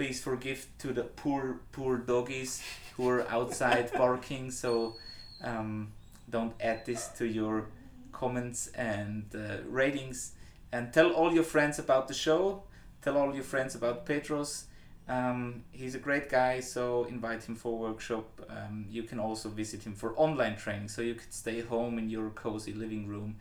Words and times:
please 0.00 0.18
forgive 0.18 0.66
to 0.78 0.94
the 0.94 1.02
poor 1.02 1.60
poor 1.72 1.98
doggies 1.98 2.62
who 2.96 3.06
are 3.06 3.28
outside 3.28 3.92
barking. 3.98 4.50
So 4.50 4.96
um, 5.44 5.92
don't 6.30 6.54
add 6.58 6.86
this 6.86 7.08
to 7.18 7.26
your 7.26 7.66
comments 8.10 8.68
and 8.68 9.26
uh, 9.34 9.58
ratings. 9.68 10.32
And 10.72 10.90
tell 10.90 11.12
all 11.12 11.34
your 11.34 11.44
friends 11.44 11.78
about 11.78 12.08
the 12.08 12.14
show. 12.14 12.62
Tell 13.02 13.18
all 13.18 13.34
your 13.34 13.44
friends 13.44 13.74
about 13.74 14.06
Petros. 14.06 14.64
Um, 15.06 15.64
he's 15.70 15.94
a 15.94 15.98
great 15.98 16.30
guy, 16.30 16.60
so 16.60 17.04
invite 17.04 17.44
him 17.44 17.54
for 17.54 17.76
workshop. 17.76 18.40
Um, 18.48 18.86
you 18.88 19.02
can 19.02 19.18
also 19.18 19.50
visit 19.50 19.82
him 19.82 19.94
for 19.94 20.14
online 20.16 20.56
training, 20.56 20.88
so 20.88 21.02
you 21.02 21.14
could 21.14 21.34
stay 21.34 21.60
home 21.60 21.98
in 21.98 22.08
your 22.08 22.30
cozy 22.30 22.72
living 22.72 23.06
room 23.06 23.36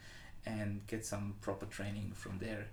and 0.45 0.85
get 0.87 1.05
some 1.05 1.35
proper 1.39 1.67
training 1.67 2.11
from 2.15 2.39
there. 2.39 2.67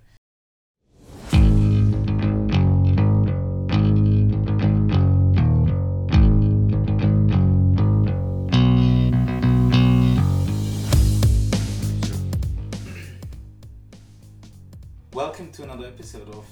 Episode 15.87 16.29
of 16.31 16.45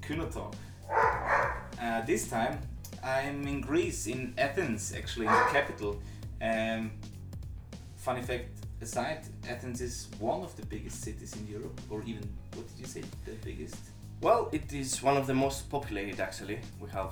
Kyno 0.00 0.32
Talk. 0.32 0.54
Uh, 1.80 2.00
this 2.02 2.28
time 2.28 2.58
I'm 3.02 3.46
in 3.46 3.60
Greece, 3.60 4.06
in 4.06 4.32
Athens, 4.38 4.94
actually, 4.96 5.26
in 5.26 5.32
the 5.32 5.48
capital. 5.50 6.00
Um, 6.40 6.92
funny 7.96 8.22
fact 8.22 8.50
aside, 8.80 9.22
Athens 9.48 9.80
is 9.80 10.08
one 10.20 10.42
of 10.42 10.54
the 10.56 10.64
biggest 10.66 11.02
cities 11.02 11.34
in 11.34 11.48
Europe, 11.48 11.80
or 11.90 12.02
even, 12.06 12.28
what 12.54 12.68
did 12.68 12.78
you 12.78 12.86
say, 12.86 13.02
the 13.24 13.32
biggest? 13.44 13.76
Well, 14.20 14.48
it 14.52 14.72
is 14.72 15.02
one 15.02 15.16
of 15.16 15.26
the 15.26 15.34
most 15.34 15.68
populated 15.68 16.20
actually. 16.20 16.60
We 16.80 16.88
have 16.90 17.10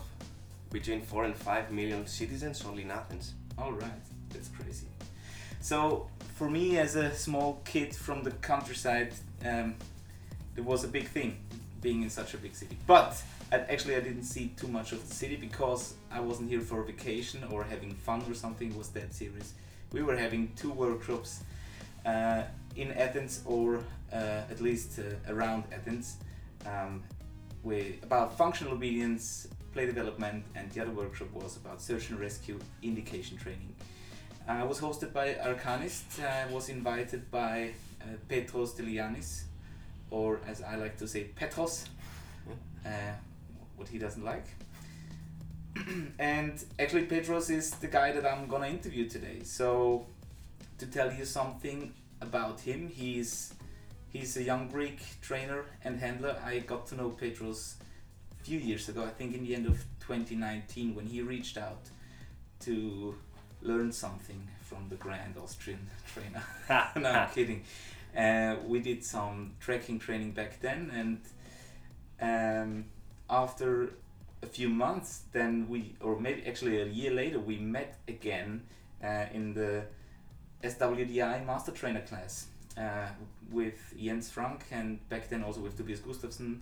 between 0.71 1.03
4 1.03 1.25
and 1.25 1.37
5 1.37 1.73
million 1.73 2.07
citizens 2.07 2.65
only 2.65 2.83
in 2.83 2.91
Athens. 2.93 3.35
Alright, 3.59 3.91
that's 4.31 4.49
crazy. 4.49 4.87
So, 5.61 6.09
for 6.37 6.49
me 6.49 6.79
as 6.79 6.95
a 6.95 7.13
small 7.15 7.61
kid 7.65 7.95
from 7.97 8.23
the 8.23 8.31
countryside, 8.31 9.13
um, 9.45 9.75
it 10.57 10.65
was 10.65 10.85
a 10.85 10.89
big 10.89 11.09
thing 11.09 11.39
being 11.85 12.03
in 12.03 12.11
such 12.11 12.35
a 12.35 12.39
big 12.39 12.55
city. 12.57 12.77
But 12.87 13.13
actually, 13.53 13.95
I 13.95 14.01
didn't 14.01 14.25
see 14.25 14.47
too 14.57 14.67
much 14.79 14.91
of 14.93 15.01
the 15.09 15.15
city 15.15 15.37
because 15.37 15.95
I 16.11 16.21
wasn't 16.29 16.49
here 16.51 16.61
for 16.61 16.83
vacation 16.83 17.45
or 17.53 17.63
having 17.63 17.95
fun 17.95 18.21
or 18.29 18.35
something. 18.35 18.69
It 18.73 18.77
was 18.77 18.89
that 18.99 19.15
serious. 19.15 19.55
We 19.93 20.03
were 20.03 20.17
having 20.17 20.53
two 20.57 20.73
workshops 20.73 21.45
uh, 22.05 22.43
in 22.75 22.91
Athens 22.93 23.43
or 23.45 23.85
uh, 24.13 24.53
at 24.53 24.61
least 24.61 24.99
uh, 24.99 25.33
around 25.33 25.65
Athens 25.73 26.17
um, 26.67 27.03
with 27.63 28.03
about 28.03 28.37
functional 28.37 28.73
obedience, 28.75 29.49
play 29.73 29.87
development, 29.87 30.45
and 30.57 30.71
the 30.73 30.83
other 30.83 30.91
workshop 30.91 31.31
was 31.33 31.57
about 31.57 31.81
search 31.81 32.11
and 32.11 32.19
rescue 32.19 32.59
indication 32.83 33.37
training. 33.37 33.75
I 34.47 34.65
was 34.65 34.79
hosted 34.79 35.13
by 35.13 35.35
Arcanist. 35.35 36.23
I 36.23 36.53
was 36.53 36.69
invited 36.69 37.31
by 37.31 37.71
uh, 38.03 38.05
Petros 38.29 38.75
Deligiannis, 38.75 39.44
or 40.15 40.41
as 40.47 40.63
I 40.63 40.77
like 40.77 40.97
to 40.99 41.09
say, 41.09 41.25
Petros, 41.25 41.87
uh, 42.87 43.15
what 43.77 43.89
he 43.89 43.99
doesn't 43.99 44.25
like. 44.25 44.47
and 46.21 46.65
actually, 46.79 47.07
Petros 47.07 47.51
is 47.51 47.73
the 47.73 47.89
guy 47.89 48.13
that 48.13 48.25
I'm 48.25 48.47
gonna 48.47 48.69
interview 48.69 49.09
today. 49.09 49.41
So, 49.43 50.07
to 50.79 50.87
tell 50.87 51.13
you 51.13 51.25
something 51.25 51.93
about 52.21 52.61
him, 52.61 52.89
he's 52.89 53.55
he's 54.13 54.37
a 54.37 54.43
young 54.43 54.69
Greek 54.69 55.01
trainer 55.21 55.65
and 55.83 55.99
handler. 55.99 56.37
I 56.45 56.61
got 56.61 56.87
to 56.89 56.95
know 56.95 57.11
Petros 57.11 57.75
a 58.41 58.45
few 58.45 58.61
years 58.61 58.89
ago. 58.89 59.03
I 59.03 59.11
think 59.11 59.35
in 59.35 59.43
the 59.43 59.53
end 59.53 59.67
of 59.67 59.79
2019 60.07 60.95
when 60.95 61.07
he 61.07 61.23
reached 61.23 61.59
out 61.59 61.89
to 62.61 63.17
learn 63.63 63.91
something 63.91 64.47
from 64.63 64.89
the 64.89 64.95
grand 64.95 65.35
Austrian 65.43 65.85
trainer. 66.13 66.45
no, 67.03 67.11
I'm 67.11 67.31
kidding. 67.31 67.65
Uh, 68.17 68.57
we 68.67 68.81
did 68.81 69.05
some 69.05 69.55
trekking 69.61 69.99
training 69.99 70.33
back 70.33 70.61
then, 70.61 70.91
and 70.95 71.21
um, 72.21 72.85
after 73.29 73.95
a 74.43 74.47
few 74.47 74.69
months, 74.69 75.23
then 75.33 75.67
we, 75.69 75.95
or 76.01 76.21
maybe 76.21 76.47
actually 76.47 76.81
a 76.81 76.87
year 76.87 77.11
later, 77.11 77.41
we 77.41 77.59
met 77.59 77.99
again 78.07 78.63
uh, 79.03 79.27
in 79.33 79.55
the 79.55 79.85
SWDI 80.63 81.45
Master 81.45 81.73
Trainer 81.73 82.03
class 82.03 82.47
uh, 82.79 83.09
with 83.51 83.95
Jens 84.01 84.31
Frank 84.31 84.65
and 84.71 85.07
back 85.09 85.29
then 85.29 85.43
also 85.43 85.61
with 85.61 85.77
Tobias 85.77 86.01
Gustafsson 86.01 86.61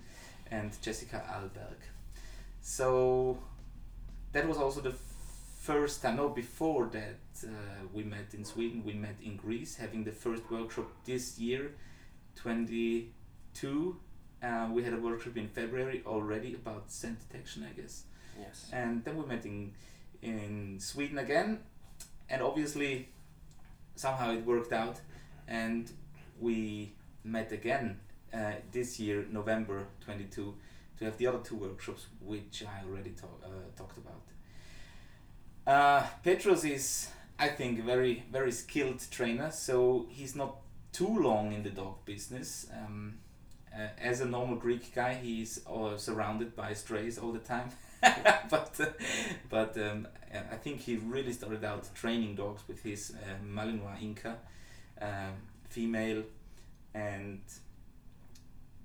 and 0.51 0.71
Jessica 0.83 1.23
Alberg. 1.31 1.79
So 2.61 3.39
that 4.33 4.47
was 4.47 4.59
also 4.59 4.81
the 4.81 4.95
first 5.63 6.03
time, 6.03 6.17
no, 6.17 6.29
before 6.29 6.87
that 6.93 7.21
uh, 7.45 7.87
we 7.93 8.03
met 8.03 8.35
in 8.35 8.45
Sweden, 8.45 8.83
we 8.85 8.95
met 8.95 9.17
in 9.23 9.37
Greece, 9.37 9.77
having 9.77 10.03
the 10.03 10.11
first 10.11 10.43
workshop 10.51 10.91
this 11.05 11.39
year, 11.39 11.71
22. 12.35 13.97
Uh, 14.43 14.69
we 14.73 14.83
had 14.83 14.93
a 14.93 14.99
workshop 14.99 15.37
in 15.37 15.47
February 15.47 16.03
already 16.05 16.55
about 16.55 16.91
scent 16.91 17.17
detection, 17.29 17.65
I 17.71 17.81
guess. 17.81 18.03
Yes. 18.41 18.71
And 18.73 19.05
then 19.05 19.17
we 19.17 19.25
met 19.25 19.45
in, 19.47 19.73
in 20.21 20.79
Sweden 20.81 21.19
again, 21.19 21.61
and 22.29 22.43
obviously 22.43 23.09
somehow 23.95 24.33
it 24.33 24.45
worked 24.45 24.73
out, 24.73 24.99
and 25.47 25.89
we 26.41 26.93
met 27.23 27.53
again 27.53 28.01
uh, 28.35 28.55
this 28.73 28.99
year, 28.99 29.27
November 29.31 29.87
22, 30.05 30.55
to 30.99 31.05
have 31.05 31.17
the 31.19 31.29
other 31.29 31.39
two 31.39 31.55
workshops, 31.55 32.07
which 32.21 32.65
I 32.65 32.85
already 32.85 33.11
talk, 33.11 33.41
uh, 33.45 33.49
talked 33.77 33.99
about. 33.99 34.32
Uh, 35.67 36.03
Petros 36.23 36.65
is, 36.65 37.09
I 37.39 37.49
think, 37.49 37.79
a 37.79 37.83
very, 37.83 38.25
very 38.31 38.53
skilled 38.53 39.03
trainer, 39.11 39.51
so 39.51 40.07
he's 40.09 40.35
not 40.35 40.57
too 40.93 41.21
long 41.21 41.53
in 41.53 41.63
the 41.63 41.71
dog 41.71 42.05
business. 42.05 42.67
Um, 42.73 43.19
uh, 43.75 43.89
as 43.99 44.21
a 44.21 44.27
normal 44.27 44.57
Greek 44.57 44.95
guy, 44.95 45.15
he's 45.15 45.61
uh, 45.67 45.97
surrounded 45.97 46.55
by 46.55 46.75
strays 46.75 47.19
all 47.19 47.33
the 47.33 47.39
time. 47.39 47.71
but 48.51 48.75
uh, 48.81 48.87
but 49.49 49.79
um, 49.79 50.09
I 50.35 50.57
think 50.57 50.81
he 50.81 50.97
really 50.97 51.33
started 51.33 51.65
out 51.65 51.89
training 51.95 52.35
dogs 52.35 52.63
with 52.67 52.83
his 52.83 53.13
uh, 53.15 53.45
Malinois 53.47 54.03
Inca 54.03 54.37
um, 55.01 55.35
female, 55.69 56.25
and 56.95 57.41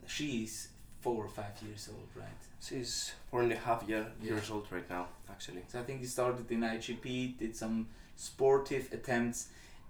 she's 0.06 0.70
four 1.08 1.24
or 1.24 1.30
five 1.30 1.56
years 1.66 1.88
old, 1.94 2.10
right? 2.24 2.42
She's 2.68 3.14
four 3.32 3.42
and 3.44 3.52
a 3.54 3.56
half 3.68 3.82
year, 3.88 4.06
Yeah. 4.22 4.32
years 4.32 4.50
old 4.54 4.66
right 4.76 4.90
now, 4.90 5.04
actually. 5.34 5.64
So 5.70 5.80
I 5.82 5.84
think 5.88 5.98
he 6.02 6.08
started 6.18 6.52
in 6.52 6.62
IGP, 6.64 7.10
did 7.44 7.56
some 7.56 7.88
sportive 8.18 8.86
attempts, 8.98 9.40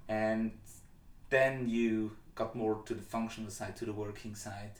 and 0.07 0.51
then 1.35 1.53
you 1.77 1.91
got 2.35 2.55
more 2.63 2.75
to 2.89 2.93
the 2.93 3.01
functional 3.15 3.49
side, 3.49 3.75
to 3.77 3.85
the 3.85 3.93
working 4.05 4.35
side, 4.35 4.75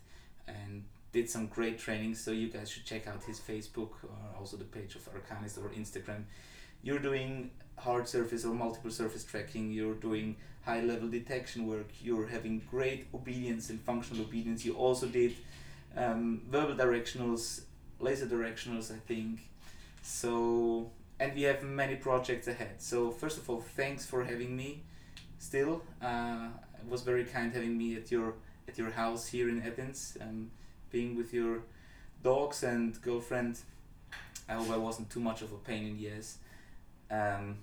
and 0.48 0.84
did 1.12 1.28
some 1.36 1.48
great 1.58 1.80
training. 1.86 2.14
So 2.24 2.30
you 2.42 2.50
guys 2.56 2.68
should 2.72 2.86
check 2.86 3.08
out 3.08 3.24
his 3.24 3.40
Facebook 3.40 3.94
or 4.10 4.18
also 4.40 4.56
the 4.58 4.70
page 4.78 4.94
of 5.00 5.04
Arcanist 5.16 5.58
or 5.64 5.70
Instagram. 5.82 6.24
You're 6.84 7.04
doing 7.10 7.50
hard 7.88 8.08
surface 8.08 8.46
or 8.46 8.54
multiple 8.54 8.92
surface 8.92 9.24
tracking. 9.32 9.72
You're 9.72 10.00
doing 10.10 10.36
high 10.70 10.82
level 10.82 11.10
detection 11.20 11.66
work. 11.74 11.90
You're 12.08 12.28
having 12.28 12.56
great 12.76 13.08
obedience 13.20 13.72
and 13.72 13.80
functional 13.82 14.22
obedience. 14.28 14.60
You 14.68 14.74
also 14.76 15.08
did 15.08 15.34
um, 15.98 16.42
verbal 16.50 16.76
directionals, 16.76 17.62
laser 18.00 18.28
directionals, 18.28 18.94
I 18.94 19.00
think. 19.08 19.40
So, 20.04 20.92
and 21.20 21.34
we 21.34 21.42
have 21.44 21.64
many 21.64 21.96
projects 21.96 22.48
ahead. 22.48 22.76
So, 22.82 23.12
first 23.12 23.38
of 23.38 23.50
all, 23.50 23.60
thanks 23.60 24.06
for 24.06 24.24
having 24.24 24.56
me. 24.56 24.84
Still, 25.40 25.82
uh, 26.02 26.48
it 26.80 26.90
was 26.90 27.02
very 27.02 27.26
kind 27.26 27.52
having 27.52 27.78
me 27.78 27.96
at 27.96 28.12
your 28.12 28.36
at 28.68 28.78
your 28.78 28.92
house 28.92 29.28
here 29.28 29.50
in 29.50 29.62
Athens, 29.62 30.18
um, 30.22 30.52
being 30.92 31.16
with 31.16 31.34
your 31.34 31.60
dogs 32.24 32.64
and 32.64 33.02
girlfriend. 33.02 33.60
I 34.50 34.54
hope 34.54 34.70
I 34.70 34.78
wasn't 34.78 35.10
too 35.10 35.20
much 35.20 35.42
of 35.42 35.52
a 35.52 35.58
pain 35.58 35.88
in 35.88 35.98
the 35.98 36.10
ass. 36.12 36.38
Um, 37.10 37.58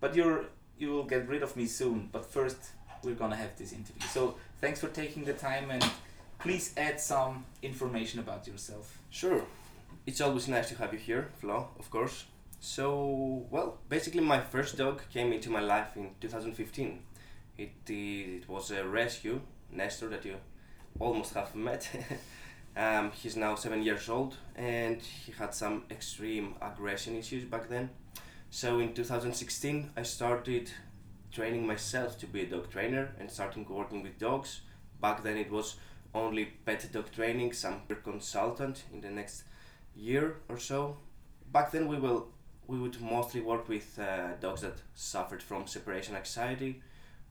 but 0.00 0.14
you're 0.14 0.46
you 0.78 0.90
will 0.90 1.04
get 1.04 1.28
rid 1.28 1.42
of 1.42 1.56
me 1.56 1.66
soon. 1.66 2.08
But 2.12 2.24
first, 2.24 2.58
we're 3.02 3.14
gonna 3.14 3.36
have 3.36 3.56
this 3.56 3.72
interview. 3.72 4.06
So, 4.08 4.36
thanks 4.60 4.80
for 4.80 4.88
taking 4.88 5.24
the 5.24 5.34
time 5.34 5.70
and 5.70 5.84
please 6.44 6.74
add 6.76 7.00
some 7.00 7.42
information 7.62 8.20
about 8.20 8.46
yourself. 8.46 8.98
Sure. 9.08 9.42
It's 10.06 10.20
always 10.20 10.46
nice 10.46 10.68
to 10.68 10.74
have 10.76 10.92
you 10.92 10.98
here, 10.98 11.30
Flo, 11.40 11.70
of 11.78 11.90
course. 11.90 12.26
So, 12.60 13.46
well, 13.50 13.78
basically, 13.88 14.20
my 14.20 14.42
first 14.42 14.76
dog 14.76 15.00
came 15.10 15.32
into 15.32 15.48
my 15.48 15.60
life 15.60 15.96
in 15.96 16.10
2015. 16.20 16.98
It, 17.56 17.72
it 17.88 18.46
was 18.46 18.70
a 18.70 18.86
rescue, 18.86 19.40
Nestor, 19.72 20.08
that 20.10 20.26
you 20.26 20.36
almost 21.00 21.32
have 21.32 21.54
met. 21.54 21.88
um, 22.76 23.10
he's 23.12 23.36
now 23.36 23.54
seven 23.54 23.82
years 23.82 24.10
old 24.10 24.36
and 24.54 25.00
he 25.00 25.32
had 25.32 25.54
some 25.54 25.84
extreme 25.90 26.56
aggression 26.60 27.16
issues 27.16 27.44
back 27.44 27.70
then. 27.70 27.88
So, 28.50 28.80
in 28.80 28.92
2016, 28.92 29.92
I 29.96 30.02
started 30.02 30.70
training 31.32 31.66
myself 31.66 32.18
to 32.18 32.26
be 32.26 32.42
a 32.42 32.46
dog 32.46 32.70
trainer 32.70 33.14
and 33.18 33.30
starting 33.30 33.64
working 33.66 34.02
with 34.02 34.18
dogs. 34.18 34.60
Back 35.00 35.22
then, 35.22 35.38
it 35.38 35.50
was 35.50 35.76
only 36.14 36.46
pet 36.64 36.86
dog 36.92 37.10
training, 37.12 37.52
some 37.52 37.82
consultant 38.04 38.84
in 38.92 39.00
the 39.00 39.10
next 39.10 39.44
year 39.96 40.36
or 40.48 40.58
so. 40.58 40.96
back 41.52 41.70
then 41.70 41.86
we 41.88 41.98
will 41.98 42.28
we 42.66 42.78
would 42.78 43.00
mostly 43.00 43.40
work 43.40 43.68
with 43.68 43.98
uh, 43.98 44.34
dogs 44.40 44.62
that 44.62 44.78
suffered 44.94 45.42
from 45.42 45.66
separation 45.66 46.16
anxiety, 46.16 46.80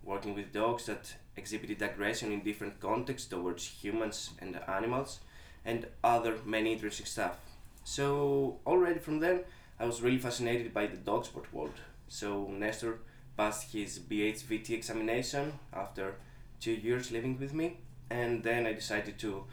working 0.04 0.36
with 0.36 0.54
dogs 0.54 0.86
that 0.86 1.16
exhibited 1.36 1.82
aggression 1.82 2.32
in 2.32 2.44
different 2.44 2.80
contexts 2.80 3.28
towards 3.28 3.66
humans 3.66 4.32
and 4.40 4.60
animals, 4.68 5.20
and 5.66 5.88
other 6.04 6.36
many 6.46 6.74
interesting 6.74 7.08
stuff. 7.08 7.38
So 7.84 8.60
already 8.66 9.00
from 9.00 9.20
then, 9.20 9.42
I 9.80 9.86
was 9.86 10.02
really 10.02 10.20
fascinated 10.20 10.74
by 10.74 10.86
the 10.86 10.98
dog 10.98 11.26
sport 11.26 11.52
world. 11.54 11.80
So 12.08 12.48
Nestor 12.52 13.00
passed 13.36 13.72
his 13.74 14.00
BHVT 14.00 14.70
examination 14.70 15.54
after 15.74 16.16
two 16.60 16.74
years 16.74 17.12
living 17.12 17.40
with 17.40 17.54
me, 17.54 17.80
and 18.10 18.44
then 18.44 18.66
I 18.66 18.74
decided 18.74 19.18
to 19.20 19.44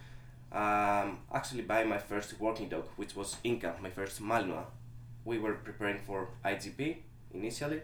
um, 0.52 1.18
actually 1.32 1.62
buy 1.62 1.84
my 1.84 1.98
first 1.98 2.38
working 2.40 2.68
dog, 2.68 2.86
which 2.96 3.14
was 3.16 3.36
Inca, 3.44 3.76
my 3.80 3.90
first 3.90 4.20
Malinois. 4.22 4.64
We 5.24 5.38
were 5.38 5.54
preparing 5.54 5.98
for 6.00 6.28
IGP 6.44 6.96
initially. 7.34 7.82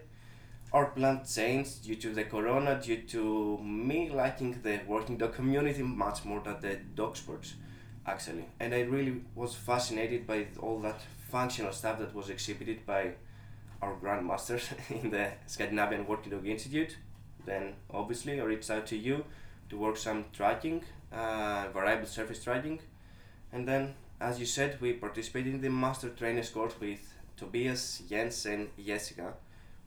Our 0.73 0.87
plan 0.87 1.21
changed 1.25 1.83
due 1.85 1.95
to 1.95 2.13
the 2.13 2.25
corona, 2.25 2.79
due 2.83 3.03
to 3.03 3.57
me 3.59 4.09
liking 4.09 4.59
the 4.63 4.81
working 4.85 5.17
dog 5.17 5.33
community 5.33 5.81
much 5.81 6.25
more 6.25 6.41
than 6.41 6.59
the 6.59 6.75
dog 6.95 7.15
sports, 7.15 7.53
actually. 8.05 8.45
And 8.59 8.73
I 8.73 8.81
really 8.81 9.21
was 9.33 9.55
fascinated 9.55 10.27
by 10.27 10.47
all 10.59 10.79
that 10.81 10.99
functional 11.29 11.71
stuff 11.71 11.99
that 11.99 12.13
was 12.13 12.29
exhibited 12.29 12.85
by 12.85 13.11
our 13.81 13.95
grandmasters 13.95 14.67
in 15.03 15.09
the 15.09 15.31
Scandinavian 15.45 16.05
Working 16.05 16.31
Dog 16.31 16.45
Institute. 16.45 16.97
Then, 17.45 17.75
obviously, 17.89 18.41
I 18.41 18.43
reached 18.43 18.69
out 18.69 18.87
to 18.87 18.97
you 18.97 19.23
to 19.69 19.77
work 19.77 19.97
some 19.97 20.25
tracking, 20.33 20.81
uh, 21.11 21.67
variable 21.73 22.07
surface 22.07 22.43
tracking. 22.43 22.79
And 23.51 23.67
then, 23.67 23.95
as 24.19 24.39
you 24.39 24.45
said, 24.45 24.79
we 24.81 24.93
participated 24.93 25.53
in 25.55 25.61
the 25.61 25.69
master 25.69 26.09
trainers 26.09 26.49
course 26.49 26.73
with 26.79 26.99
Tobias, 27.37 28.01
Jens, 28.09 28.45
and 28.45 28.69
Jessica, 28.83 29.33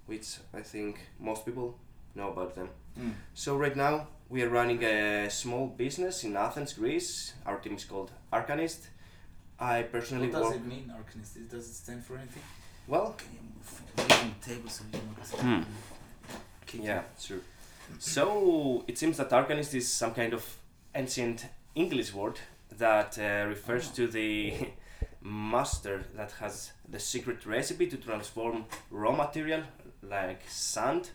which 0.06 0.38
I 0.55 0.61
think 0.62 1.00
most 1.19 1.44
people 1.44 1.77
know 2.15 2.31
about 2.31 2.55
them. 2.55 2.69
Mm. 2.99 3.12
So 3.35 3.56
right 3.56 3.77
now 3.77 4.09
we 4.29 4.43
are 4.43 4.49
running 4.49 4.82
a 4.85 5.29
small 5.31 5.67
business 5.67 6.25
in 6.25 6.37
Athens, 6.37 6.73
Greece. 6.75 7.35
Our 7.47 7.59
team 7.59 7.75
is 7.77 7.85
called 7.85 8.11
Arcanist. 8.32 8.88
I 9.59 9.82
personally 9.82 10.29
What 10.29 10.41
does 10.41 10.50
work 10.53 10.56
it 10.56 10.67
mean, 10.67 10.93
Arcanist? 10.97 11.49
Does 11.50 11.69
it 11.69 11.75
stand 11.75 12.05
for 12.05 12.17
anything? 12.17 12.43
well. 12.88 13.15
Can 13.19 13.29
you 13.35 13.41
move 13.55 14.38
the 14.41 14.49
table 14.55 14.69
so 14.71 14.85
you 14.93 15.38
Hmm. 15.38 15.62
kick 16.67 16.82
Yeah, 16.82 17.03
sure. 17.19 17.41
So 17.99 18.85
it 18.87 18.99
seems 18.99 19.17
that 19.19 19.31
Arcanist 19.31 19.75
is 19.75 19.89
some 19.89 20.15
kind 20.15 20.33
of 20.33 20.45
ancient 20.95 21.47
English 21.75 22.13
word 22.15 22.41
that 22.79 23.19
uh, 23.19 23.47
refers 23.49 23.91
to 23.91 24.07
the 24.07 24.55
master 25.23 26.05
that 26.17 26.33
has 26.41 26.73
the 26.89 26.99
secret 26.99 27.45
recipe 27.47 27.87
to 27.87 27.97
transform 27.97 28.65
raw 28.91 29.13
material 29.13 29.63
like 30.03 30.41
sand 30.49 31.11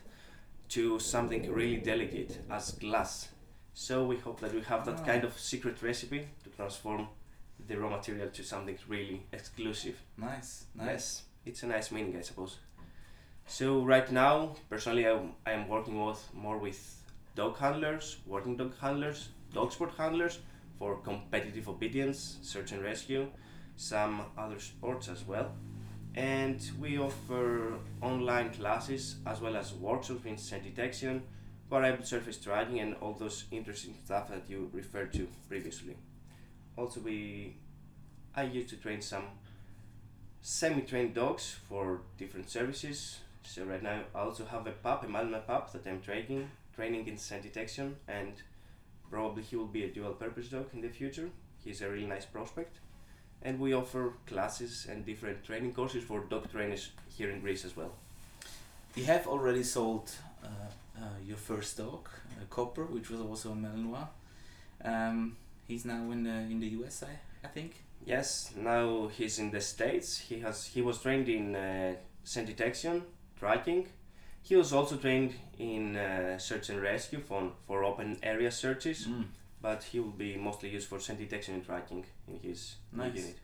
to 0.68 0.98
something 0.98 1.50
really 1.52 1.76
delicate 1.76 2.38
as 2.50 2.72
glass. 2.72 3.28
So 3.74 4.04
we 4.04 4.16
hope 4.16 4.40
that 4.40 4.54
we 4.54 4.62
have 4.62 4.86
that 4.86 5.04
kind 5.04 5.24
of 5.24 5.38
secret 5.38 5.82
recipe 5.82 6.28
to 6.44 6.50
transform 6.50 7.08
the 7.68 7.76
raw 7.78 7.90
material 7.90 8.28
to 8.30 8.42
something 8.42 8.78
really 8.88 9.22
exclusive. 9.32 10.00
Nice, 10.16 10.64
nice. 10.74 10.86
Yes, 10.86 11.22
it's 11.44 11.62
a 11.62 11.66
nice 11.66 11.90
meaning, 11.92 12.16
I 12.16 12.22
suppose. 12.22 12.58
So 13.46 13.80
right 13.82 14.10
now, 14.10 14.54
personally, 14.68 15.06
I, 15.06 15.18
I 15.46 15.52
am 15.52 15.68
working 15.68 16.04
with 16.04 16.22
more 16.34 16.58
with 16.58 16.80
dog 17.34 17.56
handlers, 17.58 18.16
working 18.26 18.56
dog 18.56 18.74
handlers, 18.80 19.28
dog 19.52 19.72
sport 19.72 19.92
handlers 19.96 20.38
for 20.78 20.96
competitive 20.98 21.68
obedience, 21.68 22.38
search 22.42 22.72
and 22.72 22.82
rescue, 22.82 23.28
some 23.76 24.22
other 24.36 24.58
sports 24.58 25.08
as 25.08 25.26
well. 25.26 25.52
And 26.14 26.60
we 26.80 26.98
offer 26.98 27.74
online 28.02 28.50
classes 28.50 29.16
as 29.26 29.40
well 29.40 29.56
as 29.56 29.74
workshops 29.74 30.24
in 30.24 30.38
scent 30.38 30.64
detection, 30.64 31.22
variable 31.70 32.04
surface 32.04 32.38
tracking, 32.38 32.80
and 32.80 32.94
all 33.00 33.12
those 33.12 33.44
interesting 33.50 33.94
stuff 34.04 34.28
that 34.30 34.44
you 34.48 34.70
referred 34.72 35.12
to 35.14 35.28
previously. 35.48 35.96
Also, 36.76 37.00
we 37.00 37.56
I 38.34 38.44
used 38.44 38.68
to 38.70 38.76
train 38.76 39.02
some 39.02 39.24
semi-trained 40.42 41.14
dogs 41.14 41.56
for 41.68 42.00
different 42.18 42.48
services. 42.48 43.18
So 43.46 43.64
right 43.64 43.82
now 43.82 44.00
I 44.14 44.20
also 44.20 44.44
have 44.44 44.66
a 44.66 44.72
pup, 44.72 45.04
a 45.04 45.06
Malinois 45.06 45.46
pup 45.46 45.72
that 45.72 45.86
I'm 45.86 46.00
training, 46.02 46.50
training 46.74 47.06
in 47.08 47.16
scent 47.16 47.42
detection, 47.42 47.96
and 48.06 48.34
probably 49.10 49.42
he 49.42 49.56
will 49.56 49.66
be 49.66 49.84
a 49.84 49.88
dual-purpose 49.88 50.48
dog 50.48 50.66
in 50.74 50.80
the 50.82 50.88
future. 50.88 51.30
He's 51.64 51.80
a 51.80 51.88
really 51.88 52.06
nice 52.06 52.26
prospect, 52.26 52.76
and 53.42 53.58
we 53.58 53.72
offer 53.72 54.14
classes 54.26 54.86
and 54.90 55.06
different 55.06 55.44
training 55.44 55.72
courses 55.72 56.04
for 56.04 56.20
dog 56.24 56.50
trainers 56.50 56.90
here 57.16 57.30
in 57.30 57.40
Greece 57.40 57.64
as 57.64 57.76
well. 57.76 57.92
You 58.94 59.04
have 59.04 59.26
already 59.26 59.62
sold 59.62 60.10
uh, 60.42 60.48
uh, 60.98 61.08
your 61.24 61.36
first 61.36 61.78
dog, 61.78 62.08
uh, 62.32 62.44
Copper, 62.50 62.84
which 62.84 63.10
was 63.10 63.20
also 63.20 63.52
a 63.52 63.54
Malinois. 63.54 64.08
Um, 64.84 65.36
he's 65.66 65.84
now 65.84 66.10
in 66.10 66.24
the 66.24 66.30
in 66.30 66.60
the 66.60 66.68
US, 66.78 67.02
I, 67.02 67.46
I 67.46 67.48
think. 67.48 67.76
Yes, 68.04 68.52
now 68.56 69.08
he's 69.08 69.38
in 69.38 69.50
the 69.50 69.60
States. 69.60 70.18
He 70.18 70.40
has 70.40 70.66
he 70.66 70.82
was 70.82 71.00
trained 71.00 71.28
in 71.28 71.56
uh, 71.56 71.94
scent 72.24 72.46
detection, 72.46 73.02
tracking. 73.38 73.86
He 74.42 74.56
was 74.56 74.72
also 74.72 74.96
trained 74.96 75.34
in 75.58 75.96
uh, 75.96 76.38
search 76.38 76.68
and 76.70 76.80
rescue 76.80 77.20
for, 77.20 77.52
for 77.66 77.84
open 77.84 78.16
area 78.22 78.50
searches, 78.50 79.06
Mm. 79.06 79.24
but 79.60 79.82
he 79.82 79.98
will 80.00 80.16
be 80.26 80.36
mostly 80.36 80.68
used 80.70 80.88
for 80.88 81.00
scent 81.00 81.18
detection 81.18 81.54
and 81.54 81.64
tracking 81.64 82.04
in 82.28 82.38
his 82.40 82.76
Nice. 82.92 83.16
unit. 83.16 83.36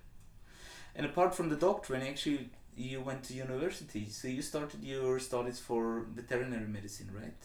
And 0.95 1.07
apart 1.07 1.35
from 1.35 1.49
the 1.49 1.57
dog 1.57 1.83
training, 1.83 2.09
actually, 2.09 2.51
you 2.77 3.01
went 3.01 3.23
to 3.25 3.35
university. 3.35 4.09
So 4.11 4.29
you 4.29 4.43
started 4.43 4.83
your 4.85 5.19
studies 5.19 5.59
for 5.59 6.07
veterinary 6.15 6.67
medicine, 6.69 7.11
right? 7.21 7.43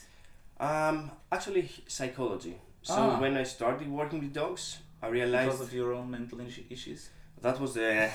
Um, 0.59 1.11
actually, 1.31 1.69
psychology. 1.88 2.55
So 2.83 2.93
Ah. 2.95 3.19
when 3.19 3.35
I 3.38 3.43
started 3.43 3.88
working 3.89 4.19
with 4.19 4.33
dogs, 4.33 4.77
I 5.01 5.07
realized 5.07 5.51
Because 5.51 5.67
of 5.67 5.73
your 5.73 5.93
own 5.93 6.09
mental 6.11 6.39
issues. 6.69 7.09
that 7.41 7.59
was 7.59 7.73
the 7.73 8.09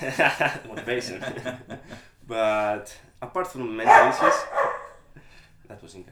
motivation. 0.67 1.21
but 2.27 2.95
apart 3.21 3.47
from 3.47 3.75
mental 3.75 4.07
issues, 4.09 4.39
that 5.67 5.81
was 5.81 5.95
Inca. 5.95 6.11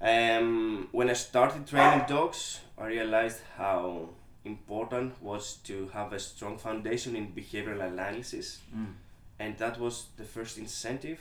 Um, 0.00 0.88
when 0.92 1.08
I 1.10 1.14
started 1.14 1.66
training 1.66 2.04
dogs, 2.06 2.60
I 2.78 2.86
realized 2.86 3.40
how 3.56 4.10
important 4.44 5.20
was 5.22 5.54
to 5.64 5.88
have 5.92 6.12
a 6.12 6.18
strong 6.18 6.58
foundation 6.58 7.16
in 7.16 7.32
behavioral 7.32 7.80
analysis, 7.86 8.60
Mm. 8.74 8.94
and 9.38 9.58
that 9.58 9.78
was 9.80 10.06
the 10.16 10.24
first 10.24 10.58
incentive 10.58 11.20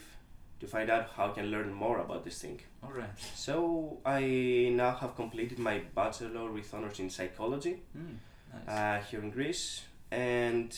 to 0.60 0.68
find 0.68 0.90
out 0.90 1.10
how 1.16 1.30
I 1.32 1.34
can 1.34 1.48
learn 1.52 1.74
more 1.74 2.00
about 2.00 2.24
this 2.24 2.40
thing. 2.42 2.62
All 2.84 2.92
right. 2.92 3.10
So 3.36 3.98
I 4.06 4.70
now 4.72 4.92
have 4.96 5.16
completed 5.16 5.58
my 5.60 5.80
bachelor 5.96 6.52
with 6.52 6.74
honors 6.74 7.00
in 7.00 7.10
psychology 7.10 7.82
Mm. 7.98 8.18
Nice. 8.54 8.70
uh, 8.70 9.04
here 9.10 9.22
in 9.22 9.32
Greece, 9.32 9.84
and 10.12 10.70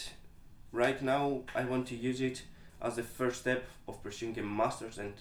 right 0.72 1.02
now 1.02 1.42
I 1.56 1.66
want 1.66 1.88
to 1.88 1.96
use 1.96 2.22
it 2.22 2.44
as 2.82 2.96
the 2.96 3.04
first 3.04 3.42
step 3.42 3.66
of 3.88 4.02
pursuing 4.04 4.38
a 4.40 4.44
master's 4.44 4.98
and 4.98 5.14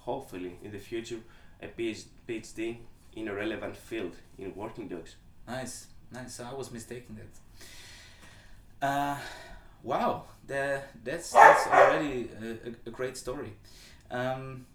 hopefully 0.00 0.58
in 0.62 0.72
the 0.72 0.78
future 0.78 1.18
a 1.62 1.66
PhD 1.66 2.78
in 3.14 3.28
a 3.28 3.34
relevant 3.34 3.76
field 3.76 4.14
in 4.38 4.54
working 4.54 4.88
dogs. 4.88 5.16
Nice, 5.46 5.86
nice. 6.12 6.34
So 6.34 6.44
I 6.44 6.54
was 6.54 6.70
mistaken 6.70 7.18
that. 8.80 8.86
Uh, 8.86 9.16
wow, 9.82 10.24
the, 10.46 10.80
that's 11.04 11.32
that's 11.32 11.66
already 11.66 12.28
a, 12.42 12.68
a, 12.68 12.72
a 12.86 12.90
great 12.90 13.16
story. 13.16 13.52
Um, 14.10 14.66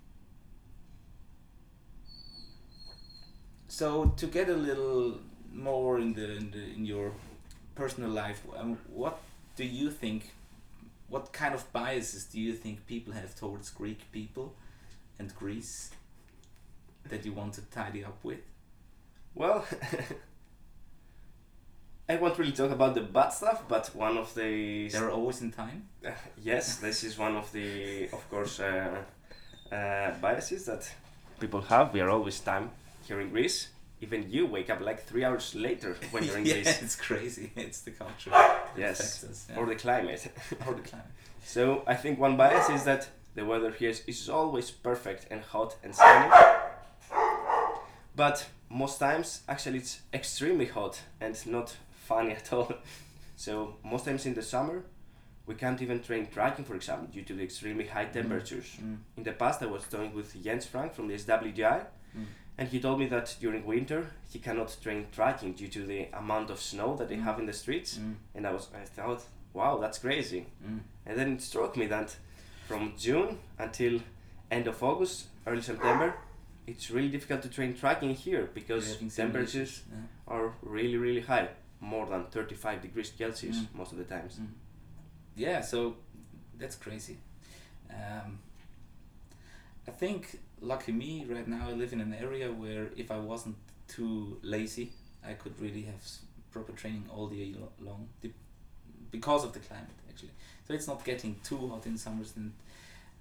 so 3.68 4.13
to 4.18 4.27
get 4.27 4.50
a 4.50 4.56
little 4.56 5.20
more 5.53 6.00
in 6.00 6.13
the 6.13 6.38
in, 6.38 6.51
the, 6.51 6.63
in 6.75 6.86
your 6.86 7.13
personal 7.75 8.10
life, 8.10 8.42
um, 8.58 8.77
what 8.94 9.20
do 9.56 9.63
you 9.63 9.89
think? 9.89 10.34
What 11.13 11.32
kind 11.32 11.53
of 11.53 11.72
biases 11.72 12.25
do 12.25 12.39
you 12.39 12.53
think 12.53 12.88
people 12.88 13.13
have 13.13 13.36
towards 13.36 13.70
Greek 13.70 14.12
people 14.12 14.55
and 15.20 15.32
Greece 15.36 15.91
that 17.08 17.24
you 17.24 17.34
want 17.34 17.53
to 17.53 17.62
tidy 17.70 18.03
up 18.03 18.17
with? 18.24 18.39
Well, 19.36 19.63
I 22.10 22.15
won't 22.15 22.39
really 22.39 22.51
talk 22.51 22.72
about 22.72 22.96
the 22.96 23.01
bad 23.01 23.29
stuff, 23.29 23.62
but 23.67 23.91
one 23.93 24.17
of 24.17 24.34
the 24.34 24.89
They're 24.89 25.12
always 25.12 25.39
in 25.41 25.51
time. 25.51 25.88
Uh, 26.03 26.10
yes, 26.41 26.77
this 26.77 27.03
is 27.03 27.15
one 27.15 27.36
of 27.36 27.51
the, 27.51 28.05
of 28.05 28.27
course, 28.32 28.60
uh, 28.60 29.03
uh, 29.72 30.12
biases 30.20 30.65
that 30.65 30.91
people 31.39 31.62
have. 31.62 31.93
We 31.93 32.01
are 32.01 32.10
always 32.10 32.39
time 32.39 32.72
here 33.08 33.22
in 33.22 33.29
Greece. 33.29 33.67
Even 34.03 34.29
you 34.29 34.45
wake 34.45 34.69
up 34.69 34.81
like 34.81 35.00
three 35.10 35.24
hours 35.24 35.55
later 35.55 35.95
when 36.12 36.24
you're 36.25 36.38
in 36.38 36.45
yeah, 36.45 36.55
Greece. 36.55 36.81
it's 36.81 36.95
crazy. 36.95 37.51
It's 37.67 37.81
the 37.88 37.91
culture. 37.91 38.31
Yes, 38.77 39.24
us, 39.24 39.48
yeah. 39.50 39.57
or 39.60 39.65
the 39.65 39.75
climate. 39.75 40.22
or 40.67 40.74
the 40.74 40.81
climate. 40.81 41.13
So 41.45 41.83
I 41.88 41.95
think 41.95 42.19
one 42.19 42.36
bias 42.36 42.69
is 42.69 42.83
that 42.83 43.10
the 43.36 43.45
weather 43.45 43.72
here 43.72 43.89
is, 43.91 44.03
is 44.07 44.29
always 44.29 44.72
perfect 44.72 45.22
and 45.31 45.41
hot 45.41 45.75
and 45.83 45.95
sunny. 45.95 46.29
But 48.15 48.45
most 48.69 49.00
times, 49.00 49.41
actually, 49.48 49.79
it's 49.79 50.01
extremely 50.13 50.65
hot 50.65 51.00
and 51.22 51.36
not 51.48 51.75
funny 52.10 52.31
at 52.31 52.51
all. 52.53 52.72
So 53.36 53.75
most 53.83 54.05
times 54.05 54.25
in 54.25 54.33
the 54.33 54.43
summer, 54.43 54.83
we 55.48 55.55
can't 55.55 55.81
even 55.81 56.01
train 56.01 56.27
tracking, 56.27 56.65
for 56.65 56.75
example, 56.75 57.07
due 57.12 57.24
to 57.24 57.33
the 57.33 57.43
extremely 57.43 57.86
high 57.88 58.05
temperatures. 58.05 58.69
Mm. 58.81 58.98
In 59.17 59.24
the 59.24 59.31
past, 59.31 59.62
I 59.62 59.65
was 59.65 59.83
talking 59.83 60.13
with 60.13 60.29
Jens 60.43 60.65
Frank 60.65 60.93
from 60.93 61.07
the 61.07 61.15
SWDI, 61.15 61.86
Mm. 62.15 62.25
And 62.57 62.67
he 62.69 62.79
told 62.79 63.00
me 63.00 63.07
that 63.07 63.36
during 63.39 63.65
winter 63.65 64.07
he 64.31 64.39
cannot 64.39 64.75
train 64.81 65.07
tracking 65.12 65.53
due 65.53 65.67
to 65.69 65.86
the 65.86 66.07
amount 66.13 66.50
of 66.50 66.60
snow 66.60 66.95
that 66.95 67.07
they 67.10 67.15
Mm. 67.17 67.24
have 67.24 67.39
in 67.39 67.45
the 67.45 67.53
streets. 67.53 67.98
Mm. 67.98 68.15
And 68.36 68.48
I 68.48 68.51
was, 68.51 68.67
I 68.75 68.86
thought, 68.86 69.24
wow, 69.53 69.77
that's 69.79 70.00
crazy. 70.00 70.45
Mm. 70.65 70.79
And 71.05 71.17
then 71.19 71.33
it 71.33 71.41
struck 71.41 71.75
me 71.77 71.88
that 71.88 72.15
from 72.67 72.93
June 72.98 73.39
until 73.60 74.00
end 74.51 74.67
of 74.67 74.81
August, 74.83 75.27
early 75.48 75.62
September, 75.62 76.15
it's 76.67 76.89
really 76.91 77.10
difficult 77.10 77.41
to 77.41 77.50
train 77.50 77.75
tracking 77.75 78.13
here 78.15 78.50
because 78.53 78.93
Having 78.93 79.10
temperatures 79.12 79.81
yeah. 79.91 79.98
are 80.27 80.53
really, 80.62 80.98
really 80.98 81.22
high, 81.22 81.50
more 81.81 82.05
than 82.05 82.25
35 82.25 82.81
degrees 82.81 83.12
Celsius 83.17 83.57
Mm. 83.57 83.74
most 83.75 83.91
of 83.91 83.98
the 83.98 84.05
times. 84.05 84.38
Mm. 84.39 84.48
Yeah, 85.36 85.62
so 85.62 85.95
that's 86.57 86.75
crazy. 86.75 87.17
Um, 87.89 88.39
I 89.88 89.91
think, 89.91 90.39
lucky 90.63 90.91
me, 90.91 91.25
right 91.29 91.48
now 91.48 91.67
I 91.70 91.74
live 91.74 91.93
in 91.93 92.01
an 92.01 92.13
area 92.13 92.51
where 92.51 92.88
if 92.96 93.12
I 93.12 93.17
wasn't 93.17 93.55
too 93.88 94.39
lazy, 94.41 94.93
I 95.25 95.34
could 95.34 95.60
really 95.60 95.84
have 95.84 96.01
proper 96.51 96.72
training 96.72 97.05
all 97.13 97.27
the 97.27 97.36
year 97.36 97.58
long 97.79 98.08
because 99.12 99.43
of 99.43 99.53
the 99.53 99.60
climate, 99.60 99.89
actually. 100.10 100.32
So 100.67 100.74
it's 100.74 100.88
not 100.88 101.03
getting 101.03 101.36
too 101.43 101.67
hot 101.67 101.86
in 101.86 101.98
summers, 101.98 102.34
and 102.36 102.53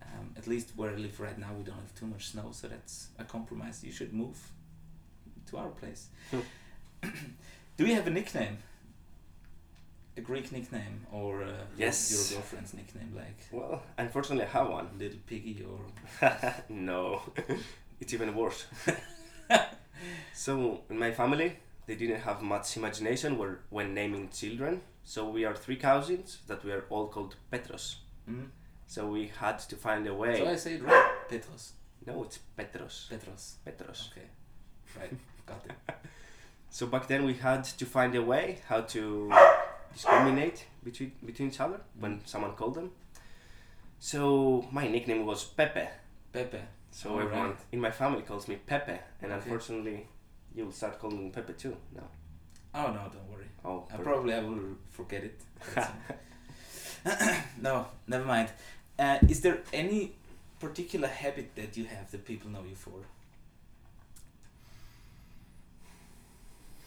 um, 0.03 0.31
at 0.37 0.47
least 0.47 0.71
where 0.77 0.91
I 0.91 0.95
live 0.95 1.19
right 1.21 1.39
now, 1.39 1.53
we 1.57 1.65
don't 1.65 1.77
have 1.77 1.95
too 1.95 2.07
much 2.07 2.29
snow, 2.29 2.51
so 2.53 2.69
that's 2.69 3.09
a 3.19 3.25
compromise. 3.25 3.83
You 3.85 3.93
should 3.93 4.13
move 4.13 4.39
to 5.51 5.59
our 5.59 5.69
place. 5.69 6.09
Do 7.77 7.87
you 7.87 7.95
have 7.95 8.07
a 8.07 8.11
nickname? 8.11 8.59
A 10.17 10.21
Greek 10.21 10.53
nickname 10.53 11.07
or 11.11 11.43
uh, 11.43 11.47
your- 11.47 11.57
Yes. 11.77 12.31
your 12.31 12.39
girlfriend's 12.41 12.75
nickname, 12.75 13.13
like 13.17 13.47
Well, 13.51 13.83
unfortunately, 13.97 14.45
I 14.45 14.49
have 14.49 14.69
one. 14.69 14.89
Little 14.99 15.19
Piggy 15.27 15.65
or 15.65 15.81
no, 16.69 17.23
it's 18.01 18.13
even 18.13 18.35
worse. 18.35 18.67
so, 20.35 20.81
in 20.91 20.99
my 20.99 21.13
family, 21.13 21.57
they 21.87 21.95
didn't 21.95 22.21
have 22.21 22.43
much 22.43 22.77
imagination 22.77 23.39
when 23.71 23.95
naming 23.95 24.29
children. 24.31 24.81
So, 25.05 25.29
we 25.29 25.45
are 25.45 25.55
three 25.55 25.77
cousins 25.77 26.39
that 26.47 26.65
we 26.65 26.73
are 26.73 26.85
all 26.91 27.09
called 27.09 27.37
Petros. 27.51 27.97
mm? 28.29 28.47
So, 28.87 29.07
we 29.09 29.31
had 29.41 29.59
to 29.61 29.77
find 29.77 30.07
a 30.07 30.15
way. 30.15 30.37
So 30.39 30.47
I 30.49 30.57
say 30.57 30.75
it 30.75 30.83
right. 30.83 31.11
Petros. 31.29 31.73
no, 32.07 32.23
it's 32.25 32.39
Petros. 32.57 33.07
Petros. 33.11 33.57
Petros. 33.65 34.11
Okay. 34.13 34.27
Right. 35.01 35.13
Got 35.47 35.65
it. 35.67 35.95
So, 36.71 36.87
back 36.87 37.07
then, 37.07 37.25
we 37.25 37.35
had 37.35 37.65
to 37.65 37.87
find 37.87 38.15
a 38.15 38.23
way 38.23 38.59
how 38.69 38.83
to 38.83 39.33
discriminate 39.93 40.65
between, 40.85 41.13
between 41.25 41.49
each 41.49 41.61
other 41.61 41.81
when 41.99 42.21
someone 42.25 42.53
called 42.53 42.75
them. 42.75 42.91
So, 43.99 44.67
my 44.73 44.89
nickname 44.89 45.25
was 45.27 45.45
Pepe. 45.45 45.89
Pepe. 46.33 46.59
So 46.91 47.11
All 47.11 47.21
everyone 47.21 47.51
right. 47.51 47.57
in 47.73 47.81
my 47.81 47.91
family 47.91 48.23
calls 48.23 48.49
me 48.49 48.57
Pepe, 48.57 48.93
and 49.23 49.33
Okay. 49.33 49.35
unfortunately, 49.35 50.07
you 50.55 50.65
will 50.67 50.73
start 50.73 50.99
calling 50.99 51.25
me 51.25 51.31
Pepe 51.31 51.55
too. 51.55 51.77
No. 51.95 52.03
Oh 52.75 52.87
no, 52.89 53.11
don't 53.13 53.29
worry. 53.31 53.47
Oh, 53.65 53.87
I 53.93 53.97
probably 53.97 54.35
I 54.35 54.41
will 54.41 54.77
forget 54.91 55.25
it. 55.25 55.41
No, 57.61 57.87
never 58.07 58.25
mind. 58.25 58.51
Uh, 58.99 59.19
is 59.29 59.41
there 59.41 59.61
any 59.73 60.13
particular 60.61 61.09
habit 61.09 61.55
that 61.57 61.77
you 61.77 61.85
have 61.87 62.11
that 62.11 62.25
people 62.27 62.51
know 62.51 62.63
you 62.69 62.75
for? 62.75 62.93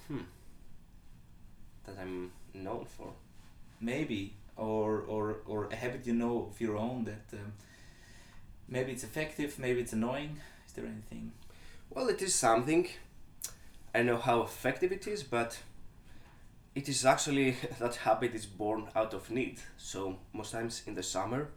hmm. 0.08 0.20
that 1.86 1.98
I'm 2.00 2.32
known 2.64 2.86
for. 2.86 3.14
maybe 3.82 4.34
or 4.58 5.02
or 5.08 5.38
or 5.48 5.66
a 5.72 5.76
habit 5.76 6.08
you 6.08 6.14
know 6.14 6.48
of 6.50 6.62
your 6.62 6.78
own 6.78 7.04
that 7.06 7.26
um, 7.34 7.54
maybe 8.68 8.92
it's 8.92 9.04
effective 9.04 9.60
maybe 9.60 9.82
it's 9.82 9.94
annoying 9.94 10.38
is 10.68 10.74
there 10.74 10.86
anything 10.86 11.32
Well, 11.90 12.10
it 12.10 12.22
is 12.22 12.36
something. 12.36 12.88
I 13.96 14.04
know 14.04 14.18
how 14.18 14.42
effective 14.44 14.92
it 14.92 15.08
is, 15.08 15.24
but 15.24 15.60
it 16.76 16.90
is 16.90 17.06
actually 17.06 17.56
that 17.80 17.96
habit 17.98 18.34
is 18.36 18.46
born 18.46 18.88
out 18.96 19.14
of 19.14 19.30
need. 19.32 19.60
So 19.78 20.18
most 20.34 20.52
times 20.52 20.84
in 20.88 20.96
the 20.96 21.04
summer, 21.04 21.50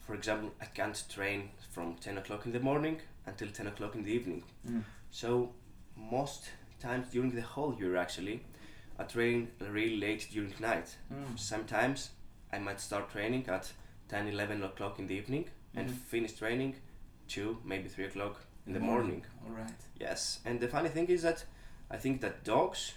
for 0.00 0.14
example, 0.14 0.50
I 0.60 0.66
can't 0.66 1.02
train 1.08 1.50
from 1.70 1.96
ten 1.96 2.18
o'clock 2.18 2.46
in 2.46 2.52
the 2.52 2.60
morning 2.60 3.00
until 3.26 3.48
ten 3.48 3.66
o'clock 3.66 3.94
in 3.94 4.04
the 4.04 4.12
evening. 4.12 4.42
So 5.10 5.50
most 5.96 6.50
times 6.80 7.08
during 7.12 7.30
the 7.34 7.42
whole 7.42 7.74
year 7.78 7.96
actually, 7.96 8.42
I 8.98 9.02
train 9.04 9.48
really 9.60 9.96
late 9.96 10.28
during 10.30 10.52
night. 10.60 10.96
Mm. 11.12 11.38
Sometimes 11.38 12.10
I 12.52 12.58
might 12.58 12.80
start 12.80 13.10
training 13.10 13.48
at 13.48 13.72
10, 14.08 14.28
11 14.28 14.62
o'clock 14.62 14.98
in 14.98 15.06
the 15.08 15.14
evening 15.14 15.48
and 15.74 15.88
Mhm. 15.90 15.94
finish 15.94 16.32
training 16.34 16.76
2, 17.28 17.58
maybe 17.64 17.88
3 17.88 18.04
o'clock 18.04 18.40
in 18.66 18.72
the 18.72 18.80
morning. 18.80 19.24
all 19.44 19.50
right 19.50 19.80
Yes, 20.00 20.40
and 20.44 20.60
the 20.60 20.68
funny 20.68 20.88
thing 20.88 21.06
is 21.08 21.22
that 21.22 21.44
I 21.90 21.96
think 21.98 22.20
that 22.20 22.44
dogs 22.44 22.94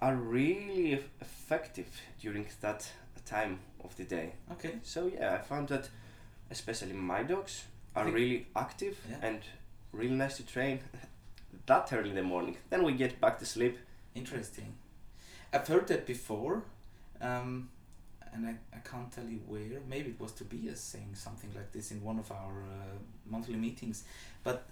are 0.00 0.14
really 0.16 0.94
eff- 0.94 1.08
effective 1.20 1.86
during 2.20 2.46
that 2.60 2.92
time 3.24 3.58
of 3.84 3.96
the 3.96 4.04
day. 4.04 4.32
okay 4.50 4.78
So 4.82 5.06
yeah, 5.06 5.34
I 5.34 5.38
found 5.38 5.68
that 5.68 5.88
especially 6.50 6.92
my 6.92 7.22
dogs 7.22 7.64
are 7.96 8.04
really 8.10 8.46
active 8.54 8.96
Yeah. 9.08 9.18
and 9.22 9.40
really 9.92 10.14
nice 10.16 10.36
to 10.36 10.42
train 10.46 10.80
that 11.66 11.92
early 11.92 12.10
in 12.10 12.16
the 12.16 12.22
morning. 12.22 12.56
Then 12.70 12.82
we 12.84 12.92
get 12.92 13.20
back 13.20 13.38
to 13.38 13.46
sleep. 13.46 13.78
interesting 14.14 14.74
i've 15.52 15.68
heard 15.68 15.86
that 15.88 16.06
before 16.06 16.62
um, 17.20 17.68
and 18.34 18.46
I, 18.46 18.54
I 18.74 18.78
can't 18.78 19.10
tell 19.12 19.24
you 19.24 19.40
where. 19.46 19.80
Maybe 19.88 20.10
it 20.10 20.20
was 20.20 20.32
tobias 20.32 20.80
saying 20.80 21.14
something 21.14 21.50
like 21.54 21.72
this 21.72 21.90
in 21.90 22.02
one 22.02 22.18
of 22.18 22.30
our 22.32 22.62
uh, 22.62 22.98
monthly 23.26 23.56
meetings. 23.56 24.04
But 24.42 24.66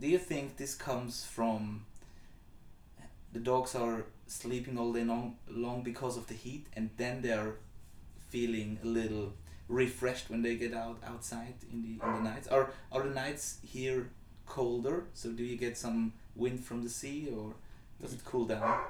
do 0.00 0.06
you 0.06 0.18
think 0.18 0.56
this 0.56 0.74
comes 0.74 1.24
from 1.24 1.84
the 3.32 3.40
dogs 3.40 3.74
are 3.74 4.06
sleeping 4.26 4.78
all 4.78 4.92
day 4.92 5.04
long, 5.04 5.36
long 5.48 5.82
because 5.82 6.16
of 6.16 6.28
the 6.28 6.34
heat 6.34 6.66
and 6.74 6.90
then 6.96 7.20
they're 7.20 7.56
feeling 8.28 8.78
a 8.82 8.86
little 8.86 9.32
refreshed 9.68 10.30
when 10.30 10.42
they 10.42 10.54
get 10.56 10.74
out 10.74 10.98
outside 11.06 11.54
in 11.72 11.82
the 11.82 12.06
in 12.06 12.14
the 12.14 12.30
nights? 12.30 12.48
Are 12.48 12.70
are 12.92 13.02
the 13.02 13.14
nights 13.14 13.58
here 13.62 14.10
colder? 14.46 15.04
So 15.14 15.30
do 15.30 15.42
you 15.42 15.56
get 15.56 15.76
some 15.76 16.12
wind 16.36 16.64
from 16.64 16.82
the 16.82 16.88
sea 16.88 17.28
or 17.36 17.54
does 18.00 18.12
it 18.12 18.24
cool 18.24 18.44
down 18.44 18.80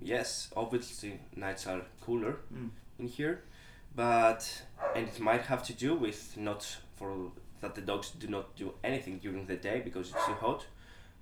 Yes, 0.00 0.50
obviously 0.56 1.20
nights 1.36 1.66
are 1.66 1.82
cooler 2.00 2.38
mm. 2.52 2.70
in 2.98 3.06
here, 3.08 3.42
but 3.94 4.62
and 4.94 5.08
it 5.08 5.20
might 5.20 5.42
have 5.42 5.62
to 5.64 5.72
do 5.72 5.94
with 5.94 6.36
not 6.36 6.76
for 6.96 7.30
that 7.60 7.74
the 7.74 7.80
dogs 7.80 8.10
do 8.10 8.26
not 8.28 8.54
do 8.56 8.74
anything 8.84 9.18
during 9.18 9.46
the 9.46 9.56
day 9.56 9.80
because 9.84 10.10
it's 10.10 10.26
too 10.26 10.34
hot, 10.34 10.66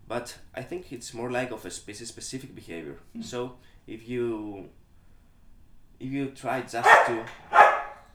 but 0.09 0.37
I 0.55 0.63
think 0.63 0.93
it's 0.93 1.15
more 1.15 1.31
like 1.31 1.53
of 1.53 1.65
a 1.65 1.71
species 1.71 2.09
specific 2.09 2.55
behavior. 2.55 2.99
Hmm. 3.15 3.23
So 3.23 3.57
if 3.87 4.09
you 4.09 4.69
if 6.01 6.11
you 6.11 6.31
try 6.31 6.63
just 6.63 6.89
to 7.07 7.25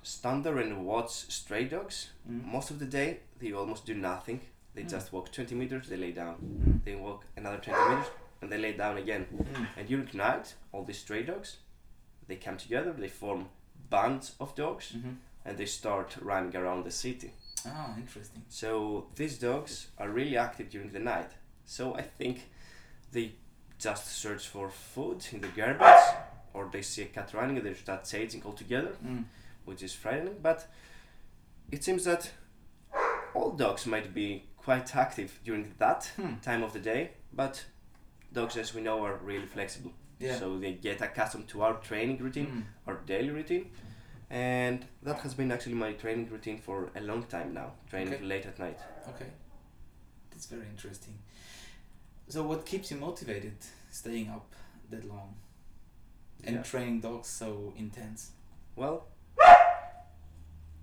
stand 0.04 0.44
there 0.44 0.58
and 0.58 0.86
watch 0.86 1.12
stray 1.12 1.66
dogs, 1.66 2.10
Mm. 2.30 2.44
most 2.46 2.72
of 2.72 2.80
the 2.80 2.86
day 2.86 3.20
they 3.40 3.54
almost 3.54 3.86
do 3.86 3.94
nothing. 3.94 4.42
They 4.74 4.84
Mm. 4.84 4.90
just 4.90 5.14
walk 5.14 5.32
20 5.32 5.56
meters, 5.56 5.88
they 5.90 5.98
lay 5.98 6.12
down. 6.12 6.36
Mm. 6.36 6.84
They 6.84 6.96
walk 6.96 7.26
another 7.38 7.58
20 7.58 7.80
meters, 7.90 8.12
and 8.42 8.52
they 8.52 8.58
lay 8.58 8.74
down 8.74 8.98
again. 8.98 9.26
Mm. 9.34 9.68
And 9.78 9.88
during 9.88 10.10
night, 10.14 10.56
all 10.72 10.84
these 10.84 11.00
stray 11.00 11.24
dogs, 11.24 11.58
they 12.28 12.36
come 12.36 12.58
together, 12.58 12.94
they 12.94 13.08
form 13.10 13.50
bands 13.90 14.36
of 14.40 14.54
dogs, 14.56 14.94
Mhm. 14.96 15.18
and 15.46 15.58
they 15.58 15.66
start 15.66 16.18
running 16.22 16.56
around 16.56 16.84
the 16.84 16.92
city. 16.92 17.32
Ah, 17.66 17.96
interesting. 17.98 18.44
So 18.50 19.08
these 19.16 19.38
dogs 19.40 19.88
are 19.98 20.10
really 20.10 20.38
active 20.38 20.70
during 20.70 20.92
the 20.92 21.00
night. 21.00 21.32
So 21.66 21.96
I 21.96 22.02
think 22.02 22.50
they 23.12 23.36
just 23.80 24.08
search 24.08 24.48
for 24.48 24.70
food 24.70 25.26
in 25.32 25.42
the 25.42 25.48
garbage, 25.50 26.16
or 26.54 26.70
they 26.72 26.82
see 26.82 27.04
a 27.04 27.06
cat 27.08 27.34
running 27.34 27.58
and 27.58 27.66
they 27.66 27.74
start 27.74 28.06
chasing 28.06 28.44
altogether, 28.44 28.96
Mm. 29.04 29.26
which 29.66 29.84
is 29.84 29.94
frightening. 29.96 30.40
But 30.42 30.68
it 31.72 31.84
seems 31.84 32.04
that 32.06 32.32
all 33.34 33.52
dogs 33.52 33.86
might 33.86 34.14
be 34.14 34.44
quite 34.58 34.96
active 34.96 35.40
during 35.44 35.74
that 35.78 36.12
Hmm. 36.16 36.36
time 36.42 36.64
of 36.64 36.74
the 36.74 36.80
day, 36.80 37.12
but 37.32 37.66
dogs, 38.34 38.58
as 38.58 38.74
we 38.74 38.82
know, 38.82 39.04
are 39.06 39.16
really 39.18 39.46
flexible. 39.46 39.92
Yeah. 40.20 40.38
So 40.40 40.58
they 40.60 40.74
get 40.74 41.02
accustomed 41.02 41.48
to 41.50 41.62
our 41.62 41.76
training 41.76 42.18
routine, 42.18 42.48
Mm. 42.48 42.64
our 42.88 42.96
daily 43.06 43.30
routine, 43.30 43.72
and 44.30 44.86
that 45.04 45.20
has 45.20 45.34
been 45.36 45.52
actually 45.52 45.76
my 45.76 45.94
training 45.94 46.30
routine 46.30 46.58
for 46.60 46.90
a 46.96 47.02
long 47.02 47.24
time 47.24 47.54
now, 47.54 47.74
training 47.90 48.14
Okay. 48.16 48.24
late 48.26 48.46
at 48.48 48.58
night. 48.60 48.80
Okay. 49.10 49.30
That's 50.32 50.48
very 50.48 50.68
interesting. 50.68 51.20
So, 52.30 52.44
what 52.44 52.66
keeps 52.66 52.92
you 52.92 52.98
motivated 52.98 53.58
staying 53.92 54.30
up 54.30 54.54
that 54.90 55.06
long 55.08 55.36
and 56.44 56.56
Yeah. 56.56 56.64
training 56.64 57.02
dogs 57.02 57.28
so 57.30 57.74
intense? 57.78 58.32
Well, 58.76 59.08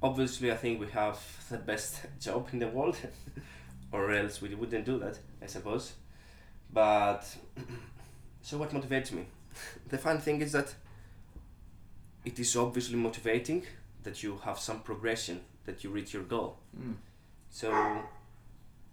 obviously, 0.02 0.52
I 0.52 0.56
think 0.56 0.80
we 0.80 0.90
have 0.90 1.18
the 1.50 1.58
best 1.58 2.06
job 2.20 2.48
in 2.52 2.58
the 2.60 2.68
world, 2.68 2.96
or 3.92 4.10
else 4.12 4.40
we 4.42 4.54
wouldn't 4.54 4.84
do 4.86 4.98
that, 4.98 5.18
I 5.42 5.46
suppose. 5.46 5.94
But 6.74 7.22
so, 8.42 8.58
what 8.58 8.70
motivates 8.70 9.12
me? 9.12 9.26
the 9.88 9.96
fun 9.98 10.18
thing 10.18 10.40
is 10.42 10.52
that 10.52 10.74
it 12.24 12.38
is 12.38 12.56
obviously 12.56 12.96
motivating 12.96 13.62
that 14.02 14.22
you 14.22 14.38
have 14.44 14.58
some 14.58 14.80
progression, 14.80 15.40
that 15.66 15.84
you 15.84 15.90
reach 15.90 16.12
your 16.12 16.24
goal. 16.24 16.58
Mm. 16.78 16.94
So 17.50 18.02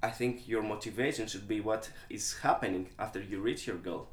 I 0.04 0.10
think 0.12 0.48
your 0.48 0.62
motivation 0.62 1.28
should 1.28 1.48
be 1.48 1.60
what 1.62 1.90
is 2.10 2.38
happening 2.44 2.90
after 3.00 3.20
you 3.20 3.40
reach 3.42 3.66
your 3.66 3.78
goal. 3.78 4.08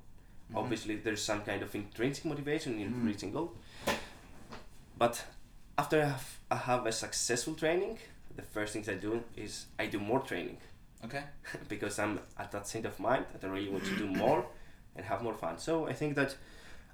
Mhm. 0.51 0.57
Obviously, 0.57 0.97
there's 0.97 1.23
some 1.23 1.43
kind 1.43 1.63
of 1.63 1.75
intrinsic 1.75 2.25
motivation 2.25 2.79
in 2.81 2.89
Mm. 2.95 3.07
reaching 3.07 3.33
goal. 3.33 3.55
But 4.97 5.25
after 5.77 6.01
I 6.03 6.07
have, 6.07 6.39
I 6.51 6.57
have 6.57 6.87
a 6.87 6.93
successful 6.93 7.55
training, 7.55 7.99
the 8.35 8.43
first 8.43 8.73
things 8.73 8.89
I 8.89 8.95
do 8.95 9.23
is 9.37 9.67
I 9.79 9.87
do 9.87 9.99
more 10.01 10.21
training 10.21 10.59
Okay. 11.05 11.23
because 11.69 11.99
I'm 11.99 12.21
at 12.38 12.50
that 12.52 12.67
state 12.67 12.85
of 12.87 12.99
mind 12.99 13.26
that 13.33 13.47
I 13.47 13.50
really 13.50 13.69
want 13.71 13.85
to 13.85 13.97
do 13.97 14.07
more 14.07 14.45
and 14.97 15.05
have 15.07 15.23
more 15.23 15.35
fun. 15.35 15.59
So 15.59 15.87
I 15.87 15.93
think 15.93 16.14
that 16.17 16.37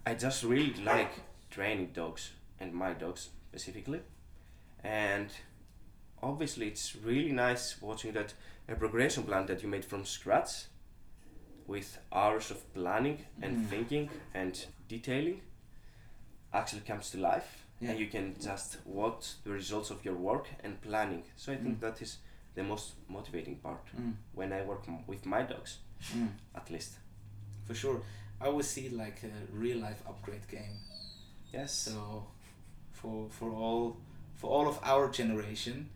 I 0.07 0.15
just 0.15 0.43
really 0.45 0.75
like 0.85 1.13
training 1.51 1.91
dogs 1.95 2.31
and 2.61 2.73
my 2.73 2.93
dogs 2.93 3.31
specifically. 3.49 4.01
And 4.83 5.31
obviously, 6.23 6.69
it's 6.69 6.95
really 6.97 7.33
nice 7.33 7.81
watching 7.81 8.13
that 8.13 8.35
a 8.69 8.75
progression 8.75 9.23
plan 9.25 9.47
that 9.47 9.63
you 9.63 9.69
made 9.69 9.85
from 9.85 10.05
scratch 10.05 10.65
with 11.67 11.99
hours 12.13 12.51
of 12.51 12.75
planning 12.75 13.25
and 13.41 13.57
Mm. 13.57 13.69
thinking 13.71 14.11
and 14.35 14.67
detailing 14.89 15.41
actually 16.53 16.83
comes 16.83 17.11
to 17.11 17.19
life 17.19 17.65
Yeah. 17.81 17.91
and 17.91 17.99
you 17.99 18.07
can 18.07 18.37
just 18.41 18.79
watch 18.85 19.43
the 19.45 19.51
results 19.51 19.91
of 19.91 20.05
your 20.05 20.15
work 20.15 20.47
and 20.63 20.81
planning. 20.83 21.25
So 21.37 21.53
I 21.53 21.57
think 21.57 21.79
Mm. 21.79 21.81
that 21.81 22.03
is 22.03 22.19
the 22.55 22.63
most 22.63 22.93
motivating 23.09 23.57
part 23.57 23.85
Mm. 23.97 24.15
when 24.35 24.53
I 24.53 24.63
work 24.63 24.85
m- 24.89 25.05
with 25.07 25.27
my 25.27 25.43
dogs, 25.43 25.79
Mm. 26.15 26.29
at 26.55 26.71
least. 26.71 26.93
For 27.67 27.75
sure. 27.75 28.01
I 28.41 28.47
always 28.47 28.69
see 28.69 28.89
like 28.89 29.23
a 29.25 29.33
real 29.53 29.79
life 29.79 30.03
upgrade 30.09 30.47
game. 30.49 30.77
Yes. 31.53 31.73
So 31.73 32.27
for 32.93 33.29
for 33.31 33.51
all 33.51 33.97
for 34.37 34.51
all 34.51 34.69
of 34.69 34.79
our 34.83 35.11
generation, 35.11 35.89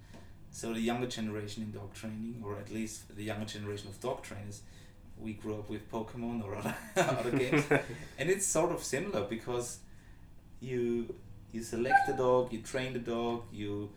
so 0.50 0.72
the 0.72 0.80
younger 0.80 1.06
generation 1.08 1.62
in 1.64 1.72
dog 1.72 1.92
training, 1.94 2.42
or 2.44 2.56
at 2.58 2.70
least 2.70 3.14
the 3.16 3.24
younger 3.24 3.44
generation 3.46 3.88
of 3.88 4.00
dog 4.00 4.22
trainers, 4.22 4.62
we 5.18 5.32
grew 5.34 5.54
up 5.58 5.68
with 5.70 5.90
Pokemon 5.90 6.42
or 6.44 6.54
other, 6.58 6.74
other 6.96 7.30
games, 7.38 7.64
and 8.18 8.30
it's 8.30 8.46
sort 8.46 8.72
of 8.72 8.82
similar 8.82 9.26
because 9.28 9.78
you 10.60 11.14
you 11.52 11.62
select 11.62 12.06
the 12.06 12.12
dog, 12.14 12.52
you 12.52 12.60
train 12.62 12.92
the 12.92 12.98
dog, 12.98 13.42
you 13.52 13.90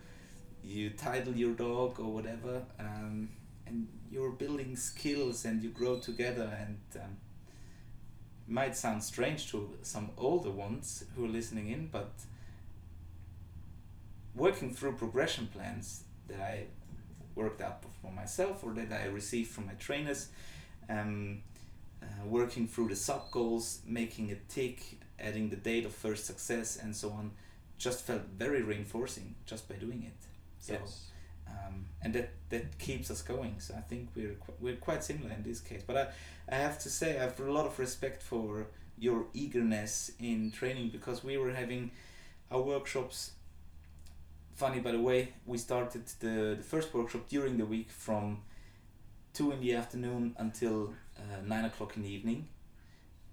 you 0.64 0.92
title 0.92 1.34
your 1.36 1.54
dog 1.54 2.00
or 2.00 2.12
whatever, 2.12 2.64
um, 2.80 3.30
and 3.66 3.88
you're 4.10 4.32
building 4.32 4.76
skills 4.76 5.46
and 5.46 5.62
you 5.64 5.70
grow 5.70 5.98
together 6.00 6.52
and. 6.60 6.80
Um, 6.96 7.18
might 8.52 8.76
sound 8.76 9.02
strange 9.02 9.50
to 9.50 9.78
some 9.82 10.12
older 10.18 10.50
ones 10.52 11.06
who 11.16 11.26
are 11.26 11.30
listening 11.30 11.70
in, 11.70 11.88
but 11.88 12.12
working 14.36 14.74
through 14.74 14.94
progression 14.98 15.48
plans 15.48 16.04
that 16.28 16.40
I 16.40 16.66
worked 17.34 17.62
out 17.62 17.84
for 18.02 18.12
myself 18.12 18.64
or 18.64 18.74
that 18.74 18.92
I 18.92 19.06
received 19.06 19.52
from 19.52 19.68
my 19.68 19.74
trainers, 19.74 20.30
um, 20.90 21.44
uh, 22.04 22.26
working 22.26 22.68
through 22.68 22.90
the 22.90 22.96
sub 22.96 23.32
goals, 23.32 23.82
making 23.86 24.32
a 24.32 24.36
tick, 24.52 25.00
adding 25.20 25.50
the 25.50 25.56
date 25.56 25.86
of 25.86 25.94
first 25.94 26.26
success, 26.26 26.78
and 26.82 26.96
so 26.96 27.10
on, 27.12 27.32
just 27.78 28.06
felt 28.06 28.24
very 28.38 28.62
reinforcing 28.62 29.36
just 29.46 29.70
by 29.70 29.76
doing 29.76 30.04
it. 30.04 30.31
So, 30.62 30.76
yes. 30.76 31.12
um, 31.48 31.88
and 32.04 32.14
that 32.16 32.32
that 32.50 32.80
keeps 32.80 33.12
us 33.12 33.24
going. 33.24 33.56
So 33.60 33.76
I 33.76 33.82
think 33.82 34.10
we're 34.16 34.36
qu- 34.36 34.56
we're 34.62 34.78
quite 34.78 35.04
similar 35.04 35.32
in 35.34 35.44
this 35.44 35.62
case. 35.62 35.84
But 35.88 35.98
I 35.98 36.08
I 36.56 36.58
have 36.58 36.80
to 36.82 36.90
say 36.90 37.18
I 37.20 37.24
have 37.24 37.40
a 37.42 37.52
lot 37.52 37.68
of 37.68 37.80
respect 37.80 38.24
for 38.24 38.68
your 39.00 39.26
eagerness 39.34 40.12
in 40.20 40.52
training 40.52 40.90
because 40.92 41.24
we 41.24 41.38
were 41.38 41.54
having 41.54 41.92
our 42.52 42.62
workshops. 42.62 43.34
Funny 44.56 44.80
by 44.80 44.92
the 44.92 45.00
way, 45.02 45.34
we 45.46 45.58
started 45.58 46.06
the 46.20 46.56
the 46.58 46.64
first 46.64 46.94
workshop 46.94 47.28
during 47.30 47.58
the 47.58 47.66
week 47.66 47.90
from 47.90 48.42
two 49.34 49.52
in 49.52 49.62
the 49.62 49.74
afternoon 49.76 50.36
until 50.40 50.94
uh, 51.18 51.42
nine 51.46 51.66
o'clock 51.66 51.98
in 51.98 52.04
the 52.04 52.10
evening, 52.10 52.48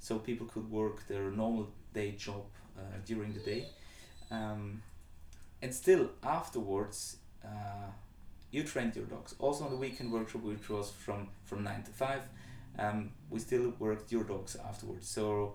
so 0.00 0.18
people 0.18 0.46
could 0.46 0.70
work 0.70 1.06
their 1.08 1.30
normal 1.30 1.68
day 1.94 2.12
job 2.12 2.44
uh, 2.78 2.82
during 3.06 3.34
the 3.34 3.40
day. 3.40 3.66
Um, 4.30 4.82
and 5.62 5.74
still 5.74 6.10
afterwards 6.22 7.16
uh, 7.44 7.88
you 8.50 8.62
trained 8.62 8.96
your 8.96 9.04
dogs. 9.04 9.34
Also 9.38 9.64
on 9.64 9.70
the 9.70 9.76
weekend 9.76 10.12
workshop 10.12 10.42
which 10.42 10.68
was 10.68 10.90
from 10.90 11.28
from 11.44 11.64
9 11.64 11.82
to 11.84 11.90
5 11.90 12.22
um, 12.78 13.10
we 13.30 13.40
still 13.40 13.72
worked 13.78 14.12
your 14.12 14.24
dogs 14.24 14.56
afterwards. 14.56 15.08
So 15.08 15.54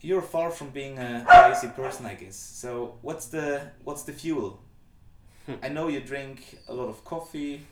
you're 0.00 0.22
far 0.22 0.50
from 0.50 0.70
being 0.70 0.98
a 0.98 1.26
lazy 1.48 1.68
person 1.68 2.06
i 2.06 2.14
guess. 2.14 2.36
So 2.36 2.98
what's 3.02 3.26
the 3.26 3.62
what's 3.84 4.02
the 4.04 4.12
fuel? 4.12 4.60
I 5.62 5.68
know 5.68 5.88
you 5.88 6.00
drink 6.00 6.58
a 6.68 6.74
lot 6.74 6.88
of 6.88 7.04
coffee. 7.04 7.66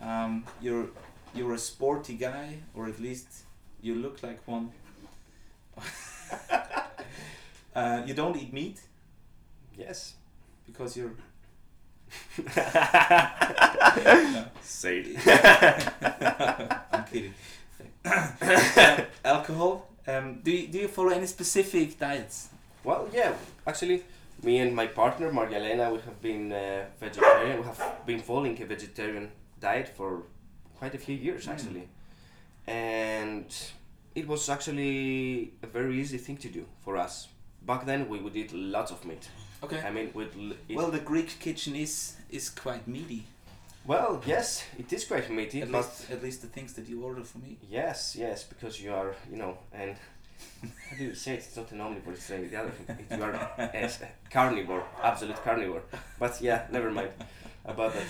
Um, 0.00 0.44
you're 0.60 0.88
you're 1.34 1.54
a 1.54 1.58
sporty 1.58 2.14
guy 2.14 2.58
or 2.74 2.86
at 2.86 3.00
least 3.00 3.28
you 3.82 3.94
look 3.94 4.22
like 4.22 4.40
one. 4.46 4.72
Uh, 7.76 8.02
you 8.06 8.14
don't 8.14 8.34
eat 8.38 8.54
meat? 8.54 8.80
Yes. 9.76 10.14
Because 10.66 10.96
you're 10.96 11.12
Say 14.62 15.00
it. 15.00 15.16
I'm 16.92 17.04
kidding. 17.04 17.34
Alcohol. 19.24 19.88
Um, 20.06 20.40
do 20.42 20.50
you, 20.52 20.68
do 20.68 20.78
you 20.78 20.88
follow 20.88 21.10
any 21.10 21.26
specific 21.26 21.98
diets? 21.98 22.48
well, 22.84 23.08
yeah. 23.12 23.32
Actually, 23.66 24.04
me 24.42 24.58
and 24.58 24.74
my 24.74 24.86
partner 24.86 25.30
Margalena, 25.32 25.90
we 25.92 25.98
have 26.00 26.22
been 26.22 26.52
uh, 26.52 26.84
vegetarian. 27.00 27.58
We 27.58 27.64
have 27.64 28.06
been 28.06 28.20
following 28.20 28.60
a 28.62 28.66
vegetarian 28.66 29.30
diet 29.60 29.88
for 29.88 30.22
quite 30.78 30.94
a 30.94 30.98
few 30.98 31.16
years 31.16 31.46
Mm. 31.46 31.52
actually, 31.52 31.88
and 32.68 33.46
it 34.14 34.28
was 34.28 34.48
actually 34.48 35.52
a 35.62 35.66
very 35.66 35.98
easy 36.00 36.18
thing 36.18 36.36
to 36.38 36.48
do 36.48 36.64
for 36.84 36.96
us. 36.96 37.28
Back 37.62 37.84
then, 37.86 38.08
we 38.08 38.20
would 38.20 38.36
eat 38.36 38.52
lots 38.52 38.92
of 38.92 39.04
meat. 39.04 39.28
Okay. 39.62 39.80
I 39.80 39.90
mean, 39.90 40.10
we'd 40.14 40.56
Well, 40.76 40.90
the 40.90 41.00
Greek 41.00 41.38
kitchen 41.40 41.74
is 41.76 42.16
is 42.30 42.50
quite 42.50 42.86
meaty. 42.86 43.24
Well, 43.86 44.20
yes, 44.26 44.64
it 44.78 44.92
is 44.92 45.04
quite 45.04 45.30
meaty, 45.30 45.62
At 45.62 45.70
least 45.70 46.10
at 46.10 46.22
least 46.22 46.40
the 46.42 46.48
things 46.48 46.72
that 46.74 46.88
you 46.88 47.02
order 47.04 47.22
for 47.24 47.38
me. 47.38 47.56
yes, 47.70 48.16
yes, 48.18 48.44
because 48.44 48.80
you 48.82 48.92
are, 48.92 49.14
you 49.30 49.36
know, 49.38 49.58
and 49.72 49.94
how 50.90 50.96
do 50.98 51.04
you 51.04 51.14
say 51.14 51.34
it? 51.34 51.44
It's 51.46 51.56
not 51.56 51.70
an 51.72 51.78
omnivore, 51.78 52.12
it's 52.14 52.26
the 52.26 52.56
other 52.60 52.70
thing. 52.70 53.06
You 53.10 53.22
are 53.22 53.32
a 53.32 53.90
carnivore, 54.30 54.84
absolute 55.02 55.40
carnivore. 55.44 55.82
But 56.18 56.40
yeah, 56.40 56.66
never 56.72 56.90
mind 56.90 57.10
about 57.64 57.94
that. 57.94 58.06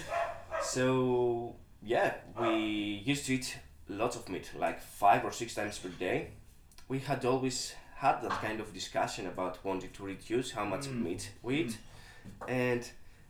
So, 0.65 1.57
yeah, 1.83 2.15
we 2.41 3.03
used 3.05 3.27
to 3.27 3.35
eat 3.35 3.59
lots 3.89 4.17
of 4.17 4.29
meat, 4.29 4.51
like 4.59 4.81
five 4.81 5.25
or 5.25 5.33
six 5.33 5.55
times 5.55 5.79
per 5.79 5.91
day. 5.91 6.29
We 6.89 7.01
had 7.01 7.25
always 7.25 7.75
had 7.97 8.21
that 8.23 8.41
kind 8.43 8.61
of 8.61 8.73
discussion 8.73 9.27
about 9.27 9.65
wanting 9.65 9.91
to 9.91 10.03
reduce 10.05 10.51
how 10.53 10.65
much 10.65 10.87
Mm. 10.87 11.03
meat 11.03 11.31
we 11.43 11.55
eat. 11.63 11.79
And 12.49 12.83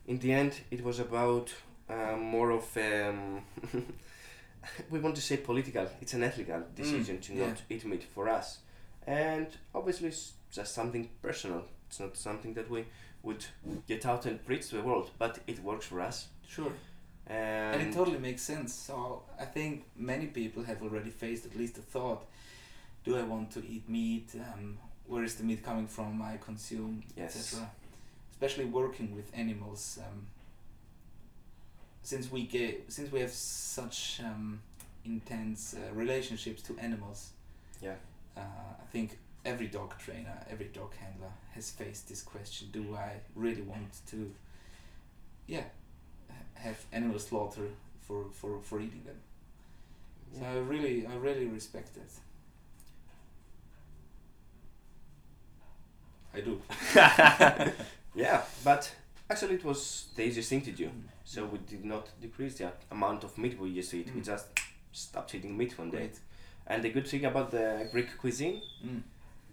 in 0.06 0.18
the 0.18 0.32
end, 0.32 0.52
it 0.70 0.82
was 0.82 0.98
about 0.98 1.54
um, 1.88 2.20
more 2.20 2.50
of 2.50 2.64
um, 2.76 3.42
we 4.90 4.98
want 4.98 5.14
to 5.16 5.22
say 5.22 5.36
political. 5.36 5.86
It's 6.00 6.14
an 6.14 6.22
ethical 6.22 6.62
decision 6.74 7.20
to 7.20 7.34
yeah. 7.34 7.46
not 7.48 7.62
eat 7.70 7.84
meat 7.84 8.04
for 8.14 8.28
us, 8.28 8.58
and 9.06 9.46
obviously 9.74 10.08
it's 10.08 10.32
just 10.50 10.74
something 10.74 11.08
personal. 11.22 11.62
It's 11.88 12.00
not 12.00 12.16
something 12.16 12.54
that 12.54 12.68
we 12.68 12.84
would 13.22 13.44
get 13.86 14.04
out 14.06 14.26
and 14.26 14.44
preach 14.44 14.68
to 14.70 14.76
the 14.76 14.82
world, 14.82 15.10
but 15.18 15.38
it 15.46 15.62
works 15.62 15.86
for 15.86 16.00
us. 16.00 16.28
Sure. 16.48 16.72
And, 17.28 17.80
And 17.80 17.88
it 17.88 17.94
totally 17.94 18.18
makes 18.18 18.42
sense. 18.42 18.72
So 18.72 19.22
I 19.40 19.44
think 19.44 19.84
many 19.96 20.26
people 20.26 20.62
have 20.64 20.82
already 20.82 21.10
faced 21.10 21.44
at 21.46 21.56
least 21.56 21.74
the 21.74 21.82
thought: 21.82 22.24
Do 23.06 23.16
I 23.16 23.22
want 23.22 23.52
to 23.52 23.60
eat 23.64 23.88
meat? 23.88 24.30
Um, 24.34 24.78
where 25.06 25.22
is 25.22 25.36
the 25.36 25.44
meat 25.44 25.62
coming 25.62 25.86
from? 25.86 26.20
I 26.20 26.38
consume, 26.38 27.04
Yes. 27.16 27.36
etc. 27.36 27.70
Especially 28.32 28.64
working 28.64 29.14
with 29.14 29.30
animals. 29.32 29.98
Um, 30.02 30.26
since 32.02 32.30
we 32.32 32.42
get, 32.46 32.92
since 32.92 33.10
we 33.12 33.20
have 33.20 33.30
such 33.32 34.20
um, 34.24 34.60
intense 35.04 35.74
uh, 35.74 35.94
relationships 35.94 36.62
to 36.62 36.76
animals, 36.78 37.30
yeah, 37.80 37.94
uh, 38.36 38.40
I 38.40 38.86
think 38.90 39.18
every 39.44 39.68
dog 39.68 39.94
trainer, 39.98 40.36
every 40.50 40.66
dog 40.66 40.92
handler 40.96 41.30
has 41.54 41.70
faced 41.70 42.08
this 42.08 42.22
question: 42.22 42.68
Do 42.72 42.96
I 42.96 43.12
really 43.36 43.62
want 43.62 43.92
to, 44.10 44.32
yeah, 45.46 45.64
have 46.54 46.84
animal 46.92 47.20
slaughter 47.20 47.68
for 48.02 48.26
for 48.32 48.60
for 48.62 48.80
eating 48.80 49.04
them? 49.04 49.20
So 50.36 50.44
I 50.44 50.58
really, 50.58 51.06
I 51.06 51.14
really 51.14 51.46
respect 51.46 51.94
that. 51.94 52.10
I 56.36 56.40
do. 56.40 56.60
yeah, 58.14 58.42
but 58.64 58.90
actually 59.30 59.54
it 59.54 59.64
was 59.64 60.06
the 60.16 60.22
easiest 60.24 60.48
thing 60.50 60.62
to 60.62 60.72
do. 60.72 60.90
So 61.24 61.44
we 61.46 61.58
did 61.58 61.84
not 61.84 62.08
decrease 62.20 62.58
the 62.58 62.70
amount 62.90 63.24
of 63.24 63.36
meat 63.38 63.58
we 63.58 63.70
used 63.70 63.90
to 63.90 63.98
eat. 63.98 64.14
We 64.14 64.20
Mm. 64.20 64.24
just 64.26 64.46
stopped 64.92 65.34
eating 65.34 65.56
meat 65.56 65.78
one 65.78 65.90
day. 65.90 65.98
Great. 65.98 66.18
And 66.66 66.82
the 66.82 66.90
good 66.90 67.06
thing 67.06 67.24
about 67.24 67.50
the 67.50 67.88
Greek 67.92 68.16
cuisine 68.18 68.60
Mm. 68.84 69.02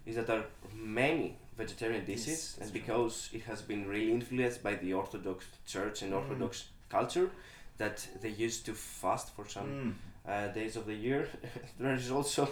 is 0.06 0.16
that 0.16 0.28
there 0.28 0.40
are 0.40 0.46
many 0.76 1.36
vegetarian 1.58 2.06
dishes, 2.06 2.28
Yes, 2.28 2.58
and 2.58 2.66
right. 2.66 2.74
because 2.74 3.30
it 3.34 3.44
has 3.44 3.62
been 3.62 3.88
really 3.88 4.12
influenced 4.12 4.64
by 4.64 4.76
the 4.76 4.94
Orthodox 4.94 5.46
Church 5.66 6.02
and 6.04 6.12
Mm. 6.14 6.18
Orthodox 6.18 6.66
culture, 6.90 7.30
that 7.78 8.08
they 8.22 8.30
used 8.30 8.66
to 8.66 8.74
fast 8.74 9.30
for 9.36 9.48
some 9.48 9.68
Mm. 9.68 9.94
uh, 10.32 10.48
days 10.54 10.76
of 10.78 10.86
the 10.86 10.94
year. 10.96 11.28
there 11.80 11.96
is 11.96 12.12
also 12.12 12.48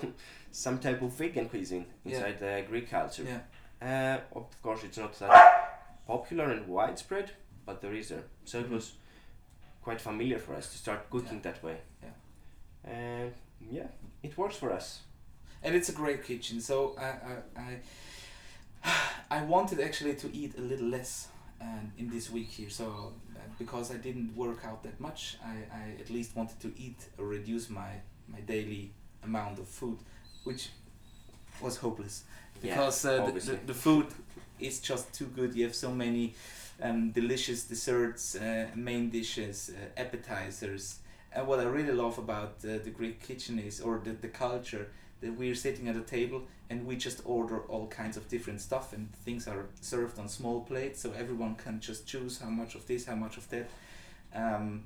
some 0.51 0.77
type 0.79 1.01
of 1.01 1.11
vegan 1.13 1.47
cuisine 1.49 1.85
Yeah. 2.05 2.17
inside 2.17 2.39
the 2.39 2.65
Greek 2.69 2.89
culture. 2.89 3.23
Yeah. 3.23 3.39
Uh, 3.81 4.19
of 4.35 4.61
course, 4.61 4.83
it's 4.83 4.97
not 4.97 5.17
that 5.19 6.01
popular 6.07 6.51
and 6.51 6.67
widespread, 6.67 7.31
but 7.65 7.81
there 7.81 7.93
is 7.95 8.09
there. 8.09 8.23
So 8.45 8.59
it 8.59 8.67
Mhm. 8.67 8.71
was 8.75 8.93
quite 9.83 9.99
familiar 10.01 10.39
for 10.39 10.55
us 10.55 10.71
to 10.71 10.77
start 10.77 11.09
cooking 11.09 11.41
that 11.41 11.63
way. 11.63 11.77
Yeah. 12.03 12.13
And 12.91 13.33
yeah, 13.71 13.87
it 14.23 14.37
works 14.37 14.55
for 14.57 14.71
us. 14.71 15.01
and 15.63 15.75
it's 15.75 15.89
a 15.89 15.93
great 15.93 16.23
kitchen. 16.23 16.59
So 16.61 16.95
I 16.97 17.09
I 17.31 17.35
I, 17.61 17.79
I 19.39 19.43
wanted 19.45 19.79
actually 19.79 20.15
to 20.15 20.27
eat 20.33 20.57
a 20.57 20.61
little 20.61 20.87
less 20.89 21.27
um, 21.61 21.91
in 21.97 22.09
this 22.09 22.31
week 22.31 22.49
here. 22.49 22.69
So 22.69 23.13
uh, 23.35 23.39
because 23.59 23.91
I 23.95 23.97
didn't 23.97 24.35
work 24.35 24.65
out 24.65 24.81
that 24.83 24.99
much, 24.99 25.37
I, 25.45 25.55
I 25.81 26.01
at 26.01 26.09
least 26.09 26.35
wanted 26.35 26.59
to 26.61 26.67
eat 26.77 26.99
or 27.17 27.25
reduce 27.27 27.69
my 27.69 28.01
my 28.27 28.41
daily 28.41 28.91
amount 29.23 29.59
of 29.59 29.67
food, 29.67 29.99
which 30.45 30.69
was 31.61 31.77
hopeless 31.77 32.23
because 32.61 33.05
uh, 33.05 33.25
the, 33.25 33.39
the, 33.39 33.59
the 33.67 33.73
food 33.73 34.07
is 34.59 34.79
just 34.79 35.13
too 35.13 35.25
good. 35.25 35.55
You 35.55 35.63
have 35.65 35.75
so 35.75 35.91
many 35.91 36.35
um, 36.81 37.11
delicious 37.11 37.63
desserts, 37.63 38.35
uh, 38.35 38.67
main 38.75 39.09
dishes, 39.09 39.71
uh, 39.73 39.99
appetizers. 39.99 40.99
And 41.33 41.47
what 41.47 41.59
I 41.59 41.63
really 41.63 41.93
love 41.93 42.17
about 42.17 42.55
uh, 42.63 42.77
the 42.83 42.91
Greek 42.91 43.21
kitchen 43.21 43.59
is, 43.59 43.81
or 43.81 44.01
the, 44.03 44.11
the 44.11 44.27
culture, 44.27 44.87
that 45.21 45.37
we're 45.37 45.55
sitting 45.55 45.87
at 45.87 45.95
a 45.95 46.01
table 46.01 46.43
and 46.69 46.85
we 46.85 46.95
just 46.95 47.21
order 47.25 47.61
all 47.67 47.87
kinds 47.87 48.17
of 48.17 48.27
different 48.27 48.59
stuff 48.59 48.91
and 48.91 49.13
things 49.13 49.47
are 49.47 49.67
served 49.79 50.17
on 50.19 50.27
small 50.27 50.61
plates 50.61 51.01
so 51.01 51.11
everyone 51.17 51.55
can 51.55 51.79
just 51.79 52.07
choose 52.07 52.39
how 52.39 52.49
much 52.49 52.75
of 52.75 52.87
this, 52.87 53.05
how 53.05 53.15
much 53.15 53.37
of 53.37 53.47
that. 53.49 53.69
Um, 54.33 54.83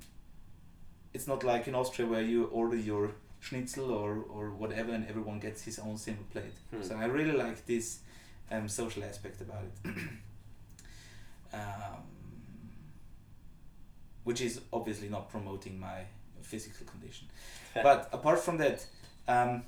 it's 1.14 1.26
not 1.26 1.42
like 1.42 1.66
in 1.68 1.74
Austria 1.74 2.06
where 2.06 2.22
you 2.22 2.44
order 2.46 2.76
your 2.76 3.12
schnitzel 3.46 3.90
or, 3.92 4.24
or 4.28 4.50
whatever 4.50 4.92
and 4.92 5.06
everyone 5.08 5.38
gets 5.38 5.62
his 5.62 5.78
own 5.78 5.96
single 5.96 6.24
plate. 6.32 6.56
Hmm. 6.70 6.82
So 6.82 6.96
I 6.96 7.04
really 7.04 7.32
like 7.32 7.64
this 7.66 8.00
um, 8.50 8.68
social 8.68 9.04
aspect 9.04 9.40
about 9.40 9.62
it. 9.64 9.92
um, 11.54 12.02
which 14.24 14.40
is 14.40 14.60
obviously 14.72 15.08
not 15.08 15.30
promoting 15.30 15.78
my 15.78 16.00
physical 16.42 16.86
condition. 16.86 17.28
but 17.82 18.08
apart 18.12 18.40
from 18.40 18.56
that, 18.58 18.84
um, 19.28 19.62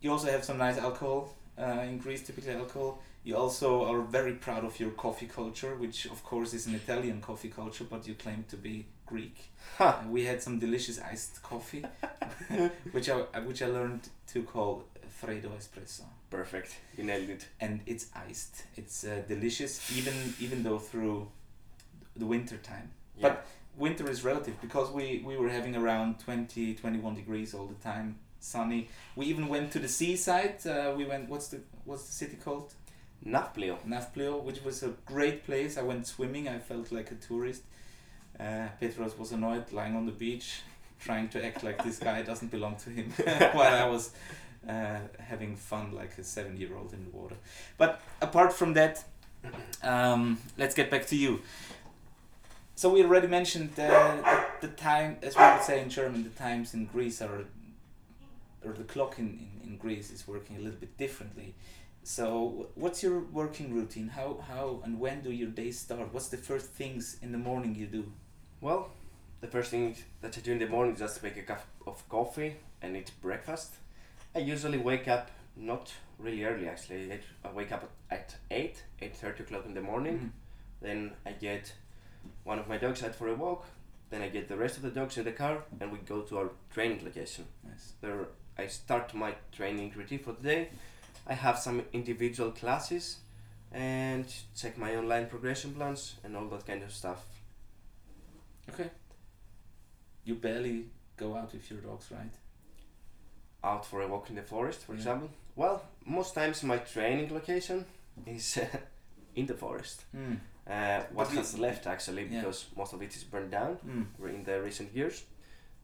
you 0.00 0.12
also 0.12 0.30
have 0.30 0.44
some 0.44 0.58
nice 0.58 0.78
alcohol 0.78 1.34
uh, 1.58 1.82
in 1.88 1.98
Greece, 1.98 2.22
typically 2.22 2.52
alcohol. 2.52 3.02
You 3.24 3.36
also 3.36 3.84
are 3.84 4.02
very 4.02 4.34
proud 4.34 4.64
of 4.64 4.78
your 4.78 4.90
coffee 4.90 5.26
culture, 5.26 5.74
which 5.74 6.06
of 6.06 6.22
course 6.22 6.54
is 6.54 6.66
an 6.68 6.76
Italian 6.76 7.20
coffee 7.20 7.48
culture, 7.48 7.84
but 7.84 8.06
you 8.06 8.14
claim 8.14 8.44
to 8.48 8.56
be 8.56 8.86
Greek. 9.06 9.52
Ha! 9.78 10.02
Uh, 10.04 10.08
we 10.10 10.24
had 10.24 10.42
some 10.42 10.58
delicious 10.58 11.00
iced 11.00 11.42
coffee, 11.42 11.84
which 12.92 13.08
I 13.08 13.16
which 13.40 13.62
I 13.62 13.66
learned 13.66 14.08
to 14.32 14.42
call 14.42 14.84
Freddo 15.20 15.50
espresso, 15.56 16.02
Perfect. 16.30 16.76
You 16.96 17.04
nailed 17.04 17.30
it. 17.30 17.48
and 17.60 17.80
it's 17.86 18.06
iced. 18.14 18.64
It's 18.76 19.04
uh, 19.04 19.22
delicious, 19.28 19.96
even 19.96 20.34
even 20.40 20.62
though 20.62 20.78
through 20.78 21.28
the 22.16 22.26
winter 22.26 22.56
time. 22.58 22.90
Yeah. 23.16 23.28
But 23.28 23.46
winter 23.76 24.08
is 24.10 24.24
relative 24.24 24.60
because 24.60 24.90
we, 24.90 25.22
we 25.26 25.36
were 25.36 25.48
having 25.50 25.76
around 25.76 26.18
20 26.20 26.74
21 26.74 27.14
degrees 27.14 27.52
all 27.54 27.66
the 27.66 27.74
time 27.74 28.16
sunny 28.40 28.88
we 29.16 29.26
even 29.26 29.48
went 29.48 29.70
to 29.72 29.78
the 29.78 29.88
seaside 29.88 30.66
uh, 30.66 30.94
we 30.96 31.04
went 31.04 31.28
what's 31.28 31.48
the 31.48 31.60
what's 31.84 32.04
the 32.06 32.12
city 32.12 32.36
called 32.42 32.72
Nafplio. 33.24 33.76
Nafplio 33.86 34.42
which 34.42 34.62
was 34.64 34.82
a 34.82 34.92
great 35.04 35.44
place 35.44 35.76
I 35.76 35.82
went 35.82 36.06
swimming 36.06 36.48
I 36.48 36.58
felt 36.58 36.90
like 36.92 37.10
a 37.10 37.16
tourist 37.16 37.62
uh, 38.40 38.68
Petros 38.80 39.18
was 39.18 39.32
annoyed 39.32 39.72
lying 39.72 39.96
on 39.96 40.06
the 40.06 40.12
beach 40.12 40.60
trying 41.00 41.28
to 41.28 41.44
act 41.44 41.62
like 41.62 41.82
this 41.84 41.98
guy 41.98 42.22
doesn't 42.22 42.50
belong 42.50 42.76
to 42.76 42.90
him 42.90 43.10
while 43.52 43.74
I 43.74 43.86
was 43.86 44.12
uh, 44.68 44.98
having 45.18 45.56
fun 45.56 45.92
like 45.92 46.16
a 46.18 46.24
seven 46.24 46.56
year 46.56 46.76
old 46.76 46.92
in 46.92 47.04
the 47.04 47.10
water 47.10 47.36
but 47.78 48.00
apart 48.20 48.52
from 48.52 48.74
that 48.74 49.04
um, 49.82 50.38
let's 50.58 50.74
get 50.74 50.90
back 50.90 51.06
to 51.08 51.16
you 51.16 51.40
so 52.78 52.90
we 52.90 53.02
already 53.02 53.26
mentioned 53.26 53.70
uh, 53.78 54.16
the, 54.60 54.66
the 54.66 54.74
time, 54.74 55.16
as 55.22 55.34
we 55.34 55.42
would 55.42 55.62
say 55.62 55.80
in 55.80 55.88
German, 55.88 56.24
the 56.24 56.28
times 56.28 56.74
in 56.74 56.84
Greece 56.84 57.22
are, 57.22 57.46
or 58.62 58.72
the 58.74 58.84
clock 58.84 59.18
in, 59.18 59.48
in, 59.64 59.70
in 59.70 59.76
Greece 59.78 60.10
is 60.10 60.28
working 60.28 60.56
a 60.56 60.58
little 60.58 60.78
bit 60.78 60.94
differently. 60.98 61.54
So 62.02 62.68
what's 62.74 63.02
your 63.02 63.20
working 63.20 63.72
routine? 63.72 64.08
How, 64.08 64.44
how 64.46 64.82
and 64.84 65.00
when 65.00 65.22
do 65.22 65.32
your 65.32 65.48
days 65.48 65.78
start? 65.78 66.12
What's 66.12 66.28
the 66.28 66.36
first 66.36 66.66
things 66.66 67.16
in 67.22 67.32
the 67.32 67.38
morning 67.38 67.74
you 67.74 67.86
do? 67.86 68.12
Well, 68.60 68.90
the 69.40 69.46
first 69.46 69.70
thing 69.70 69.96
that 70.22 70.36
I 70.36 70.40
do 70.40 70.52
in 70.52 70.58
the 70.58 70.66
morning 70.68 70.94
is 70.94 71.00
just 71.00 71.22
make 71.22 71.36
a 71.36 71.42
cup 71.42 71.64
of 71.86 72.08
coffee 72.08 72.56
and 72.80 72.96
eat 72.96 73.10
breakfast. 73.20 73.74
I 74.34 74.38
usually 74.38 74.78
wake 74.78 75.08
up 75.08 75.30
not 75.56 75.92
really 76.18 76.44
early 76.44 76.68
actually. 76.68 77.12
I- 77.12 77.52
wake 77.52 77.72
up 77.72 77.90
at 78.10 78.36
8, 78.50 78.82
8.30 79.00 79.40
o'clock 79.40 79.66
in 79.66 79.74
the 79.74 79.80
morning. 79.82 80.18
Mm. 80.18 80.30
Then 80.80 81.12
I 81.24 81.32
get 81.32 81.72
one 82.44 82.58
of 82.58 82.68
my 82.68 82.78
dogs 82.78 83.02
out 83.02 83.14
for 83.14 83.28
a 83.28 83.34
walk. 83.34 83.66
Then 84.10 84.22
I 84.22 84.28
get 84.28 84.48
the 84.48 84.56
rest 84.56 84.76
of 84.76 84.82
the 84.82 84.90
dogs 84.90 85.18
in 85.18 85.24
the 85.24 85.32
car 85.32 85.64
and 85.80 85.92
we 85.92 85.98
go 85.98 86.22
to 86.22 86.38
our 86.38 86.50
training 86.70 87.04
location. 87.04 87.44
Nice. 87.68 87.92
There 88.00 88.28
I 88.58 88.66
start 88.68 89.12
my 89.14 89.34
training 89.52 89.92
routine 89.94 90.20
for 90.20 90.32
the 90.32 90.42
day. 90.42 90.68
I 91.26 91.34
have 91.34 91.58
some 91.58 91.82
individual 91.92 92.52
classes 92.52 93.18
and 93.72 94.32
check 94.54 94.78
my 94.78 94.96
online 94.96 95.26
progression 95.26 95.74
plans 95.74 96.16
and 96.24 96.36
all 96.36 96.46
that 96.48 96.66
kind 96.66 96.82
of 96.82 96.92
stuff. 96.92 97.24
Okay. 98.68 98.90
You 100.24 100.34
barely 100.34 100.86
go 101.16 101.36
out 101.36 101.52
with 101.52 101.70
your 101.70 101.80
dogs, 101.80 102.10
right? 102.10 102.32
out 103.64 103.84
for 103.84 104.00
a 104.02 104.06
walk 104.06 104.30
in 104.30 104.36
the 104.36 104.42
forest, 104.42 104.84
for 104.84 104.92
Yeah. 104.92 104.98
example? 104.98 105.28
Well, 105.56 105.82
most 106.04 106.34
times 106.34 106.62
my 106.62 106.78
training 106.78 107.32
location 107.34 107.84
is 108.24 108.58
uh, 108.58 108.66
in 109.34 109.46
the 109.46 109.54
forest. 109.54 110.04
Mm. 110.14 110.38
Uh, 110.68 111.02
what 111.12 111.28
has 111.32 111.58
left 111.58 111.86
actually, 111.86 112.26
Yeah. 112.26 112.42
because 112.42 112.66
most 112.76 112.92
of 112.92 113.02
it 113.02 113.16
is 113.16 113.24
burned 113.24 113.50
down 113.50 113.78
Mm. 113.84 114.28
in 114.36 114.44
the 114.44 114.62
recent 114.62 114.92
years. 114.94 115.24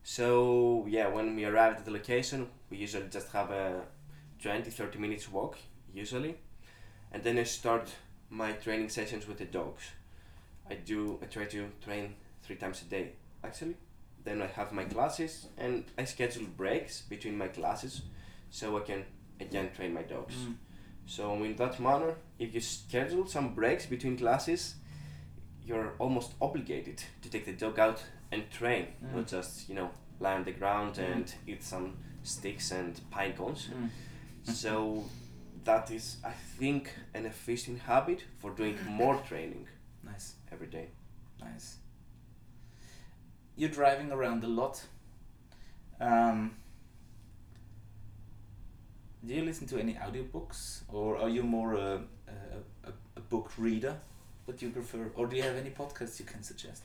So 0.04 0.86
yeah, 0.86 1.08
when 1.08 1.34
we 1.34 1.44
arrive 1.44 1.76
at 1.78 1.84
the 1.84 1.90
location, 1.90 2.48
we 2.70 2.76
usually 2.76 3.08
just 3.08 3.28
have 3.32 3.50
a 3.50 3.82
20 4.38 4.70
30 4.70 4.98
minutes 4.98 5.28
walk, 5.32 5.58
usually. 5.92 6.36
And 7.12 7.22
then 7.24 7.38
I 7.38 7.44
start 7.44 7.90
my 8.30 8.52
training 8.52 8.90
sessions 8.90 9.26
with 9.26 9.38
the 9.38 9.46
dogs. 9.46 9.82
I 10.70 10.74
do, 10.76 11.18
I 11.22 11.26
try 11.26 11.46
to 11.46 11.68
train 11.84 12.14
three 12.52 12.60
times 12.60 12.82
a 12.82 12.84
day, 12.84 13.12
actually. 13.42 13.76
Then 14.24 14.42
I 14.42 14.46
have 14.46 14.72
my 14.72 14.84
classes 14.84 15.46
and 15.58 15.84
I 15.98 16.04
schedule 16.04 16.44
breaks 16.56 17.00
between 17.02 17.36
my 17.38 17.48
classes 17.48 18.02
so 18.50 18.76
I 18.76 18.80
can 18.80 19.04
again 19.40 19.70
train 19.74 19.92
my 19.94 20.02
dogs. 20.02 20.34
Mm. 20.36 20.54
So 21.06 21.42
in 21.42 21.56
that 21.56 21.80
manner, 21.80 22.14
if 22.38 22.54
you 22.54 22.60
schedule 22.60 23.26
some 23.26 23.54
breaks 23.54 23.86
between 23.86 24.16
classes, 24.16 24.76
you're 25.66 25.94
almost 25.98 26.32
obligated 26.40 27.02
to 27.22 27.30
take 27.30 27.44
the 27.46 27.52
dog 27.52 27.78
out 27.78 28.02
and 28.30 28.42
train, 28.50 28.86
Mm. 29.04 29.14
not 29.14 29.26
just 29.26 29.68
you 29.68 29.74
know 29.74 29.90
lie 30.20 30.34
on 30.36 30.44
the 30.44 30.52
ground 30.52 30.94
Mm. 30.96 31.12
and 31.12 31.34
eat 31.46 31.62
some 31.62 31.96
sticks 32.22 32.70
and 32.72 33.00
pine 33.10 33.32
cones. 33.36 33.68
Mm. 33.72 33.90
so 34.54 35.04
that 35.64 35.90
is, 35.90 36.16
I 36.24 36.32
think, 36.58 36.90
an 37.14 37.26
efficient 37.26 37.78
habit 37.80 38.24
for 38.38 38.50
doing 38.54 38.76
more 38.86 39.16
training 39.28 39.66
Nice. 40.04 40.34
every 40.52 40.68
day. 40.68 40.88
Nice. 41.40 41.78
You're 43.56 43.70
driving 43.70 44.10
around 44.10 44.44
a 44.44 44.48
lot. 44.48 44.82
Um, 46.00 46.56
do 49.24 49.34
you 49.34 49.42
listen 49.42 49.66
to 49.68 49.78
any 49.78 49.94
audiobooks, 49.94 50.80
or 50.88 51.16
are 51.16 51.28
you 51.28 51.42
more 51.42 51.74
a, 51.74 52.00
a, 52.28 52.88
a, 52.88 52.92
a 53.16 53.20
book 53.20 53.52
reader? 53.56 53.96
What 54.46 54.58
do 54.58 54.66
you 54.66 54.72
prefer, 54.72 55.12
or 55.14 55.26
do 55.26 55.36
you 55.36 55.42
have 55.42 55.56
any 55.56 55.70
podcasts 55.70 56.18
you 56.18 56.24
can 56.24 56.42
suggest? 56.42 56.82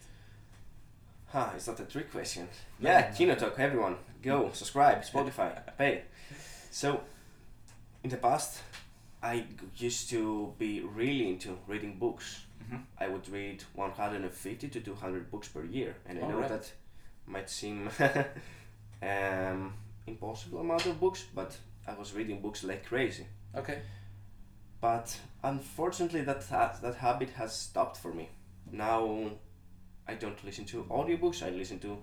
Huh, 1.29 1.49
is 1.57 1.65
that 1.65 1.79
a 1.79 1.85
trick 1.85 2.11
question? 2.11 2.47
No, 2.79 2.89
yeah, 2.89 3.11
no. 3.11 3.15
Kyno 3.25 3.37
Talk, 3.37 3.59
everyone, 3.59 3.95
go, 4.21 4.51
subscribe, 4.53 5.01
Spotify, 5.13 5.61
pay. 5.77 6.03
So, 6.69 7.01
in 8.03 8.09
the 8.09 8.17
past, 8.17 8.61
I 9.21 9.45
used 9.75 10.09
to 10.11 10.53
be 10.59 10.81
really 10.81 11.29
into 11.29 11.57
reading 11.67 11.97
books. 11.97 12.41
Mm-hmm. 12.67 12.81
I 12.99 13.07
would 13.07 13.27
read 13.29 13.63
150 13.75 14.67
to 14.69 14.79
200 14.81 15.31
books 15.31 15.47
per 15.47 15.63
year, 15.63 15.95
and 16.05 16.19
I 16.19 16.27
know 16.27 16.35
Alright. 16.35 16.49
that 16.49 16.71
might 17.25 17.49
seem 17.49 17.89
um, 19.01 19.73
impossible 20.05 20.59
amount 20.59 20.85
of 20.85 20.99
books, 20.99 21.25
but 21.33 21.55
I 21.87 21.93
was 21.93 22.13
reading 22.13 22.41
books 22.41 22.63
like 22.63 22.85
crazy. 22.85 23.25
Okay. 23.55 23.79
But 24.81 25.17
unfortunately, 25.43 26.21
that 26.21 26.43
ha- 26.43 26.77
that 26.81 26.95
habit 26.95 27.29
has 27.31 27.55
stopped 27.55 27.97
for 27.97 28.13
me. 28.13 28.29
Now, 28.71 29.31
I 30.07 30.15
don't 30.15 30.43
listen 30.43 30.65
to 30.65 30.83
audiobooks. 30.83 31.41
I 31.41 31.49
listen 31.49 31.79
to 31.79 31.97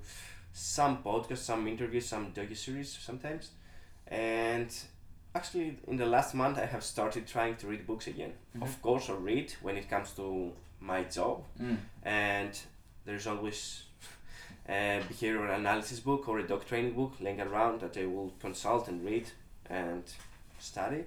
some 0.53 1.03
podcasts, 1.03 1.39
some 1.39 1.67
interviews, 1.69 2.07
some 2.07 2.33
docu 2.33 2.57
series 2.57 2.97
sometimes, 3.01 3.51
and 4.07 4.75
actually, 5.35 5.77
in 5.89 5.97
the 5.97 6.07
last 6.07 6.35
month, 6.35 6.59
I 6.59 6.67
have 6.67 6.85
started 6.85 7.27
trying 7.27 7.57
to 7.57 7.67
read 7.67 7.87
books 7.87 8.07
again. 8.07 8.33
Mhm. 8.57 8.63
Of 8.63 8.81
course, 8.83 9.09
I 9.11 9.15
read 9.15 9.53
when 9.63 9.77
it 9.77 9.89
comes 9.91 10.13
to 10.13 10.53
my 10.81 11.05
job, 11.05 11.45
Mm. 11.61 11.79
and 12.05 12.59
there's 13.05 13.27
always 13.27 13.85
a 14.69 15.03
behavioral 15.09 15.55
analysis 15.55 16.01
book 16.01 16.29
or 16.29 16.39
a 16.39 16.47
dog 16.47 16.65
training 16.67 16.95
book 16.95 17.13
laying 17.21 17.41
around 17.41 17.81
that 17.81 17.97
I 17.97 18.07
will 18.07 18.33
consult 18.41 18.89
and 18.89 19.05
read 19.05 19.27
and 19.69 20.05
study. 20.59 21.05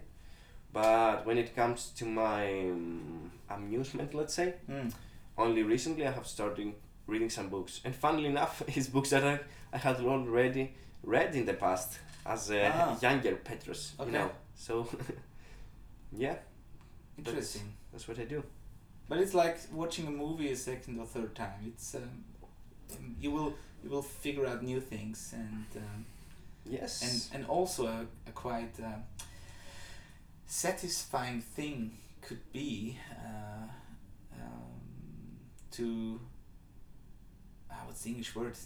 But 0.73 1.25
when 1.25 1.37
it 1.37 1.55
comes 1.55 1.89
to 1.97 2.05
my 2.05 2.69
um, 2.69 3.31
amusement, 3.49 4.13
let's 4.13 4.33
say, 4.33 4.53
Mm. 4.69 4.93
only 5.37 5.63
recently 5.63 6.05
I 6.05 6.11
have 6.11 6.27
started 6.27 6.73
reading 7.07 7.29
some 7.29 7.49
books. 7.49 7.81
And 7.85 7.95
funnily 7.95 8.25
enough, 8.35 8.61
it's 8.67 8.87
books 8.89 9.09
that 9.11 9.23
I, 9.23 9.39
I 9.73 9.77
had 9.77 9.99
already 10.01 10.73
read 11.03 11.35
in 11.35 11.45
the 11.45 11.53
past 11.53 11.99
as 12.27 12.49
a 12.51 12.67
Ah. 12.67 12.97
younger 13.01 13.35
Petros, 13.37 13.93
Okay. 13.99 14.11
you 14.11 14.17
know. 14.17 14.31
So, 14.55 14.87
yeah, 16.11 16.35
Interesting. 17.17 17.73
that's 17.91 18.07
what 18.07 18.19
I 18.19 18.25
do. 18.25 18.43
But 19.09 19.19
it's 19.19 19.33
like 19.33 19.57
watching 19.71 20.07
a 20.07 20.11
movie 20.11 20.51
a 20.51 20.55
second 20.55 20.99
or 20.99 21.05
third 21.05 21.33
time. 21.35 21.59
It's 21.67 21.95
um, 21.95 22.25
you 23.21 23.31
will 23.31 23.53
you 23.83 23.89
will 23.89 24.01
figure 24.03 24.45
out 24.45 24.61
new 24.63 24.81
things 24.81 25.33
and 25.33 25.65
um, 25.75 26.05
Yes. 26.65 27.01
and 27.03 27.41
and 27.41 27.49
also 27.49 27.87
a, 27.87 28.05
a 28.27 28.31
quite 28.31 28.75
uh, 28.83 28.99
satisfying 30.45 31.41
thing 31.41 31.91
could 32.21 32.51
be 32.51 32.97
uh, 33.11 33.67
um, 34.41 34.81
to 35.71 36.19
ah, 37.71 37.83
what's 37.85 38.01
the 38.01 38.09
English 38.09 38.35
word? 38.35 38.57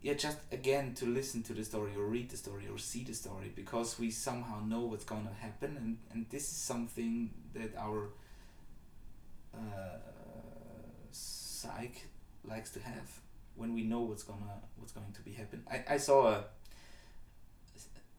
Yeah, 0.00 0.14
just 0.14 0.38
again 0.52 0.94
to 0.94 1.06
listen 1.06 1.42
to 1.44 1.52
the 1.52 1.64
story 1.64 1.92
or 1.96 2.04
read 2.04 2.30
the 2.30 2.36
story 2.36 2.68
or 2.70 2.78
see 2.78 3.02
the 3.02 3.14
story 3.14 3.52
because 3.54 3.98
we 3.98 4.10
somehow 4.10 4.60
know 4.64 4.80
what's 4.80 5.04
going 5.04 5.26
to 5.26 5.34
happen 5.34 5.76
and 5.76 5.98
and 6.12 6.26
this 6.30 6.44
is 6.44 6.56
something 6.56 7.30
that 7.54 7.76
our 7.76 8.10
uh, 9.54 9.98
psych 11.10 12.06
likes 12.44 12.70
to 12.70 12.80
have 12.80 13.20
when 13.56 13.74
we 13.74 13.82
know 13.82 14.00
what's 14.00 14.22
gonna 14.22 14.62
what's 14.76 14.92
going 14.92 15.12
to 15.12 15.20
be 15.22 15.32
happen. 15.32 15.64
I, 15.70 15.94
I 15.94 15.96
saw 15.98 16.28
a 16.28 16.44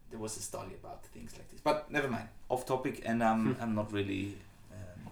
there 0.10 0.20
was 0.20 0.36
a 0.38 0.42
study 0.42 0.74
about 0.74 1.06
things 1.06 1.34
like 1.34 1.50
this, 1.50 1.62
but 1.62 1.92
never 1.92 2.08
mind. 2.08 2.28
Off 2.50 2.66
topic, 2.66 3.04
and 3.06 3.24
I'm 3.24 3.56
I'm 3.62 3.76
not 3.76 3.92
really 3.94 4.36
um, 4.72 5.12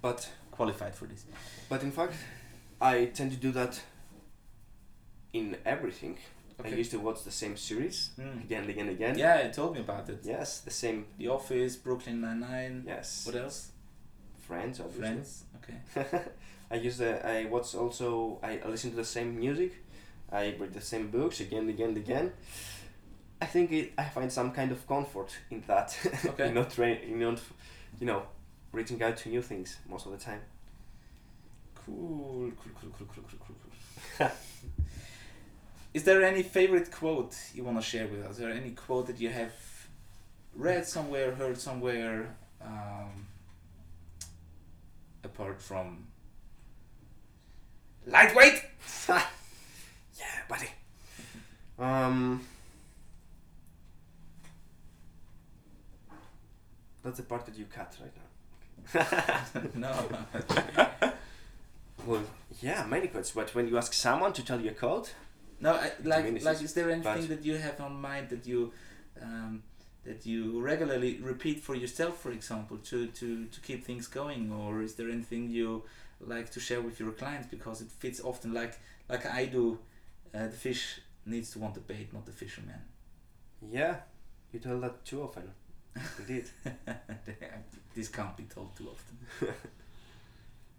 but 0.00 0.30
qualified 0.50 0.94
for 0.94 1.06
this. 1.06 1.24
but 1.68 1.82
in 1.82 1.90
fact, 1.90 2.14
I 2.80 3.06
tend 3.06 3.32
to 3.32 3.36
do 3.36 3.50
that 3.52 3.80
in 5.34 5.56
everything. 5.66 6.16
I 6.64 6.68
used 6.68 6.92
to 6.92 7.00
watch 7.00 7.24
the 7.24 7.30
same 7.32 7.56
series 7.56 8.10
Mm. 8.18 8.44
again 8.44 8.60
and 8.62 8.70
again 8.70 8.88
and 8.88 8.96
again. 8.96 9.18
Yeah, 9.18 9.46
you 9.46 9.52
told 9.52 9.74
me 9.74 9.80
about 9.80 10.08
it. 10.08 10.20
Yes, 10.22 10.60
the 10.60 10.70
same. 10.70 11.04
The 11.18 11.28
Office, 11.28 11.76
Brooklyn 11.76 12.20
Nine 12.20 12.40
Nine. 12.40 12.84
Yes. 12.86 13.26
What 13.26 13.34
else? 13.36 13.70
Friends, 14.46 14.78
obviously. 14.80 15.00
Friends. 15.00 15.44
Okay. 15.58 16.22
I 16.70 16.76
use 16.76 16.98
the 16.98 17.10
I 17.26 17.44
watch 17.46 17.74
also 17.74 18.38
I 18.42 18.60
listen 18.66 18.90
to 18.90 18.96
the 18.96 19.04
same 19.04 19.36
music. 19.38 19.72
I 20.32 20.54
read 20.60 20.72
the 20.72 20.80
same 20.80 21.08
books 21.10 21.40
again 21.40 21.60
and 21.62 21.70
again 21.70 21.88
and 21.88 21.96
again. 21.98 22.32
I 23.42 23.46
think 23.46 23.72
it, 23.72 23.92
I 23.98 24.04
find 24.04 24.30
some 24.32 24.52
kind 24.52 24.70
of 24.72 24.86
comfort 24.86 25.30
in 25.50 25.62
that. 25.66 25.88
Okay. 26.30 26.48
in 26.48 26.54
not 26.54 26.70
train, 26.70 26.96
in 27.10 27.18
not, 27.18 27.40
you 28.00 28.06
know, 28.06 28.22
reaching 28.72 29.02
out 29.02 29.16
to 29.18 29.28
new 29.28 29.42
things 29.42 29.76
most 29.88 30.06
of 30.06 30.12
the 30.12 30.18
time. 30.18 30.40
Cool. 31.74 32.52
Cool. 32.62 32.72
Cool. 32.80 32.90
Cool. 32.98 33.08
Cool. 33.14 33.24
Cool. 33.46 33.56
Cool. 34.18 34.28
Is 35.94 36.02
there 36.02 36.22
any 36.24 36.42
favorite 36.42 36.90
quote 36.90 37.36
you 37.54 37.62
want 37.62 37.76
to 37.78 37.82
share 37.82 38.08
with 38.08 38.24
us? 38.24 38.32
Is 38.32 38.38
there 38.38 38.50
any 38.50 38.72
quote 38.72 39.06
that 39.06 39.20
you 39.20 39.28
have 39.30 39.52
read 40.56 40.86
somewhere, 40.86 41.34
heard 41.36 41.56
somewhere, 41.56 42.34
um, 42.60 43.26
apart 45.22 45.62
from 45.62 46.06
lightweight? 48.06 48.62
Yeah, 50.16 50.42
buddy. 50.48 50.68
Um. 51.78 52.40
That's 57.02 57.16
the 57.16 57.24
part 57.24 57.44
that 57.46 57.58
you 57.58 57.66
cut 57.66 57.96
right 58.00 58.14
now. 58.94 59.60
no. 59.74 61.12
Well, 62.06 62.22
yeah, 62.60 62.86
many 62.86 63.08
quotes. 63.08 63.32
But 63.32 63.54
when 63.54 63.66
you 63.68 63.76
ask 63.76 63.92
someone 63.92 64.32
to 64.34 64.44
tell 64.44 64.60
you 64.60 64.70
a 64.70 64.74
quote, 64.74 65.14
No, 65.64 65.74
I, 65.74 65.92
like, 66.04 66.44
like, 66.44 66.62
is 66.62 66.74
there 66.74 66.90
anything 66.90 67.26
that 67.28 67.44
you 67.44 67.56
have 67.56 67.80
on 67.80 68.00
mind 68.00 68.28
that 68.28 68.46
you, 68.46 68.72
um, 69.20 69.62
that 70.04 70.26
you 70.26 70.60
regularly 70.60 71.18
repeat 71.22 71.60
for 71.60 71.74
yourself, 71.74 72.20
for 72.20 72.32
example, 72.32 72.76
to, 72.76 73.06
to, 73.06 73.46
to 73.46 73.60
keep 73.60 73.84
things 73.84 74.06
going, 74.06 74.52
or 74.52 74.82
is 74.82 74.94
there 74.94 75.08
anything 75.08 75.48
you 75.48 75.82
like 76.20 76.50
to 76.50 76.60
share 76.60 76.82
with 76.82 77.00
your 77.00 77.12
clients 77.12 77.48
because 77.48 77.80
it 77.80 77.90
fits 77.90 78.20
often 78.20 78.52
like 78.52 78.78
like 79.08 79.26
I 79.26 79.46
do, 79.46 79.78
uh, 80.34 80.46
the 80.46 80.50
fish 80.66 81.00
needs 81.26 81.50
to 81.52 81.58
want 81.58 81.74
the 81.74 81.80
bait, 81.80 82.12
not 82.12 82.26
the 82.26 82.32
fisherman. 82.32 82.80
yeah, 83.70 83.96
you 84.52 84.60
tell 84.60 84.78
that 84.80 85.04
too 85.04 85.22
often. 85.22 85.50
Indeed. 86.18 86.46
this 87.94 88.08
can't 88.08 88.36
be 88.36 88.44
told 88.44 88.76
too 88.76 88.88
often. 88.90 89.54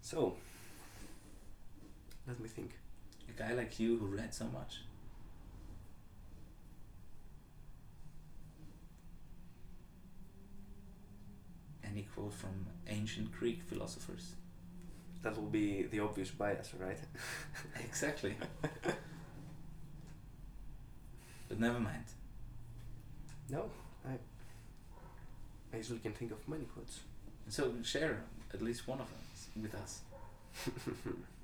So, 0.02 0.36
let 2.28 2.38
me 2.38 2.48
think. 2.48 2.70
A 3.36 3.42
guy 3.42 3.52
like 3.54 3.78
you 3.78 3.98
who 3.98 4.06
read 4.06 4.32
so 4.34 4.46
much. 4.46 4.80
Any 11.84 12.02
quote 12.14 12.32
from 12.34 12.66
ancient 12.88 13.32
Greek 13.32 13.62
philosophers? 13.62 14.34
That 15.22 15.36
will 15.36 15.48
be 15.48 15.82
the 15.84 16.00
obvious 16.00 16.30
bias, 16.30 16.72
right? 16.78 16.98
Exactly. 17.84 18.36
but 21.48 21.58
never 21.60 21.80
mind. 21.80 22.04
No, 23.50 23.70
I. 24.04 24.12
I 25.72 25.76
usually 25.78 25.98
can 25.98 26.12
think 26.12 26.32
of 26.32 26.48
many 26.48 26.64
quotes. 26.64 27.00
So 27.48 27.72
share 27.82 28.22
at 28.54 28.62
least 28.62 28.86
one 28.88 29.00
of 29.00 29.08
them 29.08 29.62
with 29.62 29.74
us. 29.74 30.00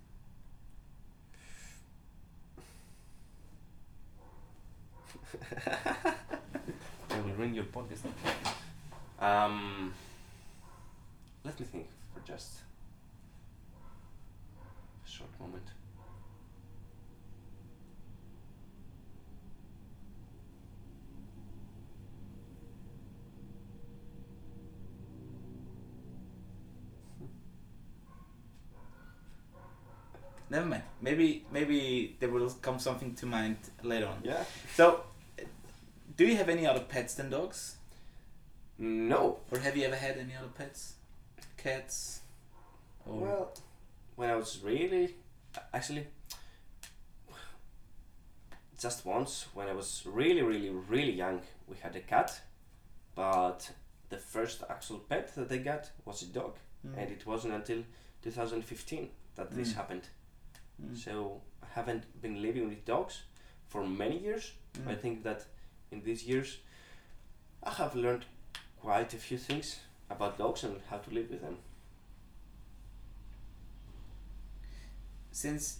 I 7.10 7.20
will 7.20 7.34
ring 7.36 7.54
your 7.54 7.64
podcast. 7.64 8.04
Um, 9.20 9.92
let 11.44 11.58
me 11.58 11.66
think 11.66 11.86
for 12.14 12.20
just 12.26 12.60
a 15.06 15.10
short 15.10 15.30
moment. 15.40 15.64
Never 30.50 30.66
mind. 30.66 30.82
Maybe 31.00 31.46
maybe 31.50 32.14
there 32.20 32.28
will 32.28 32.50
come 32.60 32.78
something 32.78 33.14
to 33.14 33.26
mind 33.26 33.56
later 33.82 34.06
on. 34.06 34.18
Yeah. 34.22 34.44
So, 34.76 35.00
do 36.22 36.28
you 36.28 36.36
have 36.36 36.48
any 36.48 36.64
other 36.66 36.80
pets 36.80 37.14
than 37.14 37.30
dogs, 37.30 37.76
No. 38.78 39.40
or 39.50 39.58
have 39.58 39.76
you 39.76 39.84
ever 39.84 39.96
had 39.96 40.18
any 40.18 40.36
other 40.36 40.48
pets, 40.56 40.94
cats, 41.56 42.20
or 43.04 43.20
Well, 43.20 43.54
when 44.14 44.30
I 44.30 44.36
was 44.36 44.60
really, 44.62 45.16
actually, 45.74 46.06
just 48.78 49.04
once 49.04 49.46
when 49.54 49.66
I 49.68 49.72
was 49.72 50.02
really, 50.06 50.42
really, 50.42 50.70
really 50.70 51.12
young, 51.12 51.42
we 51.66 51.76
had 51.78 51.96
a 51.96 52.00
cat, 52.00 52.40
but 53.16 53.70
the 54.08 54.18
first 54.18 54.62
actual 54.70 54.98
pet 55.00 55.34
that 55.34 55.50
I 55.50 55.58
got 55.58 55.90
was 56.04 56.22
a 56.22 56.26
dog, 56.26 56.56
Mm. 56.86 56.98
and 56.98 57.10
it 57.10 57.26
wasn't 57.26 57.54
until 57.54 57.82
2015 58.22 59.10
that 59.34 59.50
this 59.50 59.72
Mm. 59.72 59.76
happened. 59.76 60.08
Mm. 60.80 60.96
So 60.96 61.40
I 61.62 61.66
haven't 61.74 62.04
been 62.22 62.40
living 62.42 62.68
with 62.68 62.84
dogs 62.84 63.22
for 63.66 63.84
many 63.86 64.18
years. 64.18 64.52
Mm. 64.74 64.88
I 64.88 64.94
think 64.94 65.22
that 65.24 65.46
in 65.92 66.02
these 66.02 66.24
years, 66.24 66.58
I 67.62 67.70
have 67.70 67.94
learned 67.94 68.24
quite 68.80 69.14
a 69.14 69.18
few 69.18 69.38
things 69.38 69.78
about 70.10 70.38
dogs 70.38 70.64
and 70.64 70.80
how 70.90 70.98
to 70.98 71.10
live 71.10 71.30
with 71.30 71.42
them. 71.42 71.58
since 75.32 75.78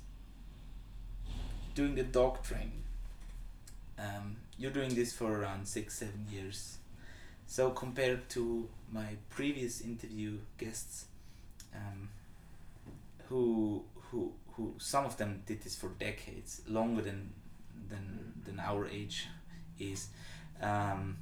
doing 1.75 1.95
the 1.95 2.03
dog 2.03 2.43
training, 2.43 2.83
um, 3.99 4.37
you're 4.59 4.71
doing 4.71 4.95
this 4.95 5.13
for 5.13 5.31
around 5.31 5.69
six, 5.69 5.99
seven 5.99 6.27
years. 6.31 6.79
So 7.47 7.71
compared 7.71 8.29
to 8.31 8.69
my 8.91 9.17
previous 9.29 9.83
interview 9.83 10.39
guests, 10.59 11.07
um, 11.75 12.09
who 13.29 13.85
who 14.11 14.33
who 14.55 14.75
some 14.79 15.05
of 15.05 15.17
them 15.19 15.43
did 15.47 15.63
this 15.63 15.77
for 15.77 15.91
decades, 15.99 16.63
longer 16.67 17.03
than 17.03 17.33
than 17.89 18.33
than 18.45 18.59
our 18.59 18.89
age 18.89 19.29
is. 19.91 20.09
Um, 20.61 21.17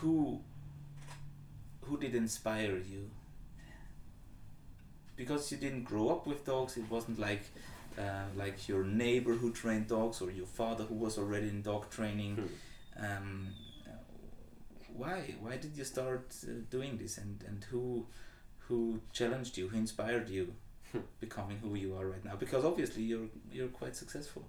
who 0.00 0.40
who 1.82 1.98
did 1.98 2.14
inspire 2.14 2.76
you? 2.78 3.10
Because 5.16 5.50
you 5.52 5.58
didn't 5.58 5.84
grow 5.84 6.08
up 6.08 6.26
with 6.26 6.44
dogs, 6.44 6.76
it 6.76 6.90
wasn't 6.90 7.18
like 7.18 7.42
uh, 7.98 8.24
like 8.36 8.68
your 8.68 8.84
neighbor 8.84 9.34
who 9.34 9.52
trained 9.52 9.88
dogs 9.88 10.20
or 10.22 10.30
your 10.30 10.46
father 10.46 10.84
who 10.84 10.94
was 10.94 11.18
already 11.18 11.48
in 11.48 11.62
dog 11.62 11.90
training. 11.90 12.36
Hmm. 12.36 13.04
Um, 13.04 13.48
why 14.94 15.34
why 15.40 15.56
did 15.56 15.76
you 15.76 15.84
start 15.84 16.34
uh, 16.44 16.52
doing 16.70 16.98
this 16.98 17.18
and 17.18 17.42
and 17.48 17.64
who 17.64 18.06
who 18.68 19.00
challenged 19.12 19.56
you 19.56 19.68
who 19.68 19.76
inspired 19.76 20.28
you 20.28 20.54
Hmm. 20.92 20.98
becoming 21.20 21.58
who 21.62 21.74
you 21.74 21.96
are 21.96 22.06
right 22.06 22.22
now 22.22 22.36
because 22.36 22.66
obviously 22.66 23.02
you're 23.02 23.28
you're 23.50 23.68
quite 23.68 23.96
successful 23.96 24.44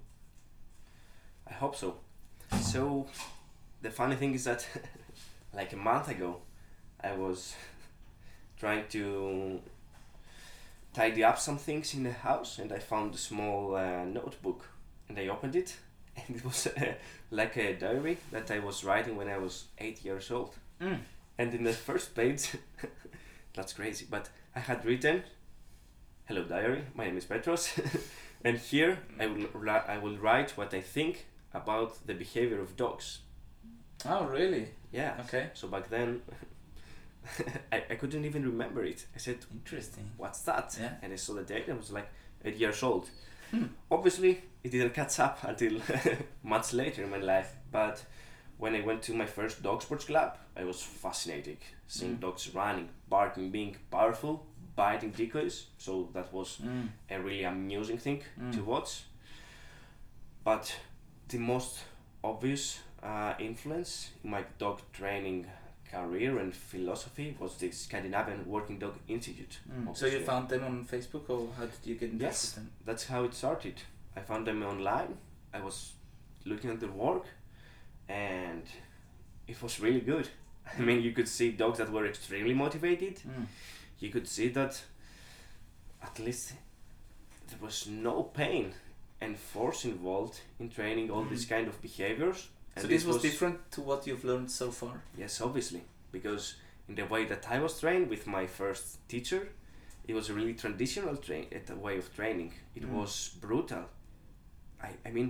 I 1.48 1.52
hope 1.52 1.76
so. 1.76 1.96
So, 2.60 3.06
the 3.82 3.90
funny 3.90 4.16
thing 4.16 4.34
is 4.34 4.44
that, 4.44 4.66
like 5.54 5.72
a 5.72 5.76
month 5.76 6.08
ago, 6.08 6.38
I 7.00 7.12
was 7.12 7.54
trying 8.58 8.86
to 8.88 9.60
tidy 10.92 11.24
up 11.24 11.38
some 11.38 11.58
things 11.58 11.94
in 11.94 12.04
the 12.04 12.12
house, 12.12 12.58
and 12.58 12.72
I 12.72 12.78
found 12.78 13.14
a 13.14 13.18
small 13.18 13.74
uh, 13.76 14.04
notebook, 14.04 14.64
and 15.08 15.18
I 15.18 15.28
opened 15.28 15.56
it, 15.56 15.76
and 16.16 16.36
it 16.36 16.44
was 16.44 16.66
uh, 16.66 16.94
like 17.30 17.56
a 17.56 17.74
diary 17.74 18.18
that 18.30 18.50
I 18.50 18.60
was 18.60 18.84
writing 18.84 19.16
when 19.16 19.28
I 19.28 19.38
was 19.38 19.64
eight 19.78 20.04
years 20.04 20.30
old. 20.30 20.54
mm. 20.80 20.98
And 21.36 21.52
in 21.52 21.64
the 21.64 21.72
first 21.72 22.14
page, 22.14 22.52
that's 23.54 23.72
crazy, 23.72 24.06
but 24.08 24.28
I 24.54 24.60
had 24.60 24.84
written, 24.84 25.24
"Hello 26.26 26.44
diary, 26.44 26.84
my 26.94 27.06
name 27.06 27.16
is 27.16 27.24
Petros," 27.24 27.72
and 28.44 28.56
here 28.56 28.98
I 29.18 29.26
will 29.26 29.48
I 29.68 29.98
will 29.98 30.16
write 30.16 30.56
what 30.56 30.72
I 30.72 30.80
think 30.80 31.26
about 31.54 32.06
the 32.06 32.14
behavior 32.14 32.60
of 32.60 32.76
dogs. 32.76 33.20
oh 34.06 34.24
really 34.24 34.68
Yeah. 34.92 35.14
okay 35.24 35.50
So 35.54 35.68
back 35.68 35.88
then, 35.88 36.20
I, 37.72 37.82
I 37.90 37.94
couldn't 37.94 38.24
even 38.24 38.44
remember 38.44 38.84
it. 38.84 39.06
I 39.14 39.18
said, 39.18 39.38
interesting 39.52 40.10
"What's 40.18 40.40
that?" 40.42 40.76
Yeah. 40.80 40.92
And 41.02 41.12
I 41.12 41.16
saw 41.16 41.34
the 41.34 41.42
date. 41.42 41.68
and 41.68 41.78
was 41.78 41.90
like 41.90 42.08
eight 42.44 42.56
years 42.56 42.82
old. 42.82 43.08
Hmm. 43.50 43.64
Obviously, 43.90 44.42
it 44.62 44.70
didn't 44.72 44.94
catch 44.94 45.18
up 45.20 45.38
until 45.44 45.80
months 46.42 46.72
later 46.72 47.02
in 47.04 47.10
my 47.10 47.18
life. 47.18 47.54
But 47.72 48.04
when 48.58 48.74
I 48.74 48.80
went 48.82 49.02
to 49.04 49.14
my 49.14 49.26
first 49.26 49.62
dog 49.62 49.82
sports 49.82 50.04
club, 50.04 50.36
I 50.56 50.64
was 50.64 50.82
fascinated 50.82 51.58
seeing 51.86 52.16
Mm. 52.16 52.20
dogs 52.20 52.54
running, 52.54 52.88
barking, 53.08 53.50
being 53.50 53.76
powerful, 53.90 54.46
biting 54.76 55.10
decoys. 55.10 55.66
So 55.78 56.08
that 56.14 56.32
was 56.32 56.58
mm. 56.62 56.88
a 57.10 57.18
really 57.20 57.44
amusing 57.44 57.98
thing 57.98 58.22
to 58.52 58.58
Mm. 58.58 58.64
watch. 58.64 59.04
But 60.44 60.74
the 61.34 61.40
most 61.40 61.80
obvious 62.22 62.78
uh, 63.02 63.34
influence 63.40 64.10
in 64.22 64.30
my 64.30 64.42
dog 64.58 64.80
training 64.92 65.46
career 65.90 66.38
and 66.38 66.54
philosophy 66.54 67.36
was 67.40 67.56
the 67.56 67.70
Scandinavian 67.72 68.46
Working 68.46 68.78
Dog 68.78 68.94
Institute. 69.08 69.58
Mm. 69.68 69.96
so 69.96 70.06
you 70.06 70.20
found 70.20 70.48
them 70.48 70.64
on 70.64 70.84
facebook 70.84 71.28
or 71.28 71.48
how 71.58 71.64
did 71.66 71.82
you 71.84 71.94
get 71.96 72.10
in 72.12 72.18
touch 72.18 72.26
Yes. 72.28 72.44
with 72.44 72.54
them 72.56 72.70
That's 72.86 73.04
how 73.06 73.24
it 73.24 73.34
started. 73.34 73.74
I 74.16 74.20
found 74.20 74.46
them 74.46 74.62
online. 74.62 75.12
I 75.52 75.60
was 75.60 75.92
looking 76.44 76.70
at 76.70 76.78
their 76.80 76.90
work, 77.06 77.24
and 78.08 78.62
it 79.48 79.60
was 79.62 79.80
really 79.80 80.00
good. 80.12 80.28
I 80.78 80.82
mean, 80.82 81.02
you 81.02 81.12
could 81.12 81.28
see 81.28 81.50
dogs 81.52 81.78
that 81.78 81.90
were 81.90 82.06
extremely 82.06 82.54
motivated. 82.54 83.16
mm. 83.16 83.46
You 83.98 84.10
could 84.10 84.28
see 84.28 84.48
that 84.50 84.80
at 86.02 86.18
least 86.18 86.52
there 87.48 87.58
was 87.60 87.86
no 87.88 88.22
pain 88.22 88.72
and 89.24 89.38
force 89.38 89.84
involved 89.84 90.40
in 90.60 90.68
training 90.68 91.10
all 91.10 91.24
these 91.24 91.46
kind 91.46 91.66
of 91.68 91.80
behaviors. 91.80 92.48
Mm. 92.76 92.82
so 92.82 92.86
this 92.88 93.04
was, 93.04 93.22
different 93.22 93.58
to 93.74 93.80
what 93.80 94.06
you've 94.06 94.24
learned 94.24 94.50
so 94.50 94.70
far 94.70 94.94
Yes, 95.16 95.40
obviously, 95.40 95.82
because 96.12 96.44
in 96.88 96.94
the 96.96 97.06
way 97.14 97.24
that 97.32 97.42
I 97.50 97.58
was 97.60 97.80
trained 97.80 98.08
with 98.10 98.26
my 98.26 98.46
first 98.46 98.84
teacher, 99.08 99.42
it 100.08 100.14
was 100.14 100.28
a 100.28 100.34
really 100.34 100.54
traditional 100.54 101.16
train, 101.16 101.46
uh, 101.54 101.76
way 101.86 101.96
of 101.98 102.06
training. 102.14 102.52
It 102.74 102.82
Mm. 102.84 102.92
was 103.00 103.12
brutal. 103.40 103.84
I, 104.82 104.90
I 105.06 105.10
mean, 105.16 105.28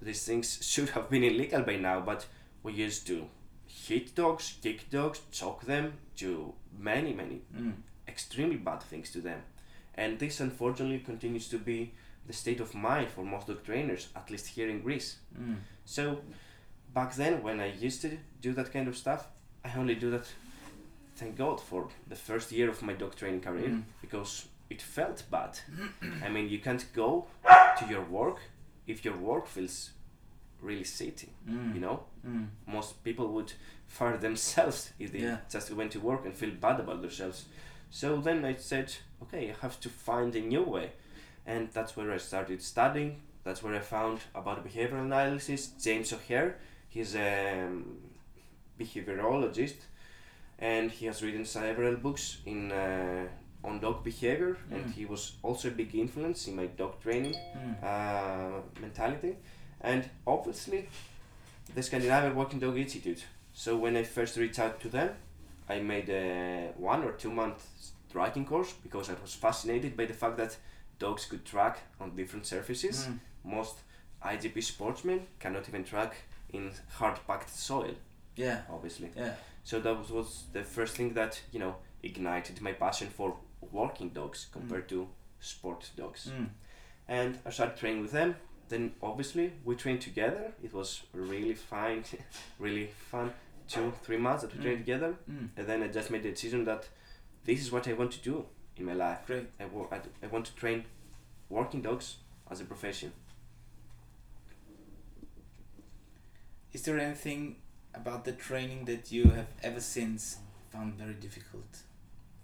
these 0.00 0.24
things 0.24 0.46
should 0.70 0.90
have 0.90 1.10
been 1.10 1.24
illegal 1.24 1.62
by 1.62 1.76
now, 1.76 2.00
but 2.00 2.26
we 2.62 2.72
used 2.86 3.06
to 3.08 3.28
hit 3.66 4.14
dogs, 4.14 4.54
kick 4.62 4.88
dogs, 4.90 5.20
choke 5.30 5.62
them, 5.72 5.92
do 6.16 6.54
many, 6.78 7.12
many 7.12 7.42
mm. 7.54 7.74
extremely 8.08 8.56
bad 8.56 8.82
things 8.82 9.10
to 9.12 9.20
them. 9.20 9.40
And 9.94 10.18
this 10.18 10.40
unfortunately 10.40 11.00
continues 11.00 11.48
to 11.48 11.58
be 11.58 11.92
the 12.26 12.32
state 12.32 12.60
of 12.60 12.74
mind 12.74 13.08
for 13.08 13.24
most 13.24 13.46
dog 13.46 13.62
trainers, 13.64 14.08
at 14.16 14.30
least 14.30 14.46
here 14.48 14.68
in 14.68 14.80
Greece. 14.82 15.16
Mm. 15.38 15.56
So 15.84 16.20
back 16.94 17.14
then, 17.14 17.42
when 17.42 17.60
I 17.60 17.72
used 17.72 18.00
to 18.02 18.18
do 18.40 18.52
that 18.54 18.72
kind 18.72 18.88
of 18.88 18.96
stuff, 18.96 19.28
I 19.64 19.70
only 19.78 19.94
do 19.94 20.10
that, 20.10 20.26
thank 21.16 21.36
God, 21.36 21.60
for 21.60 21.88
the 22.08 22.16
first 22.16 22.52
year 22.52 22.68
of 22.70 22.82
my 22.82 22.92
dog 22.94 23.14
training 23.16 23.40
career 23.40 23.68
Mm. 23.68 23.82
because 24.00 24.46
it 24.70 24.82
felt 24.82 25.22
bad. 25.30 25.58
I 26.24 26.28
mean, 26.28 26.48
you 26.48 26.58
can't 26.58 26.84
go 26.94 27.26
to 27.78 27.86
your 27.88 28.02
work 28.02 28.38
if 28.86 29.04
your 29.04 29.16
work 29.16 29.46
feels 29.46 29.90
really 30.62 30.84
shitty, 30.84 31.28
Mm. 31.48 31.74
you 31.74 31.80
know? 31.80 32.00
Mm. 32.26 32.48
Most 32.66 33.04
people 33.04 33.28
would 33.34 33.52
fire 33.86 34.16
themselves 34.18 34.92
if 34.98 35.12
they 35.12 35.20
Yeah. 35.20 35.38
just 35.48 35.70
went 35.70 35.92
to 35.92 36.00
work 36.00 36.24
and 36.24 36.34
feel 36.34 36.50
bad 36.50 36.80
about 36.80 37.00
themselves. 37.02 37.44
So 37.90 38.20
then 38.20 38.44
I 38.44 38.56
said, 38.56 38.92
okay, 39.22 39.50
I 39.50 39.54
have 39.62 39.78
to 39.80 39.88
find 39.88 40.34
a 40.34 40.40
new 40.40 40.62
way. 40.64 40.90
And 41.46 41.68
that's 41.72 41.96
where 41.96 42.12
I 42.12 42.18
started 42.18 42.60
studying. 42.62 43.20
That's 43.44 43.62
where 43.62 43.74
I 43.74 43.78
found 43.80 44.18
about 44.34 44.66
behavioral 44.66 45.02
analysis. 45.04 45.68
James 45.80 46.12
O'Heare, 46.12 46.56
he's 46.88 47.14
a 47.14 47.62
um, 47.64 47.98
behaviorologist, 48.78 49.76
and 50.58 50.90
he 50.90 51.06
has 51.06 51.22
written 51.22 51.44
several 51.44 51.96
books 51.96 52.38
in 52.46 52.72
uh, 52.72 53.26
on 53.64 53.80
dog 53.80 54.04
behavior, 54.04 54.56
and 54.70 54.84
Mm. 54.84 54.92
he 54.94 55.06
was 55.06 55.32
also 55.42 55.68
a 55.68 55.70
big 55.70 55.94
influence 55.94 56.46
in 56.48 56.56
my 56.56 56.66
dog 56.66 57.00
training 57.02 57.34
Mm. 57.34 57.82
uh, 57.82 58.60
mentality, 58.80 59.36
and 59.80 60.08
obviously 60.26 60.88
the 61.74 61.82
Scandinavian 61.82 62.34
Working 62.36 62.60
Dog 62.60 62.76
Institute. 62.78 63.24
So 63.52 63.76
when 63.76 63.96
I 63.96 64.04
first 64.04 64.36
reached 64.36 64.58
out 64.58 64.80
to 64.80 64.88
them, 64.88 65.10
I 65.68 65.80
made 65.80 66.08
a 66.10 66.72
one 66.78 67.02
or 67.04 67.12
two 67.12 67.30
month 67.30 67.64
writing 68.14 68.44
course 68.46 68.72
because 68.82 69.10
I 69.10 69.14
was 69.22 69.34
fascinated 69.34 69.96
by 69.96 70.06
the 70.06 70.14
fact 70.14 70.36
that 70.36 70.56
dogs 70.98 71.26
could 71.26 71.44
track 71.44 71.78
on 72.00 72.16
different 72.16 72.46
surfaces. 72.46 73.06
Mm. 73.06 73.18
Most 73.44 73.76
IGP 74.24 74.62
sportsmen 74.62 75.26
cannot 75.38 75.68
even 75.68 75.84
track 75.84 76.14
in 76.52 76.70
hard 76.90 77.18
packed 77.26 77.50
soil, 77.54 77.94
yeah 78.36 78.62
obviously. 78.70 79.10
yeah 79.16 79.34
So 79.64 79.80
that 79.80 80.10
was, 80.10 80.44
the 80.52 80.62
first 80.62 80.96
thing 80.96 81.14
that 81.14 81.40
you 81.52 81.58
know 81.60 81.76
ignited 82.02 82.60
my 82.62 82.72
passion 82.72 83.08
for 83.08 83.36
working 83.72 84.10
dogs 84.10 84.46
compared 84.52 84.88
to 84.88 85.08
sport 85.40 85.90
dogs 85.96 86.30
mm. 86.32 86.48
and 87.08 87.38
I 87.46 87.50
started 87.50 87.76
training 87.76 88.02
with 88.02 88.12
them. 88.12 88.36
Then 88.68 88.92
obviously 89.02 89.52
we 89.64 89.74
trained 89.76 90.00
together. 90.00 90.52
It 90.62 90.72
was 90.72 91.02
really 91.12 91.54
fine, 91.54 92.04
really 92.58 92.88
fun. 93.10 93.32
Two, 93.68 93.92
three 94.04 94.16
months 94.18 94.42
that 94.42 94.54
we 94.56 94.62
trained 94.62 94.78
Mm. 94.78 94.84
together, 94.86 95.14
Mm. 95.30 95.48
and 95.56 95.66
then 95.66 95.82
I 95.82 95.88
just 95.88 96.10
made 96.10 96.22
the 96.22 96.30
decision 96.30 96.64
that 96.64 96.88
this 97.44 97.60
is 97.60 97.70
what 97.72 97.86
I 97.88 97.92
want 97.94 98.12
to 98.12 98.20
do 98.30 98.46
in 98.76 98.84
my 98.84 98.92
life. 98.92 99.18
great 99.26 99.46
I, 99.60 99.66
wa- 99.66 99.88
I, 99.90 100.00
I 100.22 100.26
want 100.28 100.46
to 100.46 100.54
train 100.54 100.84
working 101.48 101.82
dogs 101.82 102.16
as 102.50 102.60
a 102.60 102.64
profession. 102.64 103.12
Is 106.72 106.82
there 106.82 106.98
anything 106.98 107.56
about 107.94 108.24
the 108.24 108.32
training 108.32 108.84
that 108.84 109.10
you 109.10 109.24
have 109.30 109.48
ever 109.62 109.80
since 109.80 110.38
found 110.70 110.94
very 110.94 111.14
difficult? 111.14 111.82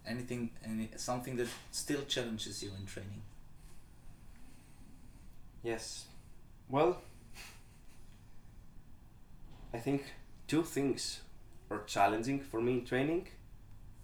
Anything, 0.06 0.50
any 0.64 0.90
something 0.96 1.36
that 1.36 1.48
still 1.70 2.02
challenges 2.02 2.62
you 2.62 2.70
in 2.78 2.86
training? 2.86 3.22
Yes. 5.62 6.06
Well, 6.68 7.00
I 9.74 9.78
think 9.78 10.12
two 10.46 10.62
things 10.62 11.20
are 11.70 11.82
challenging 11.84 12.40
for 12.40 12.60
me 12.60 12.74
in 12.78 12.84
training. 12.84 13.28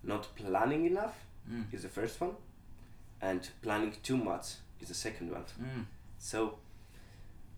Not 0.02 0.34
planning 0.36 0.86
enough 0.86 1.16
Mm. 1.51 1.72
is 1.72 1.82
the 1.82 1.88
first 1.88 2.20
one, 2.20 2.32
and 3.20 3.49
planning 3.62 3.94
too 4.03 4.16
much 4.16 4.55
is 4.80 4.88
the 4.88 4.94
second 4.94 5.30
one. 5.30 5.44
Mm. 5.61 5.84
So 6.18 6.59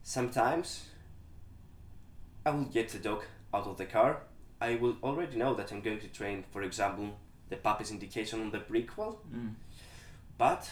sometimes 0.02 0.84
I 2.46 2.50
will 2.50 2.64
get 2.64 2.88
the 2.90 2.98
dog 2.98 3.24
out 3.52 3.66
of 3.66 3.76
the 3.76 3.86
car. 3.86 4.22
I 4.60 4.76
will 4.76 4.96
already 5.02 5.36
know 5.36 5.54
that 5.54 5.72
I'm 5.72 5.80
going 5.80 6.00
to 6.00 6.08
train, 6.08 6.44
for 6.52 6.62
example, 6.62 7.16
the 7.48 7.56
puppy's 7.56 7.90
indication 7.90 8.40
on 8.40 8.50
the 8.50 8.58
brick 8.60 8.96
wall, 8.96 9.20
Mm. 9.34 9.54
but 10.38 10.70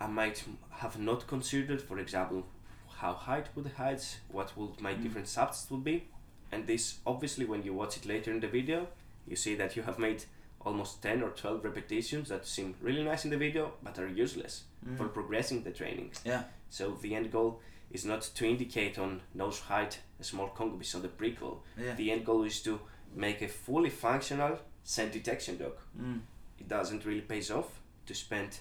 I 0.00 0.06
might 0.06 0.44
have 0.70 0.98
not 0.98 1.26
considered, 1.26 1.80
for 1.82 1.98
example, 1.98 2.46
how 2.88 3.14
high 3.14 3.44
would 3.54 3.64
the 3.64 3.70
heights, 3.70 4.18
what 4.28 4.56
would 4.56 4.80
my 4.80 4.94
Mm. 4.94 5.02
different 5.02 5.28
subs 5.28 5.66
would 5.70 5.84
be, 5.84 6.08
and 6.52 6.66
this 6.66 6.98
obviously 7.06 7.44
when 7.46 7.62
you 7.62 7.72
watch 7.74 7.96
it 7.96 8.04
later 8.06 8.30
in 8.30 8.40
the 8.40 8.48
video, 8.48 8.88
you 9.26 9.36
see 9.36 9.54
that 9.56 9.76
you 9.76 9.82
have 9.82 9.98
made 9.98 10.24
almost 10.64 11.02
10 11.02 11.22
or 11.22 11.30
12 11.30 11.64
repetitions 11.64 12.28
that 12.28 12.46
seem 12.46 12.74
really 12.80 13.02
nice 13.02 13.24
in 13.24 13.30
the 13.30 13.36
video 13.36 13.72
but 13.82 13.98
are 13.98 14.08
useless 14.08 14.64
Mm. 14.86 14.96
for 14.96 15.08
progressing 15.08 15.62
the 15.62 15.70
training. 15.72 16.10
Yeah. 16.24 16.44
So 16.70 16.92
the 17.02 17.14
end 17.14 17.30
goal 17.30 17.60
is 17.90 18.04
not 18.06 18.22
to 18.22 18.46
indicate 18.48 18.98
on 18.98 19.20
nose 19.34 19.60
height 19.60 20.00
a 20.18 20.24
small 20.24 20.48
concubis 20.48 20.94
on 20.94 21.02
the 21.02 21.08
brick 21.08 21.40
wall. 21.42 21.62
Yeah. 21.76 21.94
The 21.96 22.10
end 22.12 22.24
goal 22.24 22.44
is 22.44 22.62
to 22.62 22.80
make 23.14 23.42
a 23.42 23.48
fully 23.48 23.90
functional 23.90 24.58
scent 24.84 25.12
detection 25.12 25.58
dog. 25.58 25.72
Mm. 26.00 26.20
It 26.58 26.66
doesn't 26.68 27.04
really 27.04 27.20
pays 27.20 27.50
off 27.50 27.80
to 28.06 28.14
spend 28.14 28.60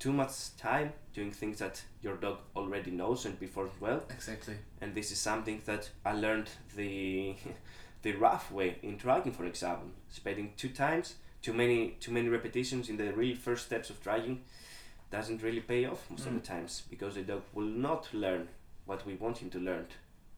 too 0.00 0.12
much 0.12 0.56
time 0.56 0.92
doing 1.14 1.30
things 1.30 1.58
that 1.60 1.80
your 2.02 2.16
dog 2.16 2.38
already 2.56 2.90
knows 2.90 3.24
and 3.24 3.38
performs 3.38 3.80
well. 3.80 4.02
Exactly. 4.10 4.54
And 4.80 4.94
this 4.96 5.12
is 5.12 5.18
something 5.18 5.62
that 5.66 5.90
I 6.04 6.12
learned 6.14 6.48
the 6.74 7.36
the 8.02 8.12
rough 8.16 8.50
way 8.50 8.78
in 8.82 8.98
tracking, 8.98 9.30
for 9.32 9.44
example. 9.44 9.90
Spending 10.08 10.54
two 10.56 10.70
times, 10.70 11.14
too 11.42 11.52
many 11.52 11.96
too 12.00 12.12
many 12.12 12.28
repetitions 12.28 12.88
in 12.88 12.96
the 12.96 13.12
really 13.12 13.34
first 13.34 13.66
steps 13.66 13.90
of 13.90 14.00
dragging 14.02 14.42
doesn't 15.10 15.42
really 15.42 15.60
pay 15.60 15.84
off 15.84 16.08
most 16.10 16.26
of 16.26 16.32
Mm. 16.32 16.40
the 16.40 16.46
times 16.46 16.82
because 16.90 17.14
the 17.14 17.22
dog 17.22 17.42
will 17.52 17.66
not 17.88 18.08
learn 18.14 18.48
what 18.86 19.04
we 19.06 19.14
want 19.14 19.38
him 19.38 19.50
to 19.50 19.58
learn 19.58 19.86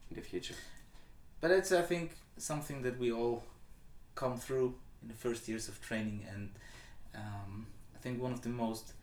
in 0.09 0.15
the 0.15 0.21
future. 0.21 0.55
But 1.41 1.51
it's 1.51 1.71
I 1.71 1.81
think 1.81 2.11
something 2.37 2.81
that 2.83 2.99
we 2.99 3.11
all 3.11 3.43
come 4.15 4.37
through 4.37 4.75
in 5.01 5.07
the 5.07 5.13
first 5.13 5.47
years 5.47 5.67
of 5.69 5.79
training, 5.81 6.25
and 6.33 6.49
um, 7.15 7.67
I 7.95 7.99
think 7.99 8.21
one 8.21 8.33
of 8.33 8.41
the 8.41 8.49
most 8.49 8.93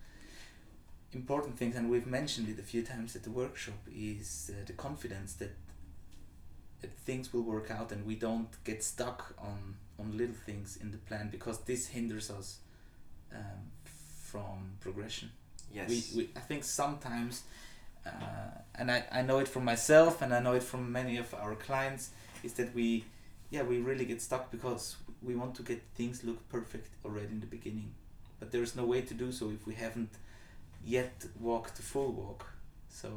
important 1.12 1.56
things, 1.58 1.76
and 1.76 1.90
we've 1.90 2.06
mentioned 2.06 2.48
it 2.48 2.58
a 2.58 2.62
few 2.62 2.82
times 2.82 3.14
at 3.16 3.22
the 3.22 3.30
workshop, 3.30 3.78
is 3.94 4.50
uh, 4.52 4.64
the 4.66 4.72
confidence 4.72 5.34
that 5.34 5.50
things 6.88 7.32
will 7.32 7.42
work 7.42 7.70
out, 7.70 7.92
and 7.92 8.06
we 8.06 8.14
don't 8.14 8.48
get 8.64 8.82
stuck 8.82 9.34
on 9.38 9.76
on 9.98 10.16
little 10.16 10.34
things 10.34 10.76
in 10.76 10.90
the 10.90 10.98
plan 10.98 11.28
because 11.30 11.58
this 11.60 11.86
hinders 11.88 12.30
us 12.30 12.58
um, 13.32 13.70
from 13.84 14.72
progression. 14.80 15.30
Yes. 15.72 15.88
We, 15.88 16.24
we 16.24 16.30
I 16.36 16.40
think 16.40 16.64
sometimes, 16.64 17.42
uh, 18.06 18.10
and 18.74 18.90
I, 18.90 19.04
I 19.12 19.22
know 19.22 19.38
it 19.38 19.48
from 19.48 19.64
myself, 19.64 20.22
and 20.22 20.34
I 20.34 20.40
know 20.40 20.52
it 20.54 20.62
from 20.62 20.90
many 20.92 21.16
of 21.18 21.32
our 21.34 21.54
clients, 21.54 22.10
is 22.42 22.54
that 22.54 22.74
we, 22.74 23.04
yeah, 23.50 23.62
we 23.62 23.78
really 23.78 24.04
get 24.04 24.20
stuck 24.20 24.50
because 24.50 24.96
we 25.22 25.34
want 25.34 25.54
to 25.56 25.62
get 25.62 25.82
things 25.94 26.24
look 26.24 26.48
perfect 26.48 26.88
already 27.04 27.28
in 27.28 27.40
the 27.40 27.46
beginning, 27.46 27.94
but 28.40 28.50
there 28.50 28.62
is 28.62 28.74
no 28.74 28.84
way 28.84 29.02
to 29.02 29.14
do 29.14 29.32
so 29.32 29.50
if 29.50 29.66
we 29.66 29.74
haven't 29.74 30.10
yet 30.84 31.26
walked 31.40 31.76
the 31.76 31.82
full 31.82 32.12
walk. 32.12 32.46
So, 32.88 33.08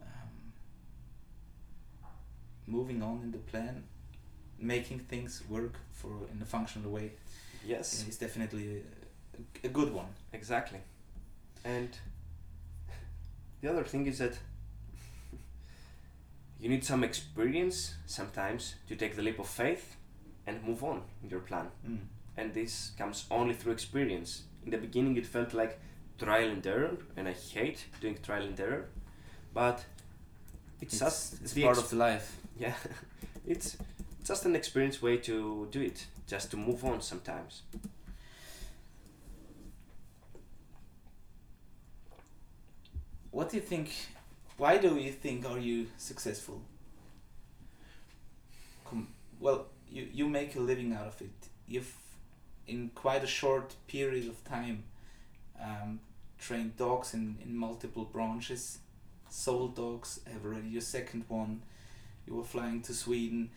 um, 0.00 0.52
moving 2.66 3.02
on 3.02 3.20
in 3.22 3.32
the 3.32 3.38
plan, 3.38 3.84
making 4.58 5.00
things 5.00 5.42
work 5.48 5.74
for 5.92 6.10
in 6.32 6.40
a 6.42 6.46
functional 6.46 6.90
way 6.90 7.12
yes. 7.66 8.06
is 8.08 8.16
definitely 8.16 8.82
a, 9.64 9.66
a 9.66 9.70
good 9.70 9.92
one. 9.92 10.06
Exactly. 10.32 10.78
And 11.64 11.90
the 13.60 13.70
other 13.70 13.84
thing 13.84 14.06
is 14.06 14.18
that 14.18 14.38
you 16.60 16.68
need 16.68 16.84
some 16.84 17.04
experience 17.04 17.94
sometimes 18.06 18.74
to 18.88 18.96
take 18.96 19.16
the 19.16 19.22
leap 19.22 19.38
of 19.38 19.46
faith 19.46 19.96
and 20.46 20.62
move 20.64 20.82
on 20.82 21.02
in 21.22 21.30
your 21.30 21.40
plan. 21.40 21.68
Mm. 21.88 21.98
And 22.36 22.54
this 22.54 22.92
comes 22.96 23.26
only 23.30 23.54
through 23.54 23.72
experience. 23.72 24.42
In 24.64 24.70
the 24.70 24.78
beginning, 24.78 25.16
it 25.16 25.26
felt 25.26 25.52
like 25.52 25.78
trial 26.18 26.48
and 26.48 26.66
error, 26.66 26.96
and 27.16 27.28
I 27.28 27.32
hate 27.32 27.84
doing 28.00 28.16
trial 28.22 28.44
and 28.44 28.58
error. 28.58 28.86
But 29.52 29.84
it's, 30.80 30.98
just 30.98 31.42
it's 31.42 31.54
part 31.54 31.78
of 31.78 31.90
the 31.90 31.96
life. 31.96 32.38
Yeah, 32.58 32.74
it's 33.46 33.76
just 34.24 34.44
an 34.44 34.54
experience 34.56 35.02
way 35.02 35.16
to 35.18 35.68
do 35.70 35.80
it, 35.80 36.06
just 36.26 36.50
to 36.52 36.56
move 36.56 36.84
on 36.84 37.00
sometimes. 37.00 37.62
What 43.30 43.50
do 43.50 43.56
you 43.56 43.62
think? 43.62 43.90
Why 44.58 44.78
do 44.78 44.96
you 44.96 45.10
think 45.12 45.44
are 45.48 45.58
you 45.58 45.88
successful? 45.96 46.62
Com- 48.84 49.08
well, 49.40 49.66
you 49.90 50.08
you 50.12 50.28
make 50.28 50.56
a 50.56 50.60
living 50.60 50.92
out 50.92 51.06
of 51.06 51.20
it. 51.20 51.48
You've 51.66 51.92
in 52.66 52.90
quite 52.94 53.24
a 53.24 53.26
short 53.26 53.74
period 53.88 54.28
of 54.28 54.44
time 54.44 54.84
um, 55.60 56.00
trained 56.38 56.76
dogs 56.76 57.14
in, 57.14 57.38
in 57.44 57.56
multiple 57.56 58.04
branches. 58.04 58.78
Sold 59.30 59.76
dogs 59.76 60.20
have 60.32 60.44
already 60.44 60.68
your 60.68 60.82
second 60.82 61.24
one. 61.28 61.62
You 62.26 62.34
were 62.36 62.44
flying 62.44 62.82
to 62.82 62.94
Sweden. 62.94 63.50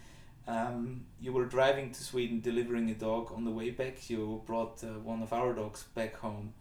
Um, 0.47 1.05
you 1.19 1.33
were 1.33 1.45
driving 1.45 1.91
to 1.91 2.03
Sweden, 2.03 2.39
delivering 2.41 2.89
a 2.91 2.93
dog. 2.95 3.31
On 3.33 3.45
the 3.45 3.51
way 3.51 3.71
back, 3.71 4.09
you 4.09 4.41
brought 4.45 4.83
uh, 4.83 4.99
one 4.99 5.23
of 5.23 5.33
our 5.33 5.53
dogs 5.53 5.83
back 5.95 6.15
home, 6.17 6.53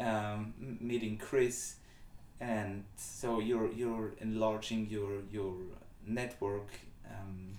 um, 0.00 0.54
m- 0.60 0.78
meeting 0.80 1.18
Chris. 1.18 1.76
And 2.40 2.84
so 2.96 3.40
you're 3.40 3.70
you're 3.72 4.12
enlarging 4.20 4.88
your 4.90 5.22
your 5.30 5.54
network. 6.06 6.68
Um, 7.06 7.58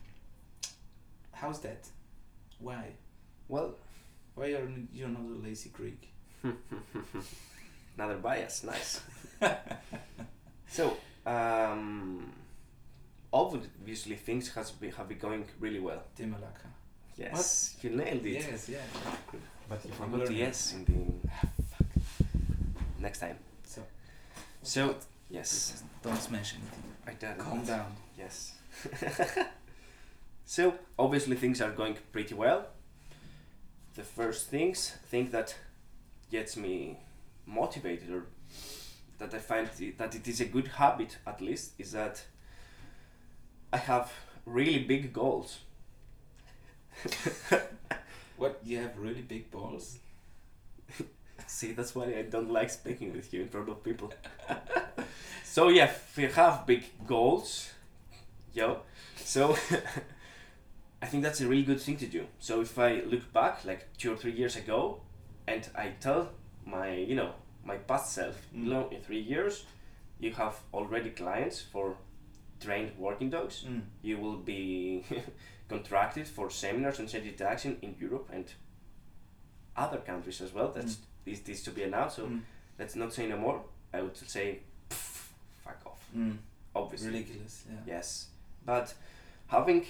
how's 1.31 1.59
that? 1.61 1.87
Why? 2.59 2.93
Well, 3.47 3.75
why 4.35 4.51
are 4.53 4.57
n- 4.67 4.89
you 4.93 5.07
not 5.07 5.21
a 5.21 5.47
lazy 5.47 5.69
greek? 5.69 6.09
Another 7.97 8.17
bias, 8.17 8.63
nice. 8.63 9.01
so, 10.67 10.97
um, 11.25 12.31
obviously 13.31 14.15
things 14.15 14.49
has 14.55 14.71
be, 14.71 14.89
have 14.91 15.07
been 15.07 15.19
going 15.19 15.45
really 15.59 15.79
well. 15.79 16.03
Timalaka. 16.17 16.67
Yes, 17.17 17.75
you 17.81 17.89
nailed 17.91 18.25
it. 18.25 18.31
yes 18.43 18.69
yeah 18.69 18.77
But 19.67 19.83
you 19.85 19.91
I'm 20.01 20.11
forgot 20.11 20.27
the 20.27 20.33
learning. 20.33 20.41
S 20.43 20.73
in 20.73 20.85
the. 20.85 21.39
Next 23.01 23.19
time. 23.19 23.37
so 23.63 23.81
So, 24.63 24.95
yes, 25.29 25.83
don't 26.03 26.21
smash 26.21 26.53
anything 26.55 26.83
I 27.07 27.13
did. 27.13 27.37
calm 27.37 27.63
down 27.65 27.95
Yes. 28.17 28.53
so, 30.45 30.73
obviously 30.97 31.35
things 31.35 31.61
are 31.61 31.71
going 31.71 31.97
pretty 32.11 32.35
well. 32.35 32.67
The 33.95 34.03
first 34.03 34.47
things, 34.49 34.91
thing 35.07 35.29
that 35.31 35.55
gets 36.31 36.55
me 36.57 36.97
motivated 37.45 38.09
or 38.11 38.25
that 39.17 39.33
I 39.33 39.39
find 39.39 39.69
i- 39.81 39.93
that 39.97 40.15
it 40.15 40.27
is 40.27 40.39
a 40.41 40.45
good 40.45 40.67
habit 40.67 41.17
at 41.27 41.41
least 41.41 41.73
is 41.77 41.91
that 41.93 42.23
I 43.71 43.77
have 43.77 44.11
really 44.45 44.79
big 44.83 45.13
goals. 45.13 45.59
what 48.37 48.59
you 48.65 48.77
have 48.79 48.97
really 48.97 49.21
big 49.21 49.49
balls 49.51 49.99
See, 51.47 51.71
that's 51.73 51.95
why 51.95 52.05
I 52.05 52.23
don't 52.23 52.51
like 52.51 52.69
speaking 52.69 53.13
with 53.13 53.33
you 53.33 53.41
in 53.41 53.49
front 53.49 53.69
of 53.69 53.83
people. 53.83 54.13
so 55.43 55.69
yeah, 55.69 55.91
we 56.17 56.23
have 56.25 56.65
big 56.67 56.83
goals, 57.07 57.69
yo, 58.53 58.79
so 59.15 59.57
I 61.01 61.05
think 61.05 61.23
that's 61.23 61.41
a 61.41 61.47
really 61.47 61.63
good 61.63 61.81
thing 61.81 61.97
to 61.97 62.05
do. 62.07 62.25
So 62.39 62.61
if 62.61 62.77
I 62.77 63.01
look 63.01 63.31
back, 63.33 63.63
like 63.65 63.87
two 63.97 64.13
or 64.13 64.15
three 64.17 64.31
years 64.33 64.55
ago, 64.55 65.01
and 65.47 65.67
I 65.75 65.93
tell 65.99 66.29
my, 66.65 66.93
you 66.93 67.15
know, 67.15 67.33
my 67.63 67.77
past 67.77 68.13
self, 68.13 68.35
Mm. 68.53 68.63
you 68.63 68.69
know, 68.69 68.89
in 68.89 69.01
three 69.01 69.19
years, 69.21 69.65
you 70.19 70.33
have 70.33 70.59
already 70.73 71.09
clients 71.11 71.61
for 71.61 71.95
trained 72.59 72.91
working 72.97 73.29
dogs. 73.29 73.65
mm. 73.67 73.81
You 74.01 74.17
will 74.17 74.37
be 74.37 75.03
contracted 75.69 76.27
for 76.27 76.49
seminars 76.49 76.99
and 76.99 77.09
safety 77.09 77.43
action 77.43 77.77
in 77.81 77.95
Europe 77.99 78.29
and 78.33 78.45
other 79.75 79.97
countries 79.99 80.41
as 80.41 80.53
well. 80.53 80.71
That's 80.71 80.97
is 81.25 81.41
this 81.41 81.63
to 81.63 81.71
be 81.71 81.83
announced. 81.83 82.15
So 82.15 82.23
Mm. 82.23 82.41
let's 82.79 82.95
not 82.95 83.13
say 83.13 83.27
no 83.27 83.37
more. 83.37 83.61
I 83.93 84.01
would 84.01 84.17
say, 84.17 84.59
pff, 84.89 85.27
fuck 85.63 85.81
off. 85.85 86.01
Mm. 86.15 86.37
Obviously, 86.75 87.11
ridiculous 87.11 87.63
yeah 87.69 87.95
yes. 87.95 88.27
But 88.65 88.93
having 89.47 89.85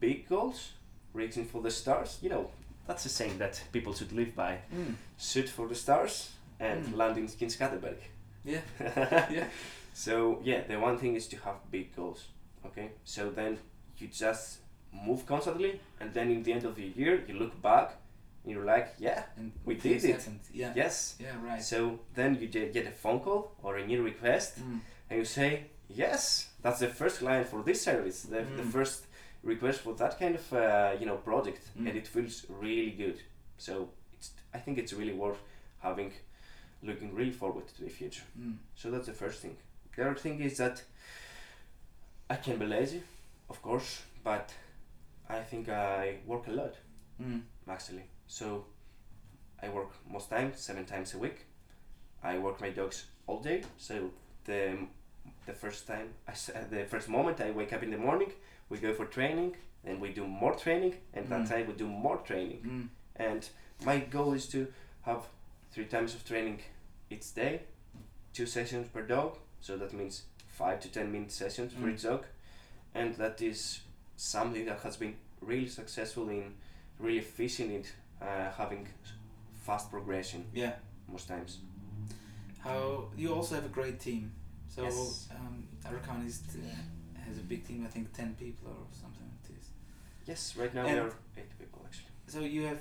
big 0.00 0.28
goals, 0.28 0.72
reaching 1.12 1.44
for 1.46 1.62
the 1.62 1.70
stars, 1.70 2.18
you 2.22 2.28
know, 2.30 2.50
that's 2.86 3.06
a 3.06 3.08
saying 3.08 3.38
that 3.38 3.62
people 3.72 3.94
should 3.94 4.12
live 4.12 4.34
by. 4.34 4.58
mm. 4.74 4.94
Shoot 5.18 5.48
for 5.48 5.68
the 5.68 5.74
stars 5.74 6.30
and 6.60 6.84
Mm. 6.84 6.96
land 6.96 7.18
in 7.18 7.28
Skinnskatteberg. 7.28 7.96
yeah 8.44 8.60
yeah 9.30 9.46
So 9.94 10.40
yeah, 10.44 10.62
the 10.68 10.78
one 10.78 10.98
thing 10.98 11.14
is 11.16 11.26
to 11.28 11.36
have 11.38 11.56
big 11.70 11.94
goals. 11.96 12.26
Okay, 12.66 12.90
so 13.04 13.30
then 13.30 13.58
you 13.98 14.08
just 14.08 14.58
move 14.92 15.24
constantly, 15.26 15.80
and 16.00 16.12
then 16.12 16.30
in 16.30 16.42
the 16.42 16.52
end 16.52 16.64
of 16.64 16.74
the 16.76 16.82
year, 16.96 17.22
you 17.28 17.34
look 17.38 17.60
back, 17.62 17.96
and 18.44 18.52
you're 18.52 18.64
like, 18.64 18.88
yeah, 18.98 19.22
and 19.36 19.52
We 19.64 19.74
did 19.74 20.04
it. 20.04 20.16
happened. 20.16 20.40
yeah 20.52 20.72
yes. 20.74 21.16
yeah 21.20 21.36
right 21.42 21.62
So 21.62 22.00
then 22.14 22.38
you 22.40 22.48
ge- 22.48 22.72
get 22.72 22.86
a 22.86 22.90
phone 22.90 23.20
call 23.20 23.52
or 23.62 23.76
a 23.78 23.86
new 23.86 24.02
request, 24.02 24.58
mm. 24.58 24.80
and 25.10 25.18
you 25.18 25.24
say, 25.24 25.64
yes, 25.88 26.48
that's 26.62 26.80
the 26.80 26.88
first 26.88 27.18
client 27.20 27.46
for 27.48 27.62
this 27.62 27.80
service, 27.82 28.22
the, 28.22 28.42
the 28.56 28.62
Mm. 28.62 28.72
first 28.72 29.06
request 29.42 29.80
for 29.80 29.94
that 29.94 30.18
kind 30.18 30.34
of 30.36 30.52
uh, 30.52 30.92
you 31.00 31.06
know 31.06 31.16
project, 31.16 31.62
Mm. 31.78 31.88
and 31.88 31.96
it 31.98 32.06
feels 32.08 32.46
really 32.48 32.90
good. 32.92 33.18
So 33.58 33.90
it's, 34.14 34.30
I 34.54 34.58
think 34.58 34.78
it's 34.78 34.92
really 34.92 35.12
worth 35.14 35.38
having, 35.80 36.12
looking 36.82 37.14
really 37.14 37.32
forward 37.32 37.66
to 37.76 37.82
the 37.84 37.90
future. 37.90 38.24
Mm. 38.40 38.56
So 38.74 38.90
that's 38.90 39.06
the 39.06 39.12
first 39.24 39.40
thing. 39.42 39.56
The 39.96 40.02
other 40.04 40.14
thing 40.18 40.40
is 40.40 40.56
that 40.58 40.82
I 42.30 42.36
can 42.36 42.58
be 42.58 42.66
lazy, 42.66 43.02
of 43.50 43.60
course, 43.62 44.02
but 44.22 44.52
I 45.28 45.40
think 45.40 45.68
I 45.68 46.18
work 46.26 46.46
a 46.48 46.52
lot 46.52 46.74
Mm. 47.22 47.42
actually. 47.68 48.02
So 48.26 48.66
I 49.62 49.68
work 49.68 49.90
most 50.10 50.30
times 50.30 50.58
seven 50.60 50.84
times 50.84 51.14
a 51.14 51.18
week. 51.18 51.46
I 52.22 52.38
work 52.38 52.60
my 52.60 52.70
dogs 52.70 53.06
all 53.26 53.40
day. 53.40 53.62
So 53.78 54.10
the 54.44 54.86
the 55.46 55.52
first 55.52 55.86
time, 55.86 56.08
I, 56.28 56.32
the 56.70 56.84
first 56.86 57.08
moment 57.08 57.40
I 57.40 57.50
wake 57.50 57.72
up 57.72 57.82
in 57.82 57.90
the 57.90 57.98
morning, 57.98 58.32
we 58.68 58.78
go 58.78 58.92
for 58.94 59.06
training, 59.06 59.56
and 59.84 60.00
we 60.00 60.12
do 60.12 60.26
more 60.26 60.54
training, 60.54 60.94
and 61.14 61.28
that 61.28 61.42
Mm. 61.42 61.48
time 61.48 61.66
we 61.66 61.74
do 61.74 61.86
more 61.86 62.18
training. 62.26 62.60
Mm. 62.64 62.88
And 63.16 63.48
my 63.84 63.98
goal 64.00 64.34
is 64.34 64.48
to 64.48 64.66
have 65.02 65.22
three 65.72 65.86
times 65.86 66.14
of 66.14 66.24
training 66.24 66.60
each 67.10 67.34
day, 67.34 67.60
two 68.32 68.46
sessions 68.46 68.88
per 68.88 69.02
dog. 69.06 69.38
So 69.64 69.78
that 69.78 69.94
means 69.94 70.24
five 70.46 70.78
to 70.80 70.88
ten 70.92 71.10
minute 71.10 71.32
sessions 71.32 71.72
for 71.72 71.86
Mm. 71.86 71.94
each 71.94 72.02
dog, 72.02 72.26
and 72.94 73.14
that 73.16 73.40
is 73.40 73.80
something 74.16 74.66
that 74.66 74.80
has 74.80 74.98
been 74.98 75.14
really 75.40 75.68
successful 75.68 76.28
in 76.28 76.54
really 76.98 77.18
efficient 77.18 77.70
in 77.70 77.82
uh, 78.20 78.52
having 78.52 78.86
fast 79.66 79.90
progression 79.90 80.44
Yeah. 80.52 80.74
most 81.08 81.28
times. 81.28 81.60
How 82.58 83.08
you 83.16 83.34
also 83.34 83.54
have 83.54 83.64
a 83.64 83.74
great 83.80 83.98
team. 84.00 84.32
So 84.68 84.82
Yes. 84.82 85.28
um, 85.30 85.66
Arcanist 85.84 86.46
uh, 86.56 87.20
has 87.26 87.38
a 87.38 87.42
big 87.42 87.66
team. 87.66 87.84
I 87.86 87.90
think 87.90 88.12
ten 88.12 88.34
people 88.34 88.68
or 88.68 88.86
something 88.92 89.26
like 89.32 89.42
this. 89.48 89.70
Yes, 90.26 90.56
right 90.56 90.74
now 90.74 90.84
we 90.84 90.92
are 90.98 91.12
eight 91.38 91.58
people 91.58 91.80
actually. 91.86 92.12
So 92.26 92.40
you 92.40 92.62
have 92.66 92.80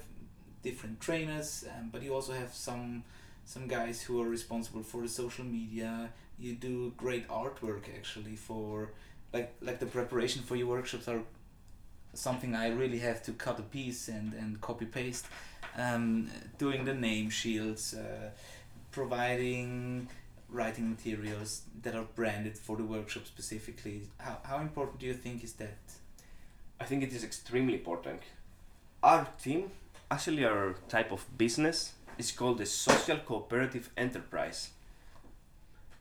different 0.63 0.99
trainers, 0.99 1.63
um, 1.71 1.89
but 1.93 2.01
you 2.03 2.13
also 2.13 2.34
have 2.34 2.53
some 2.53 3.03
some 3.45 3.67
guys 3.67 4.01
who 4.01 4.21
are 4.21 4.27
responsible 4.29 4.84
for 4.84 5.01
the 5.01 5.07
social 5.09 5.45
media. 5.45 6.11
You 6.43 6.55
do 6.55 6.91
great 6.97 7.25
artwork 7.29 7.83
actually 7.97 8.35
for 8.35 8.91
like 9.31 9.53
like 9.61 9.79
the 9.79 9.85
preparation 9.85 10.41
for 10.43 10.57
your 10.57 10.67
workshops 10.67 11.07
are 11.07 11.21
something 12.13 12.53
I 12.53 12.67
really 12.67 12.99
have 12.99 13.23
to 13.23 13.31
cut 13.31 13.59
a 13.59 13.67
piece 13.77 14.09
and 14.09 14.33
and 14.33 14.59
copy 14.59 14.85
paste. 14.85 15.25
Um, 15.77 16.29
doing 16.57 16.83
the 16.83 16.93
name 16.93 17.29
shields, 17.29 17.93
uh, 17.93 18.29
providing 18.91 20.09
writing 20.49 20.89
materials 20.89 21.61
that 21.81 21.95
are 21.95 22.07
branded 22.15 22.57
for 22.57 22.75
the 22.75 22.83
workshop 22.83 23.25
specifically. 23.25 24.09
How 24.17 24.37
how 24.43 24.57
important 24.59 24.99
do 24.99 25.05
you 25.05 25.13
think 25.13 25.43
is 25.45 25.53
that? 25.53 25.79
I 26.81 26.83
think 26.83 27.03
it 27.03 27.13
is 27.13 27.23
extremely 27.23 27.75
important. 27.75 28.21
Our 29.01 29.27
team, 29.41 29.71
actually 30.11 30.43
our 30.43 30.75
type 30.89 31.11
of 31.13 31.25
business, 31.37 31.93
is 32.17 32.31
called 32.31 32.59
a 32.59 32.65
social 32.65 33.17
cooperative 33.17 33.89
enterprise. 33.95 34.71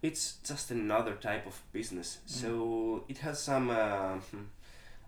It's 0.03 0.38
just 0.44 0.70
another 0.72 1.14
type 1.14 1.46
of 1.46 1.61
business. 1.72 2.18
So 2.26 3.05
it 3.09 3.18
has 3.18 3.40
some 3.40 3.70
uh, 3.70 4.14
hmm, 4.30 4.42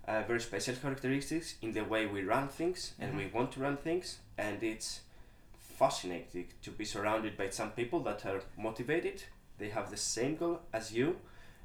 uh, 0.07 0.23
very 0.23 0.39
special 0.39 0.75
characteristics 0.75 1.55
in 1.61 1.73
the 1.73 1.83
way 1.83 2.05
we 2.05 2.23
run 2.23 2.47
things 2.47 2.93
and 2.99 3.15
we 3.17 3.23
Mhm. 3.25 3.33
want 3.33 3.51
to 3.53 3.59
run 3.59 3.77
things. 3.77 4.19
And 4.37 4.63
it's 4.63 5.01
fascinating 5.77 6.47
to 6.61 6.71
be 6.71 6.85
surrounded 6.85 7.35
by 7.37 7.49
some 7.49 7.71
people 7.71 7.99
that 8.03 8.25
are 8.25 8.41
motivated, 8.57 9.23
they 9.57 9.69
have 9.69 9.89
the 9.89 9.97
same 9.97 10.35
goal 10.37 10.61
as 10.71 10.93
you, 10.93 11.19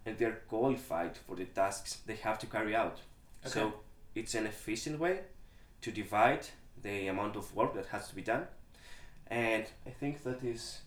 and 0.04 0.18
they're 0.18 0.40
qualified 0.48 1.16
for 1.16 1.36
the 1.36 1.44
tasks 1.44 1.98
they 2.06 2.16
have 2.16 2.38
to 2.40 2.46
carry 2.46 2.74
out. 2.74 2.98
So 3.44 3.72
it's 4.14 4.34
an 4.34 4.46
efficient 4.46 4.98
way 4.98 5.20
to 5.82 5.92
divide 5.92 6.46
the 6.82 7.06
amount 7.08 7.36
of 7.36 7.54
work 7.54 7.74
that 7.74 7.86
has 7.86 8.08
to 8.08 8.14
be 8.14 8.22
done. 8.22 8.46
And 9.28 9.64
I 9.86 9.90
think 9.90 10.22
that 10.24 10.42
is 10.42 10.80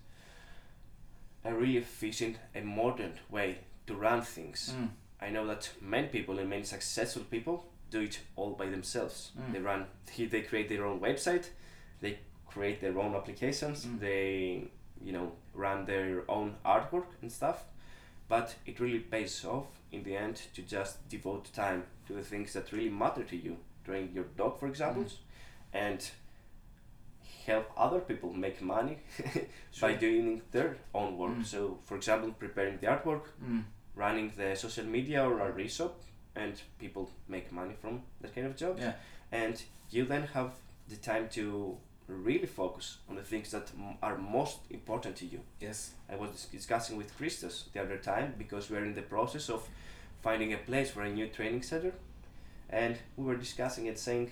a 1.45 1.53
really 1.53 1.77
efficient 1.77 2.37
and 2.55 2.65
modern 2.67 3.13
way 3.29 3.59
to 3.87 3.95
run 3.95 4.21
things. 4.21 4.73
Mm. 4.77 4.89
I 5.21 5.29
know 5.29 5.45
that 5.47 5.69
many 5.81 6.07
people 6.07 6.39
and 6.39 6.49
many 6.49 6.63
successful 6.63 7.23
people 7.23 7.65
do 7.89 8.01
it 8.01 8.19
all 8.35 8.51
by 8.51 8.67
themselves. 8.67 9.31
Mm. 9.39 9.53
They 9.53 9.59
run, 9.59 9.85
they 10.17 10.41
create 10.41 10.69
their 10.69 10.85
own 10.85 10.99
website, 10.99 11.49
they 12.01 12.19
create 12.47 12.81
their 12.81 12.97
own 12.99 13.15
applications, 13.15 13.85
Mm. 13.85 13.99
they, 13.99 14.67
you 15.01 15.11
know, 15.11 15.31
run 15.53 15.85
their 15.85 16.23
own 16.29 16.55
artwork 16.65 17.07
and 17.21 17.31
stuff. 17.31 17.65
But 18.27 18.55
it 18.65 18.79
really 18.79 18.99
pays 18.99 19.45
off 19.45 19.67
in 19.91 20.03
the 20.03 20.15
end 20.15 20.41
to 20.55 20.61
just 20.61 21.07
devote 21.09 21.53
time 21.53 21.83
to 22.07 22.13
the 22.13 22.23
things 22.23 22.53
that 22.53 22.71
really 22.71 22.89
matter 22.89 23.23
to 23.23 23.35
you, 23.35 23.57
training 23.85 24.11
your 24.13 24.25
dog, 24.37 24.59
for 24.59 24.67
example, 24.67 25.05
and 25.73 26.09
help 27.45 27.65
other 27.77 27.99
people 27.99 28.33
make 28.33 28.61
money 28.61 28.97
by 29.81 29.93
doing 29.93 30.41
their 30.51 30.77
own 30.93 31.17
work. 31.17 31.37
Mm. 31.37 31.45
So, 31.45 31.77
for 31.83 31.95
example, 31.97 32.31
preparing 32.39 32.77
the 32.79 32.87
artwork, 32.87 33.23
Mm. 33.43 33.63
running 33.95 34.31
the 34.37 34.55
social 34.55 34.85
media 34.85 35.23
or 35.27 35.39
a 35.59 35.67
shop, 35.69 36.01
and 36.35 36.53
people 36.79 37.09
make 37.27 37.51
money 37.51 37.75
from 37.81 38.01
that 38.21 38.33
kind 38.35 38.47
of 38.47 38.55
job. 38.55 38.77
Yeah. 38.79 38.93
And 39.31 39.61
you 39.91 40.05
then 40.05 40.23
have 40.33 40.51
the 40.89 40.95
time 40.97 41.27
to 41.29 41.77
really 42.07 42.47
focus 42.47 42.97
on 43.09 43.15
the 43.15 43.23
things 43.23 43.51
that 43.51 43.71
m- 43.77 43.97
are 44.01 44.17
most 44.17 44.57
important 44.69 45.15
to 45.17 45.25
you. 45.25 45.39
Yes. 45.61 45.91
I 46.09 46.15
was 46.15 46.31
dis- 46.31 46.45
discussing 46.45 46.97
with 46.97 47.15
Christos 47.17 47.69
the 47.73 47.81
other 47.81 47.97
time 47.97 48.33
because 48.37 48.69
we're 48.69 48.85
in 48.85 48.95
the 48.95 49.01
process 49.15 49.49
of 49.49 49.67
finding 50.21 50.53
a 50.53 50.57
place 50.57 50.91
for 50.91 51.01
a 51.03 51.09
new 51.09 51.27
training 51.27 51.63
center, 51.63 51.93
and 52.69 52.97
we 53.17 53.23
were 53.25 53.35
discussing 53.37 53.85
it, 53.87 53.99
saying 53.99 54.31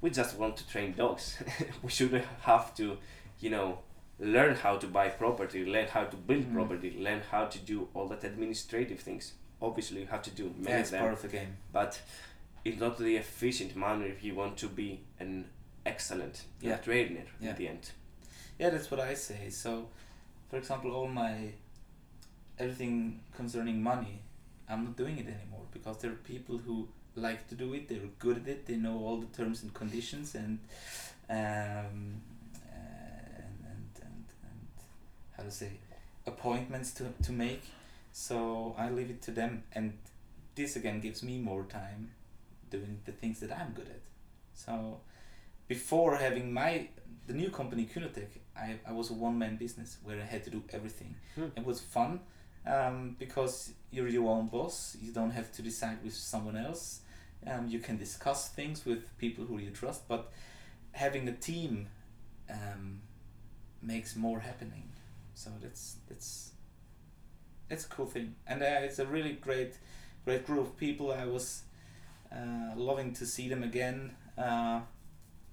we 0.00 0.10
just 0.10 0.36
want 0.38 0.56
to 0.56 0.68
train 0.68 0.92
dogs. 0.94 1.36
we 1.82 1.90
shouldn't 1.90 2.24
have 2.42 2.74
to, 2.76 2.96
you 3.40 3.50
know, 3.50 3.78
learn 4.18 4.54
how 4.54 4.76
to 4.76 4.86
buy 4.86 5.08
property, 5.08 5.64
learn 5.64 5.86
how 5.88 6.04
to 6.04 6.16
build 6.16 6.44
Mm. 6.44 6.54
property, 6.54 6.96
learn 6.98 7.22
how 7.30 7.46
to 7.46 7.58
do 7.58 7.88
all 7.94 8.06
that 8.08 8.24
administrative 8.24 9.00
things. 9.00 9.34
Obviously, 9.62 10.00
you 10.00 10.06
have 10.06 10.22
to 10.22 10.30
do 10.30 10.44
many 10.58 10.76
That's 10.76 10.88
of 10.88 10.92
them, 10.92 11.00
part 11.02 11.12
of 11.14 11.22
the 11.22 11.28
game. 11.28 11.56
but 11.72 12.00
it's 12.64 12.80
not 12.80 12.98
the 12.98 13.16
efficient 13.16 13.76
manner 13.76 14.06
if 14.06 14.22
you 14.24 14.34
want 14.34 14.56
to 14.58 14.68
be 14.68 15.00
an 15.18 15.46
excellent 15.86 16.44
Yeah. 16.60 16.76
trainer 16.78 17.24
Yeah. 17.40 17.50
in 17.50 17.56
the 17.56 17.68
end. 17.68 17.90
Yeah, 18.58 18.70
that's 18.70 18.90
what 18.90 19.00
I 19.00 19.14
say. 19.14 19.48
So, 19.50 19.88
for 20.50 20.56
example, 20.58 20.90
all 20.92 21.08
my 21.08 21.52
everything 22.58 23.20
concerning 23.34 23.82
money, 23.82 24.20
I'm 24.68 24.84
not 24.84 24.96
doing 24.96 25.18
it 25.18 25.26
anymore 25.26 25.64
because 25.72 25.98
there 25.98 26.10
are 26.12 26.16
people 26.16 26.58
who 26.58 26.88
like 27.16 27.48
to 27.48 27.54
do 27.54 27.74
it. 27.74 27.88
They're 27.88 27.98
good 28.18 28.38
at 28.38 28.48
it. 28.48 28.66
They 28.66 28.76
know 28.76 28.98
all 28.98 29.18
the 29.18 29.26
terms 29.36 29.62
and 29.62 29.72
conditions 29.74 30.34
and 30.34 30.58
um, 31.28 32.22
and, 32.72 33.56
and, 33.70 33.84
and, 34.02 34.24
and 34.42 34.68
how 35.36 35.42
to 35.44 35.50
say 35.50 35.72
appointments 36.26 36.92
to 36.92 37.12
to 37.22 37.32
make. 37.32 37.62
So 38.12 38.74
I 38.76 38.90
leave 38.90 39.10
it 39.10 39.22
to 39.22 39.30
them, 39.30 39.62
and 39.72 39.96
this 40.54 40.76
again 40.76 41.00
gives 41.00 41.22
me 41.22 41.38
more 41.38 41.64
time 41.64 42.10
doing 42.70 43.00
the 43.04 43.12
things 43.12 43.40
that 43.40 43.52
I'm 43.52 43.72
good 43.72 43.88
at. 43.88 44.00
So 44.54 45.00
before 45.68 46.16
having 46.16 46.52
my 46.52 46.88
the 47.26 47.34
new 47.34 47.50
company 47.50 47.88
Kynotec, 47.92 48.28
I, 48.56 48.78
I 48.86 48.92
was 48.92 49.10
a 49.10 49.14
one 49.14 49.38
man 49.38 49.56
business 49.56 49.98
where 50.02 50.20
I 50.20 50.24
had 50.24 50.44
to 50.44 50.50
do 50.50 50.62
everything. 50.72 51.14
Hmm. 51.34 51.46
It 51.56 51.64
was 51.64 51.80
fun 51.80 52.20
um, 52.66 53.16
because 53.18 53.72
you're 53.90 54.08
your 54.08 54.28
own 54.30 54.48
boss. 54.48 54.96
You 55.00 55.12
don't 55.12 55.30
have 55.30 55.52
to 55.52 55.62
decide 55.62 55.98
with 56.04 56.14
someone 56.14 56.56
else. 56.56 57.00
Um, 57.46 57.68
you 57.68 57.78
can 57.78 57.96
discuss 57.96 58.48
things 58.48 58.84
with 58.84 59.16
people 59.18 59.44
who 59.44 59.58
you 59.58 59.70
trust, 59.70 60.06
but 60.08 60.30
having 60.92 61.28
a 61.28 61.32
team 61.32 61.88
um, 62.50 63.00
makes 63.82 64.14
more 64.16 64.40
happening. 64.40 64.90
So 65.34 65.50
that's 65.62 65.96
that's 66.08 66.50
that's 67.68 67.84
a 67.86 67.88
cool 67.88 68.06
thing, 68.06 68.34
and 68.46 68.62
uh, 68.62 68.80
it's 68.82 68.98
a 68.98 69.06
really 69.06 69.32
great 69.32 69.74
great 70.24 70.46
group 70.46 70.66
of 70.66 70.76
people. 70.76 71.12
I 71.12 71.24
was 71.24 71.62
uh, 72.32 72.74
loving 72.76 73.12
to 73.14 73.26
see 73.26 73.48
them 73.48 73.62
again, 73.62 74.12
uh, 74.36 74.80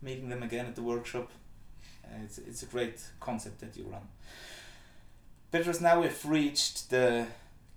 meeting 0.02 0.30
them 0.30 0.44
again 0.44 0.66
at 0.66 0.76
the 0.76 0.82
workshop. 0.84 1.32
Uh, 2.04 2.24
it's 2.24 2.38
it's 2.38 2.64
a 2.64 2.66
great 2.66 3.02
concept 3.20 3.60
that 3.62 3.78
you 3.78 3.86
run. 3.86 4.08
Petros, 5.50 5.80
now 5.80 6.02
we've 6.02 6.26
reached 6.26 6.90
the 6.90 7.26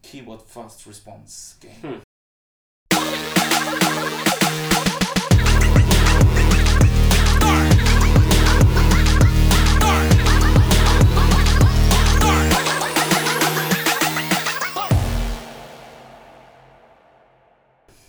keyword 0.03 0.43
fast 0.43 0.87
response 0.87 1.55
game. 1.61 1.71
Hmm. 1.83 2.01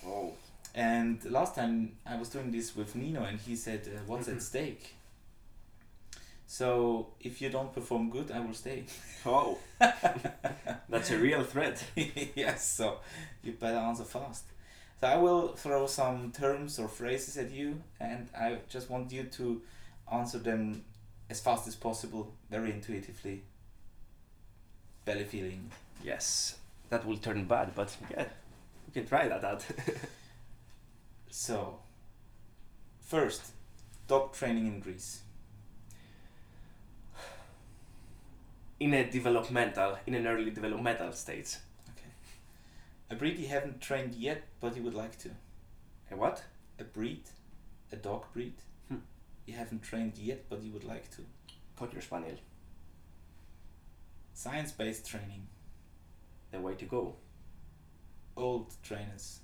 Oh, 0.03 0.33
And 0.73 1.23
last 1.25 1.55
time 1.55 1.97
I 2.05 2.17
was 2.17 2.29
doing 2.29 2.51
this 2.51 2.75
with 2.75 2.95
Nino, 2.95 3.23
and 3.23 3.39
he 3.39 3.55
said, 3.55 3.87
uh, 3.87 3.99
"What's 4.07 4.27
at 4.27 4.41
stake?" 4.41 4.95
So 6.51 7.07
if 7.21 7.41
you 7.41 7.49
don't 7.49 7.73
perform 7.73 8.09
good, 8.09 8.29
I 8.29 8.41
will 8.41 8.53
stay. 8.53 8.83
oh, 9.25 9.57
that's 9.79 11.09
a 11.09 11.17
real 11.17 11.45
threat. 11.45 11.81
yes, 11.95 12.67
so 12.67 12.97
you 13.41 13.53
better 13.53 13.77
answer 13.77 14.03
fast. 14.03 14.43
So 14.99 15.07
I 15.07 15.15
will 15.15 15.53
throw 15.53 15.87
some 15.87 16.33
terms 16.33 16.77
or 16.77 16.89
phrases 16.89 17.37
at 17.37 17.51
you, 17.51 17.81
and 18.01 18.27
I 18.37 18.57
just 18.67 18.89
want 18.89 19.13
you 19.13 19.23
to 19.23 19.61
answer 20.11 20.39
them 20.39 20.83
as 21.29 21.39
fast 21.39 21.69
as 21.69 21.75
possible, 21.75 22.33
very 22.49 22.71
intuitively. 22.71 23.43
Belly 25.05 25.23
feeling. 25.23 25.71
Yes, 26.03 26.57
that 26.89 27.07
will 27.07 27.15
turn 27.15 27.45
bad, 27.45 27.73
but 27.73 27.95
yeah, 28.09 28.25
we 28.87 28.91
can 28.91 29.07
try 29.07 29.29
that 29.29 29.45
out. 29.45 29.65
So, 31.29 31.79
first, 32.99 33.41
dog 34.09 34.33
training 34.33 34.67
in 34.67 34.81
Greece. 34.81 35.20
In 38.81 38.95
a 38.95 39.07
developmental, 39.07 39.99
in 40.07 40.15
an 40.15 40.25
early 40.25 40.49
developmental 40.49 41.11
stage. 41.13 41.57
Okay. 41.91 42.09
A 43.11 43.15
breed 43.15 43.37
you 43.37 43.47
haven't 43.47 43.79
trained 43.79 44.15
yet, 44.15 44.41
but 44.59 44.75
you 44.75 44.81
would 44.81 44.95
like 44.95 45.19
to. 45.19 45.29
A 46.09 46.15
what? 46.15 46.43
A 46.79 46.83
breed, 46.83 47.21
a 47.91 47.95
dog 47.95 48.23
breed. 48.33 48.55
Hmm. 48.87 49.03
You 49.45 49.53
haven't 49.53 49.83
trained 49.83 50.17
yet, 50.17 50.45
but 50.49 50.63
you 50.63 50.71
would 50.71 50.83
like 50.83 51.11
to. 51.11 51.21
Cocker 51.77 52.01
Spaniel. 52.01 52.37
Science-based 54.33 55.07
training. 55.07 55.45
The 56.49 56.59
way 56.59 56.73
to 56.73 56.85
go. 56.85 57.17
Old 58.35 58.73
trainers. 58.81 59.41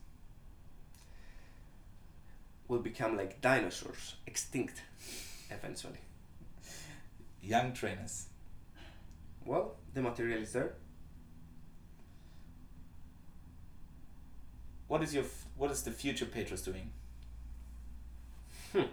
Will 2.68 2.80
become 2.80 3.16
like 3.16 3.40
dinosaurs, 3.40 4.16
extinct, 4.26 4.82
eventually. 5.52 6.02
Young 7.44 7.74
trainers. 7.74 8.30
Well, 9.48 9.76
the 9.94 10.02
material 10.02 10.42
is 10.42 10.52
there. 10.52 10.74
What 14.90 15.02
is 15.02 15.14
your 15.14 15.24
f- 15.24 15.46
what 15.56 15.72
is 15.72 15.84
the 15.84 15.92
future 15.92 16.26
Petros 16.26 16.62
doing? 16.62 16.92
Hmm. 18.74 18.90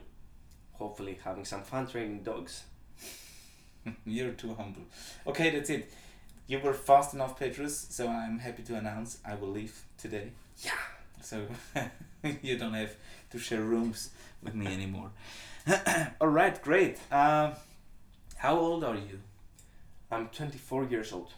Hopefully, 0.75 1.19
having 1.25 1.45
some 1.45 1.63
fun 1.63 1.89
training 1.89 2.23
dogs. 2.23 2.63
You're 4.07 4.33
too 4.33 4.55
humble. 4.55 4.83
Okay, 5.27 5.51
that's 5.51 5.71
it. 5.71 5.91
You 6.47 6.61
were 6.61 6.73
fast 6.73 7.15
enough, 7.15 7.39
Petros, 7.39 7.77
so 7.91 8.07
I'm 8.09 8.39
happy 8.39 8.63
to 8.65 8.77
announce 8.77 9.19
I 9.25 9.35
will 9.35 9.49
leave 9.49 9.83
today. 9.99 10.31
Yeah. 10.63 10.73
So 11.21 11.47
you 12.43 12.57
don't 12.59 12.75
have 12.75 12.95
to 13.31 13.39
share 13.39 13.63
rooms 13.63 14.11
with 14.43 14.55
me 14.55 14.67
anymore. 14.67 15.11
All 16.21 16.29
right, 16.29 16.61
great. 16.63 16.99
Um, 17.11 17.53
how 18.37 18.59
old 18.59 18.85
are 18.85 18.97
you? 18.97 19.21
I'm 20.15 20.29
24 20.29 20.85
years 20.85 21.13
old. 21.13 21.33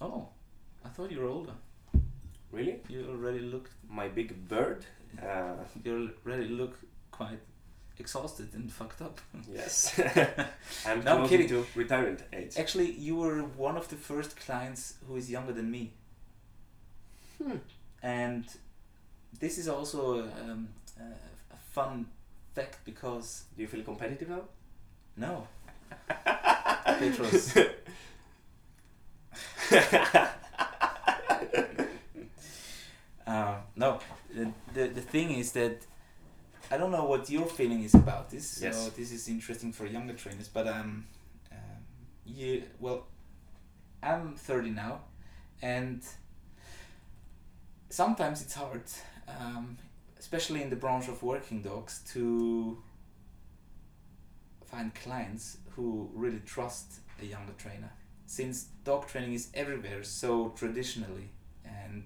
Oh, 0.00 0.28
I 0.84 0.88
thought 0.88 1.10
you 1.10 1.20
were 1.20 1.26
older. 1.28 1.52
Really? 2.52 2.76
You 2.88 3.06
already 3.10 3.40
look. 3.40 3.70
My 3.88 4.08
big 4.08 4.48
bird. 4.48 4.84
Uh, 5.20 5.54
You 5.84 6.10
already 6.24 6.48
look 6.48 6.78
quite 7.10 7.40
exhausted 7.98 8.54
and 8.54 8.70
fucked 8.72 9.02
up. 9.02 9.20
yes. 9.52 9.98
I'm 10.86 11.02
No, 11.04 11.22
I'm 11.22 11.28
kidding. 11.28 11.48
to 11.48 11.66
retirement 11.74 12.22
age. 12.32 12.56
Actually, 12.56 12.92
you 12.92 13.16
were 13.16 13.42
one 13.42 13.76
of 13.76 13.88
the 13.88 13.96
first 13.96 14.36
clients 14.36 14.94
who 15.06 15.16
is 15.16 15.28
younger 15.30 15.52
than 15.52 15.68
me. 15.70 15.92
Hmm. 17.42 17.56
And 18.02 18.44
this 19.40 19.58
is 19.58 19.68
also 19.68 20.22
um, 20.22 20.68
a, 21.00 21.02
a 21.54 21.58
fun 21.72 22.06
fact 22.54 22.78
because 22.84 23.44
Do 23.56 23.62
you 23.62 23.68
feel 23.68 23.82
competitive 23.82 24.28
now? 24.28 24.42
no, 25.16 25.48
Petros. 26.98 27.56
uh, 33.26 33.56
no, 33.76 33.98
the, 34.34 34.50
the 34.74 34.88
the 34.88 35.00
thing 35.00 35.30
is 35.32 35.52
that 35.52 35.86
I 36.70 36.76
don't 36.78 36.90
know 36.90 37.04
what 37.04 37.28
your 37.30 37.46
feeling 37.46 37.82
is 37.82 37.94
about 37.94 38.30
this. 38.30 38.46
So 38.48 38.64
Yes. 38.66 38.88
this 38.90 39.12
is 39.12 39.28
interesting 39.28 39.72
for 39.72 39.86
younger 39.86 40.14
trainers, 40.14 40.48
but 40.48 40.66
um, 40.66 41.04
um, 41.52 41.58
you 42.24 42.62
well, 42.80 43.06
I'm 44.02 44.34
thirty 44.36 44.70
now, 44.70 45.00
and 45.62 46.02
sometimes 47.90 48.42
it's 48.42 48.54
hard, 48.54 48.84
um, 49.28 49.78
especially 50.18 50.62
in 50.62 50.70
the 50.70 50.76
branch 50.76 51.08
of 51.08 51.22
working 51.22 51.62
dogs, 51.62 52.00
to 52.12 52.78
find 54.64 54.94
clients 54.94 55.58
who 55.70 56.10
really 56.14 56.40
trust 56.44 57.00
a 57.20 57.24
younger 57.24 57.52
trainer. 57.58 57.90
Since 58.28 58.66
dog 58.84 59.08
training 59.08 59.32
is 59.32 59.48
everywhere 59.54 60.04
so 60.04 60.52
traditionally, 60.54 61.30
and 61.64 62.04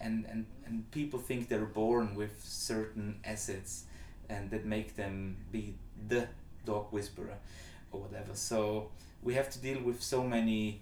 and 0.00 0.24
and, 0.30 0.46
and 0.64 0.90
people 0.90 1.18
think 1.20 1.48
they're 1.48 1.72
born 1.84 2.14
with 2.14 2.42
certain 2.42 3.20
assets, 3.22 3.84
and 4.30 4.50
that 4.50 4.64
make 4.64 4.96
them 4.96 5.36
be 5.52 5.74
the 6.08 6.26
dog 6.64 6.86
whisperer, 6.90 7.36
or 7.92 8.00
whatever. 8.00 8.34
So 8.34 8.88
we 9.22 9.34
have 9.34 9.50
to 9.50 9.58
deal 9.58 9.80
with 9.82 10.02
so 10.02 10.22
many. 10.22 10.80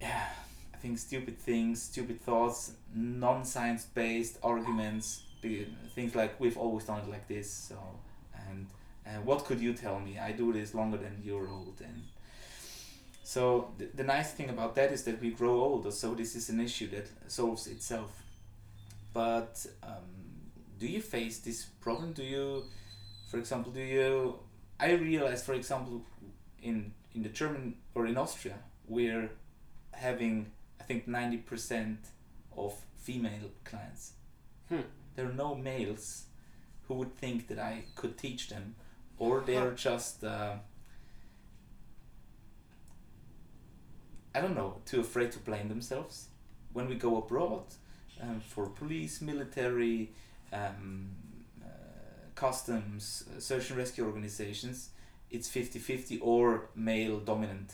Yeah, 0.00 0.28
I 0.72 0.76
think 0.78 0.98
stupid 0.98 1.38
things, 1.38 1.82
stupid 1.82 2.20
thoughts, 2.22 2.72
non-science 2.94 3.84
based 3.94 4.38
arguments, 4.42 5.22
things 5.94 6.14
like 6.14 6.40
we've 6.40 6.56
always 6.56 6.84
done 6.84 7.00
it 7.00 7.10
like 7.10 7.28
this. 7.28 7.50
So 7.50 7.76
and 8.48 8.66
uh, 9.06 9.20
what 9.22 9.44
could 9.44 9.60
you 9.60 9.74
tell 9.74 10.00
me? 10.00 10.18
I 10.18 10.32
do 10.32 10.52
this 10.52 10.74
longer 10.74 10.96
than 10.96 11.22
you're 11.22 11.48
old, 11.48 11.82
and 11.84 12.02
so 13.26 13.72
the, 13.76 13.88
the 13.92 14.04
nice 14.04 14.30
thing 14.30 14.50
about 14.50 14.76
that 14.76 14.92
is 14.92 15.02
that 15.02 15.20
we 15.20 15.30
grow 15.30 15.60
older. 15.60 15.90
So 15.90 16.14
this 16.14 16.36
is 16.36 16.48
an 16.48 16.60
issue 16.60 16.88
that 16.90 17.08
solves 17.26 17.66
itself. 17.66 18.22
But 19.12 19.66
um, 19.82 20.06
do 20.78 20.86
you 20.86 21.00
face 21.00 21.38
this 21.38 21.64
problem? 21.80 22.12
Do 22.12 22.22
you, 22.22 22.62
for 23.28 23.38
example, 23.38 23.72
do 23.72 23.80
you? 23.80 24.38
I 24.78 24.92
realize, 24.92 25.44
for 25.44 25.54
example, 25.54 26.02
in 26.62 26.92
in 27.16 27.24
the 27.24 27.28
German 27.30 27.74
or 27.96 28.06
in 28.06 28.16
Austria, 28.16 28.58
we're 28.86 29.28
having 29.90 30.52
I 30.80 30.84
think 30.84 31.08
ninety 31.08 31.38
percent 31.38 31.98
of 32.56 32.74
female 32.94 33.50
clients. 33.64 34.12
Hmm. 34.68 34.86
There 35.16 35.26
are 35.26 35.32
no 35.32 35.56
males 35.56 36.26
who 36.86 36.94
would 36.94 37.16
think 37.16 37.48
that 37.48 37.58
I 37.58 37.86
could 37.96 38.16
teach 38.18 38.50
them, 38.50 38.76
or 39.18 39.40
they're 39.40 39.72
just 39.72 40.22
uh, 40.22 40.58
I 44.36 44.40
don't 44.42 44.54
know 44.54 44.76
too 44.84 45.00
afraid 45.00 45.32
to 45.32 45.38
blame 45.38 45.68
themselves. 45.68 46.28
When 46.74 46.88
we 46.88 46.96
go 46.96 47.16
abroad, 47.16 47.64
um, 48.20 48.40
for 48.40 48.66
police, 48.66 49.22
military, 49.22 50.10
um, 50.52 51.08
uh, 51.64 51.68
customs, 52.34 53.24
uh, 53.34 53.40
search 53.40 53.70
and 53.70 53.78
rescue 53.78 54.04
organizations, 54.04 54.90
it's 55.30 55.48
50-50 55.48 56.18
or 56.20 56.68
male 56.74 57.18
dominant. 57.18 57.72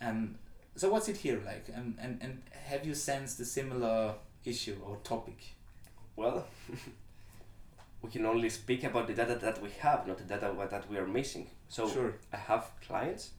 Um, 0.00 0.36
so 0.76 0.90
what's 0.90 1.08
it 1.08 1.16
here 1.16 1.40
like? 1.44 1.66
And, 1.74 1.96
and, 2.00 2.18
and 2.22 2.42
have 2.66 2.86
you 2.86 2.94
sensed 2.94 3.40
a 3.40 3.44
similar 3.44 4.14
issue 4.44 4.76
or 4.86 4.98
topic? 5.02 5.54
Well, 6.14 6.46
we 8.02 8.10
can 8.10 8.24
only 8.26 8.48
speak 8.48 8.84
about 8.84 9.08
the 9.08 9.14
data 9.14 9.34
that 9.42 9.60
we 9.60 9.70
have, 9.80 10.06
not 10.06 10.18
the 10.18 10.24
data 10.24 10.54
that 10.70 10.88
we 10.88 10.98
are 10.98 11.06
missing. 11.06 11.48
So 11.68 11.88
sure. 11.88 12.14
I 12.32 12.36
have 12.36 12.70
clients, 12.86 13.30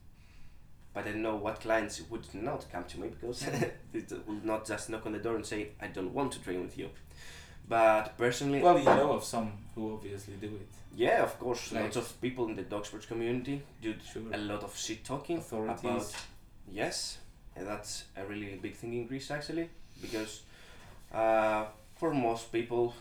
but 0.95 1.05
I 1.07 1.11
know 1.11 1.35
what 1.35 1.59
clients 1.61 2.01
would 2.09 2.25
not 2.33 2.65
come 2.71 2.85
to 2.85 2.99
me 3.01 3.09
because 3.09 3.41
they 3.93 4.03
will 4.25 4.41
not 4.43 4.65
just 4.65 4.89
knock 4.89 5.05
on 5.05 5.11
the 5.11 5.19
door 5.19 5.35
and 5.35 5.45
say, 5.45 5.67
I 5.81 5.87
don't 5.87 6.13
want 6.13 6.31
to 6.31 6.39
train 6.41 6.61
with 6.63 6.75
you. 6.77 6.89
But 7.67 8.17
personally, 8.17 8.61
Well, 8.61 8.79
you 8.79 8.85
know 8.85 9.11
of 9.13 9.23
some 9.23 9.51
who 9.75 9.93
obviously 9.95 10.35
do 10.35 10.47
it. 10.47 10.67
yeah, 10.95 11.21
of 11.23 11.37
course, 11.39 11.71
Like- 11.71 11.83
lots 11.83 11.97
of 11.97 12.21
people 12.21 12.45
in 12.47 12.55
the 12.55 12.63
dog 12.63 12.85
sports 12.85 13.05
community 13.05 13.61
do 13.81 13.93
Sure. 14.11 14.23
a 14.33 14.37
lot 14.37 14.63
of 14.63 14.75
shit 14.77 15.03
talking 15.03 15.37
Authorities. 15.37 15.83
about 15.83 16.15
yes 16.71 17.17
and 17.55 17.67
that's 17.67 18.05
a 18.17 18.25
really 18.25 18.55
big 18.61 18.75
thing 18.75 18.93
in 18.93 19.05
greece 19.07 19.29
actually 19.31 19.69
because 20.01 20.41
uh, 21.13 21.65
for 21.95 22.13
most 22.13 22.51
people 22.51 22.93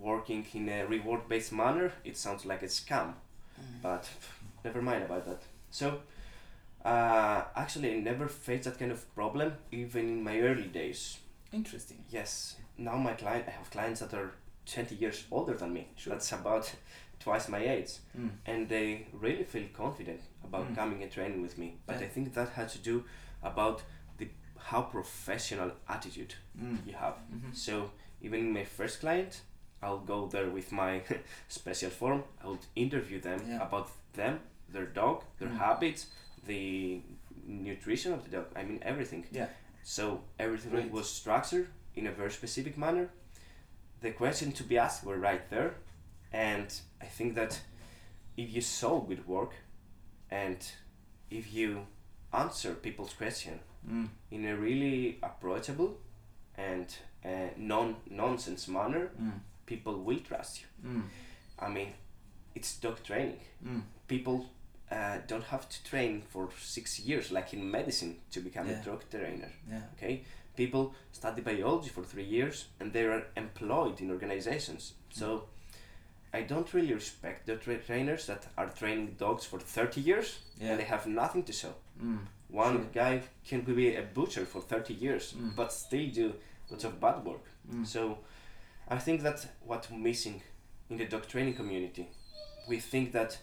working 0.00 0.44
in 0.54 0.68
a 0.68 0.84
reward 0.86 1.28
based 1.28 1.52
manner 1.52 1.92
it 2.04 2.16
sounds 2.16 2.44
like 2.44 2.62
a 2.62 2.66
scam 2.68 3.14
but 3.82 4.08
never 4.64 4.82
mind 4.82 5.02
about 5.04 5.24
that 5.24 5.40
so 5.70 6.00
uh, 6.84 7.44
actually 7.56 7.92
i 7.92 7.96
never 7.96 8.28
faced 8.28 8.64
that 8.64 8.78
kind 8.78 8.90
of 8.92 9.14
problem 9.14 9.52
even 9.70 10.08
in 10.08 10.22
my 10.24 10.38
early 10.40 10.68
days 10.68 11.18
Interesting. 11.52 12.04
yes 12.10 12.56
now 12.78 12.96
my 12.96 13.12
client 13.12 13.44
i 13.48 13.50
have 13.50 13.70
clients 13.70 14.00
that 14.00 14.14
are 14.14 14.32
20 14.66 14.94
years 14.96 15.24
older 15.30 15.54
than 15.54 15.72
me 15.72 15.88
Sure. 15.96 16.12
that's 16.12 16.32
about 16.32 16.72
twice 17.20 17.48
my 17.48 17.58
age 17.58 17.92
Mm. 18.18 18.30
and 18.46 18.68
they 18.68 19.06
really 19.12 19.44
feel 19.44 19.66
confident 19.76 20.20
about 20.44 20.66
Mm. 20.68 20.74
coming 20.74 21.02
and 21.02 21.12
training 21.12 21.40
with 21.42 21.56
me. 21.58 21.76
But 21.86 21.96
Yeah. 22.00 22.06
I 22.06 22.08
think 22.08 22.34
that 22.34 22.48
has 22.50 22.72
to 22.72 22.78
do 22.78 23.04
about 23.42 23.82
the 24.18 24.28
how 24.58 24.82
professional 24.82 25.70
attitude 25.88 26.34
Mm. 26.58 26.78
you 26.86 26.94
have. 26.94 27.14
Mhm. 27.30 27.54
So 27.54 27.90
even 28.20 28.40
in 28.40 28.52
my 28.52 28.64
first 28.64 29.00
client, 29.00 29.42
I'll 29.82 30.04
go 30.14 30.26
there 30.28 30.50
with 30.50 30.72
my 30.72 31.02
special 31.48 31.90
form. 31.90 32.24
I 32.42 32.46
would 32.48 32.66
interview 32.74 33.20
them 33.20 33.40
Yeah. 33.48 33.62
about 33.66 33.88
them, 34.14 34.40
their 34.72 34.86
dog, 34.86 35.22
their 35.38 35.48
Mm. 35.50 35.58
habits, 35.58 36.06
the 36.46 37.00
nutrition 37.46 38.12
of 38.12 38.24
the 38.24 38.30
dog. 38.36 38.46
I 38.56 38.62
mean 38.64 38.80
everything. 38.82 39.24
Yeah. 39.32 39.48
So 39.82 40.22
everything 40.38 40.70
Great. 40.72 40.90
was 40.92 41.08
structured 41.10 41.68
in 41.94 42.06
a 42.06 42.12
very 42.12 42.30
specific 42.30 42.76
manner. 42.78 43.08
The 44.00 44.10
question 44.12 44.52
to 44.52 44.64
be 44.64 44.78
asked 44.78 45.04
were 45.04 45.18
right 45.18 45.48
there, 45.50 45.74
and 46.32 46.72
I 47.00 47.06
think 47.06 47.34
that 47.34 47.60
if 48.36 48.52
you 48.54 48.60
saw 48.60 49.00
good 49.00 49.26
work, 49.26 49.52
and 50.30 50.56
if 51.30 51.52
you 51.52 51.86
answer 52.32 52.74
people's 52.74 53.14
question 53.14 53.60
Mm. 53.88 54.08
in 54.30 54.44
a 54.46 54.56
really 54.56 55.18
approachable 55.22 55.98
and 56.56 56.86
uh, 57.24 57.48
non 57.56 57.96
nonsense 58.10 58.68
manner, 58.68 59.10
Mm. 59.20 59.40
people 59.66 59.94
will 60.04 60.20
trust 60.20 60.60
you. 60.62 60.66
Mm. 60.90 61.02
I 61.58 61.68
mean, 61.68 61.92
it's 62.54 62.76
dog 62.80 63.02
training. 63.02 63.40
Mm. 63.64 63.82
People 64.06 64.46
uh, 64.92 65.18
don't 65.26 65.44
have 65.44 65.64
to 65.68 65.78
train 65.90 66.22
for 66.32 66.48
six 66.60 66.98
years 67.00 67.30
like 67.32 67.52
in 67.56 67.70
medicine 67.70 68.14
to 68.30 68.40
become 68.40 68.66
Yeah. 68.68 68.80
a 68.80 68.84
dog 68.84 69.02
trainer. 69.10 69.50
Yeah. 69.70 69.80
Okay, 69.96 70.22
people 70.56 70.94
study 71.12 71.40
biology 71.42 71.88
for 71.90 72.04
three 72.04 72.24
years 72.36 72.66
and 72.80 72.92
they 72.92 73.04
are 73.06 73.22
employed 73.36 74.00
in 74.00 74.10
organizations. 74.10 74.94
So 75.10 75.48
I 76.34 76.42
don't 76.42 76.72
really 76.74 76.94
respect 76.94 77.46
the 77.46 77.56
tra- 77.56 77.78
trainers 77.78 78.26
that 78.26 78.46
are 78.56 78.68
training 78.70 79.16
dogs 79.18 79.44
for 79.46 79.58
30 79.60 80.00
years 80.00 80.38
Yeah. 80.60 80.70
and 80.70 80.80
they 80.80 80.84
have 80.84 81.06
nothing 81.06 81.44
to 81.44 81.52
show. 81.52 81.74
Mm. 82.02 82.18
One 82.48 82.74
Sure. 82.76 82.90
guy 82.92 83.22
can 83.48 83.60
be 83.62 83.96
a 83.96 84.02
butcher 84.02 84.44
for 84.46 84.60
30 84.62 84.94
years 84.94 85.32
Mm. 85.34 85.54
but 85.56 85.72
still 85.72 86.10
do 86.10 86.34
lots 86.70 86.84
of 86.84 86.98
bad 87.00 87.24
work. 87.24 87.44
Mm. 87.70 87.86
So 87.86 88.18
I 88.88 88.98
think 88.98 89.22
that 89.22 89.46
what's 89.66 89.90
missing 89.90 90.42
in 90.90 90.96
the 90.98 91.06
dog 91.06 91.26
training 91.28 91.54
community, 91.56 92.06
we 92.68 92.80
think 92.80 93.12
that 93.12 93.38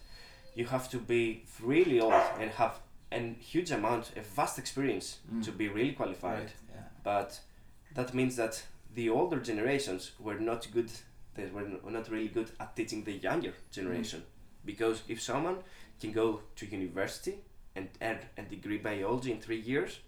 you 0.56 0.66
have 0.68 0.90
to 0.90 0.98
be 0.98 1.46
really 1.62 2.00
old 2.00 2.14
and 2.40 2.52
have 2.52 2.80
a 3.12 3.20
huge 3.40 3.72
amount, 3.72 4.12
a 4.16 4.22
vast 4.22 4.60
experience 4.60 5.18
Mm. 5.34 5.44
to 5.46 5.52
be 5.52 5.68
really 5.68 5.94
qualified. 5.94 6.40
Right. 6.44 6.54
Yeah. 6.76 6.82
But 7.04 7.40
that 7.96 8.14
means 8.14 8.36
that 8.36 8.64
the 8.96 9.10
older 9.10 9.40
generations 9.40 10.12
were 10.20 10.40
not 10.40 10.68
good. 10.72 10.92
They 11.36 11.46
were 11.48 11.68
not 11.92 12.10
really 12.10 12.28
good 12.28 12.52
at 12.60 12.76
teaching 12.76 13.04
the 13.04 13.14
younger 13.14 13.54
generation. 13.72 14.24
Because 14.66 15.02
if 15.08 15.22
someone 15.22 15.58
can 16.02 16.12
go 16.12 16.42
to 16.56 16.66
university 16.66 17.36
and 17.76 17.88
earn 18.02 18.20
a 18.38 18.42
degree 18.44 18.78
biology 18.78 19.32
in 19.32 19.40
three 19.40 19.60
years, 19.62 20.00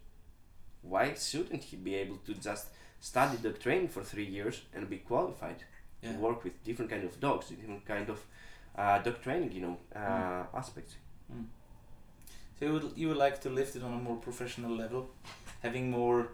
why 0.81 1.13
shouldn't 1.13 1.63
he 1.63 1.77
be 1.77 1.95
able 1.95 2.17
to 2.25 2.33
just 2.33 2.67
study 2.99 3.37
dog 3.37 3.59
training 3.59 3.87
for 3.89 4.03
three 4.03 4.25
years 4.25 4.61
and 4.73 4.89
be 4.89 4.97
qualified 4.97 5.63
Yeah. 6.01 6.13
to 6.13 6.17
work 6.19 6.43
with 6.43 6.63
different 6.63 6.91
kind 6.91 7.03
of 7.03 7.19
dogs, 7.19 7.49
different 7.49 7.85
kind 7.85 8.09
of 8.09 8.19
uh, 8.77 8.99
dog 8.99 9.21
training, 9.21 9.51
you 9.51 9.61
know, 9.61 9.77
uh, 9.95 10.45
aspects. 10.55 10.95
Mm. 11.31 11.45
So 12.59 12.65
you 12.65 12.73
would 12.73 12.91
you 12.95 13.07
would 13.09 13.17
like 13.17 13.41
to 13.41 13.49
lift 13.49 13.75
it 13.75 13.83
on 13.83 13.93
a 13.93 13.97
more 13.97 14.17
professional 14.17 14.75
level, 14.75 15.09
having 15.61 15.89
more 15.91 16.29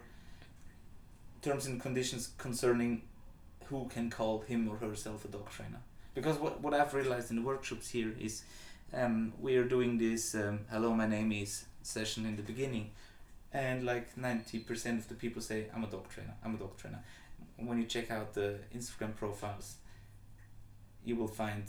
terms 1.42 1.66
and 1.66 1.80
conditions 1.80 2.30
concerning 2.38 3.02
who 3.66 3.86
can 3.88 4.10
call 4.10 4.40
him 4.40 4.68
or 4.68 4.76
herself 4.76 5.24
a 5.24 5.28
dog 5.28 5.48
trainer. 5.50 5.80
Because 6.14 6.38
what 6.38 6.60
what 6.60 6.74
I've 6.74 6.94
realized 6.94 7.30
in 7.30 7.36
the 7.36 7.42
workshops 7.42 7.90
here 7.90 8.12
is, 8.18 8.42
um, 8.92 9.32
we 9.40 9.56
are 9.56 9.64
doing 9.64 9.98
this 9.98 10.34
um, 10.34 10.60
"Hello, 10.70 10.94
my 10.94 11.06
name 11.06 11.32
is" 11.32 11.64
session 11.82 12.26
in 12.26 12.36
the 12.36 12.42
beginning, 12.42 12.90
and 13.52 13.84
like 13.84 14.16
ninety 14.16 14.58
percent 14.58 15.00
of 15.00 15.08
the 15.08 15.14
people 15.14 15.42
say, 15.42 15.66
"I'm 15.74 15.84
a 15.84 15.86
dog 15.86 16.08
trainer. 16.08 16.34
I'm 16.44 16.54
a 16.54 16.58
dog 16.58 16.76
trainer." 16.76 17.02
When 17.56 17.78
you 17.78 17.86
check 17.86 18.10
out 18.10 18.34
the 18.34 18.58
Instagram 18.74 19.16
profiles, 19.16 19.76
you 21.04 21.16
will 21.16 21.28
find 21.28 21.64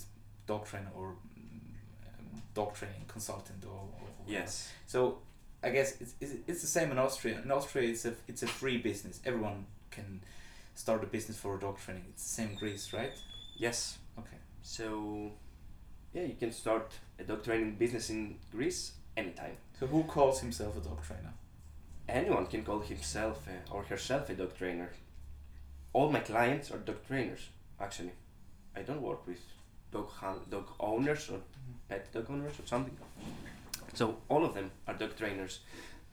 dog 0.51 0.63
trainer 0.69 0.91
or 0.99 1.07
mm, 1.37 2.41
dog 2.59 2.69
training 2.79 3.03
consultant 3.07 3.61
or, 3.73 3.81
or. 4.01 4.07
Yes. 4.27 4.51
So 4.93 5.19
I 5.67 5.69
guess 5.69 5.89
it's, 6.01 6.13
it's, 6.21 6.33
it's 6.49 6.61
the 6.61 6.73
same 6.77 6.89
in 6.91 6.97
Austria. 6.97 7.35
In 7.43 7.51
Austria, 7.51 7.89
it's 7.93 8.05
a 8.05 8.13
it's 8.27 8.43
a 8.43 8.47
free 8.59 8.77
business. 8.89 9.15
Everyone 9.29 9.65
can 9.95 10.21
start 10.75 11.03
a 11.03 11.07
business 11.07 11.37
for 11.37 11.57
dog 11.57 11.77
training. 11.83 12.05
It's 12.11 12.23
the 12.23 12.35
same 12.37 12.49
in 12.53 12.55
Greece, 12.55 12.93
right? 12.93 13.13
Yes. 13.57 13.97
Okay. 14.17 14.39
So, 14.61 15.31
yeah, 16.13 16.25
you 16.31 16.37
can 16.43 16.51
start 16.51 16.87
a 17.21 17.23
dog 17.23 17.43
training 17.43 17.75
business 17.83 18.09
in 18.09 18.35
Greece 18.51 18.93
anytime. 19.17 19.57
So 19.79 19.87
who 19.87 20.03
calls 20.03 20.39
himself 20.39 20.77
a 20.77 20.81
dog 20.89 21.01
trainer? 21.07 21.33
Anyone 22.07 22.45
can 22.47 22.63
call 22.63 22.79
himself 22.79 23.47
uh, 23.47 23.73
or 23.73 23.83
herself 23.83 24.29
a 24.29 24.33
dog 24.33 24.57
trainer. 24.57 24.89
All 25.93 26.11
my 26.11 26.21
clients 26.31 26.71
are 26.71 26.77
dog 26.77 26.99
trainers, 27.07 27.43
actually. 27.79 28.13
I 28.75 28.81
don't 28.87 29.01
work 29.01 29.27
with 29.27 29.41
dog 29.91 30.09
dog 30.49 30.67
owners 30.79 31.29
or 31.29 31.39
pet 31.87 32.11
dog 32.13 32.25
owners 32.29 32.59
or 32.59 32.65
something. 32.67 32.97
So 33.93 34.17
all 34.29 34.45
of 34.45 34.53
them 34.53 34.71
are 34.87 34.93
dog 34.93 35.15
trainers. 35.17 35.59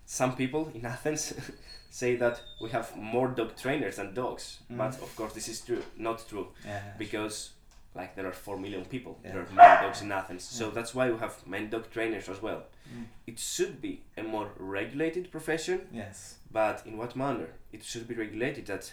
Some 0.07 0.37
people 0.37 0.71
in 0.75 0.85
Athens 0.95 1.35
say 1.91 2.17
that 2.17 2.41
we 2.61 2.71
have 2.71 2.97
more 2.97 3.29
dog 3.29 3.57
trainers 3.57 3.97
than 3.97 4.15
dogs, 4.15 4.59
but 4.71 4.93
Mm. 4.93 5.03
of 5.03 5.17
course 5.17 5.33
this 5.35 5.49
is 5.49 5.61
true, 5.61 5.83
not 5.97 6.29
true, 6.29 6.49
Yeah. 6.65 6.83
because 6.99 7.51
like 7.95 8.15
there 8.15 8.27
are 8.27 8.33
four 8.33 8.59
million 8.59 8.85
people, 8.85 9.19
there 9.23 9.41
are 9.41 9.49
many 9.55 9.87
dogs 9.87 10.03
in 10.03 10.13
Athens, 10.13 10.45
so 10.45 10.71
that's 10.71 10.95
why 10.95 11.11
we 11.11 11.19
have 11.19 11.35
many 11.47 11.67
dog 11.67 11.91
trainers 11.91 12.29
as 12.29 12.43
well. 12.43 12.63
Mm. 12.95 13.05
It 13.27 13.39
should 13.39 13.81
be 13.81 14.03
a 14.19 14.23
more 14.23 14.51
regulated 14.59 15.31
profession, 15.31 15.81
Yes. 15.93 16.35
but 16.53 16.83
in 16.87 16.99
what 16.99 17.17
manner? 17.17 17.49
It 17.73 17.83
should 17.83 18.07
be 18.07 18.15
regulated 18.15 18.67
that 18.67 18.93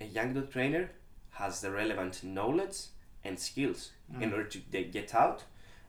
a 0.00 0.04
young 0.06 0.32
dog 0.34 0.50
trainer 0.50 0.90
has 1.30 1.60
the 1.60 1.70
relevant 1.70 2.24
knowledge 2.24 2.76
and 3.28 3.38
skills 3.38 3.92
in 4.20 4.30
Mm. 4.30 4.32
order 4.32 4.48
to 4.48 4.58
get 4.98 5.14
out 5.14 5.44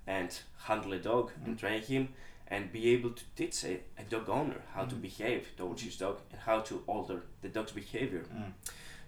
and 0.07 0.29
handle 0.67 0.93
a 0.93 0.99
dog 0.99 1.31
and 1.45 1.55
Mm. 1.55 1.59
train 1.59 1.81
him 1.81 2.07
and 2.51 2.71
be 2.71 2.89
able 2.95 3.11
to 3.11 3.23
teach 3.35 3.63
a, 3.63 3.79
a 3.97 4.03
dog 4.09 4.27
owner 4.29 4.61
how 4.75 4.85
to 4.85 4.95
Mm. 4.95 5.01
behave 5.01 5.43
towards 5.57 5.81
his 5.83 5.97
dog 5.97 6.17
and 6.31 6.41
how 6.41 6.59
to 6.61 6.83
alter 6.87 7.23
the 7.41 7.49
dog's 7.49 7.71
behavior. 7.71 8.23
Mm. 8.33 8.51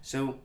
So, 0.02 0.38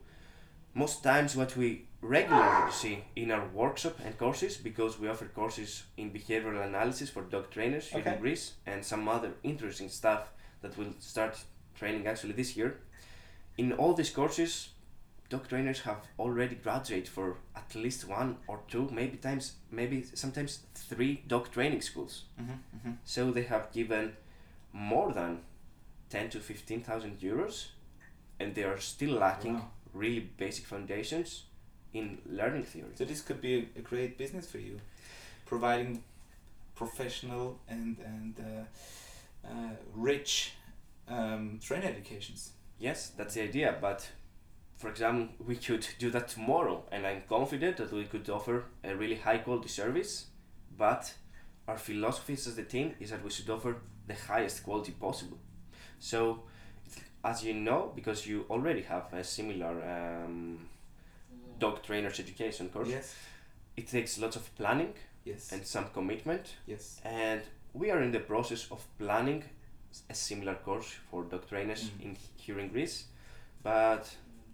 most 0.73 1.03
times, 1.03 1.35
what 1.35 1.55
we 1.57 1.87
regularly 2.01 2.71
see 2.71 2.97
in 3.15 3.31
our 3.31 3.47
workshop 3.53 3.95
and 4.05 4.17
courses, 4.17 4.57
because 4.57 4.99
we 4.99 5.07
offer 5.09 5.25
courses 5.27 5.83
in 5.97 6.11
behavioral 6.11 6.63
analysis 6.65 7.09
for 7.09 7.23
dog 7.23 7.49
trainers 7.49 7.87
here 7.89 8.01
Okay. 8.01 8.13
in 8.15 8.19
Greece, 8.21 8.53
and 8.65 8.83
some 8.85 9.07
other 9.07 9.31
interesting 9.43 9.89
stuff 9.89 10.23
that 10.61 10.77
will 10.77 10.93
start 10.99 11.33
training 11.79 12.07
actually 12.07 12.33
this 12.33 12.55
year. 12.57 12.71
In 13.57 13.73
all 13.73 13.93
these 13.95 14.11
courses, 14.13 14.69
dog 15.29 15.47
trainers 15.47 15.81
have 15.81 15.97
already 16.17 16.55
graduated 16.55 17.07
for 17.07 17.37
at 17.55 17.75
least 17.75 18.07
one 18.07 18.37
or 18.47 18.59
two, 18.67 18.89
maybe 18.91 19.17
times, 19.17 19.53
maybe 19.71 20.03
sometimes 20.13 20.59
three 20.73 21.23
dog 21.27 21.51
training 21.51 21.81
schools. 21.81 22.23
Mm-hmm. 22.41 22.51
Mm-hmm. 22.51 22.91
So 23.03 23.31
they 23.31 23.43
have 23.43 23.71
given 23.73 24.13
more 24.73 25.11
than 25.13 25.39
ten 26.09 26.29
to 26.29 26.39
fifteen 26.39 26.81
thousand 26.81 27.19
euros, 27.19 27.67
and 28.39 28.55
they 28.55 28.63
are 28.63 28.79
still 28.79 29.15
lacking 29.19 29.55
Wow. 29.55 29.69
really 29.93 30.29
basic 30.37 30.65
foundations 30.65 31.43
in 31.93 32.19
learning 32.29 32.63
theory. 32.65 32.91
So 32.95 33.05
this 33.05 33.21
could 33.21 33.41
be 33.41 33.67
a 33.75 33.81
great 33.81 34.17
business 34.17 34.49
for 34.49 34.59
you, 34.59 34.79
providing 35.45 36.03
professional 36.75 37.59
and 37.67 37.97
and 38.05 38.35
uh, 38.39 39.47
uh, 39.47 39.71
rich 39.95 40.53
um, 41.09 41.59
training 41.61 41.89
educations. 41.89 42.51
Yes, 42.79 43.11
that's 43.17 43.33
the 43.33 43.41
idea, 43.41 43.75
but 43.81 44.07
for 44.77 44.89
example, 44.89 45.27
we 45.45 45.55
could 45.55 45.85
do 45.99 46.09
that 46.11 46.27
tomorrow, 46.27 46.83
and 46.91 47.05
I'm 47.05 47.23
confident 47.27 47.77
that 47.77 47.91
we 47.91 48.05
could 48.05 48.29
offer 48.29 48.63
a 48.83 48.95
really 48.95 49.15
high 49.15 49.39
quality 49.39 49.69
service. 49.69 50.27
But 50.77 51.13
our 51.67 51.77
philosophy 51.77 52.33
as 52.33 52.55
the 52.55 52.63
team 52.63 52.93
is 52.99 53.09
that 53.09 53.23
we 53.23 53.29
should 53.31 53.49
offer 53.49 53.77
the 54.07 54.13
highest 54.13 54.63
quality 54.63 54.91
possible. 54.91 55.39
So, 55.99 56.43
as 57.23 57.43
you 57.43 57.53
know, 57.55 57.91
because 57.95 58.27
you 58.27 58.45
already 58.49 58.83
have 58.83 59.11
a 59.13 59.23
similar 59.23 59.73
um, 60.25 60.59
dog 61.59 61.81
trainers 61.83 62.19
education 62.19 62.69
course, 62.69 62.89
Yes. 62.89 63.15
it 63.75 63.87
takes 63.87 64.17
lots 64.19 64.35
of 64.35 64.55
planning 64.55 64.93
Yes. 65.25 65.51
and 65.51 65.65
some 65.65 65.85
commitment 65.93 66.55
yes. 66.67 67.01
and 67.03 67.41
we 67.73 67.91
are 67.91 68.01
in 68.01 68.11
the 68.11 68.19
process 68.19 68.71
of 68.71 68.85
planning 68.97 69.43
a 70.09 70.13
similar 70.13 70.55
course 70.55 70.93
for 71.11 71.23
dog 71.23 71.49
trainers 71.49 71.89
Mm. 71.89 72.01
in 72.05 72.17
here 72.37 72.59
in 72.59 72.69
Greece 72.69 73.05
but 73.63 74.07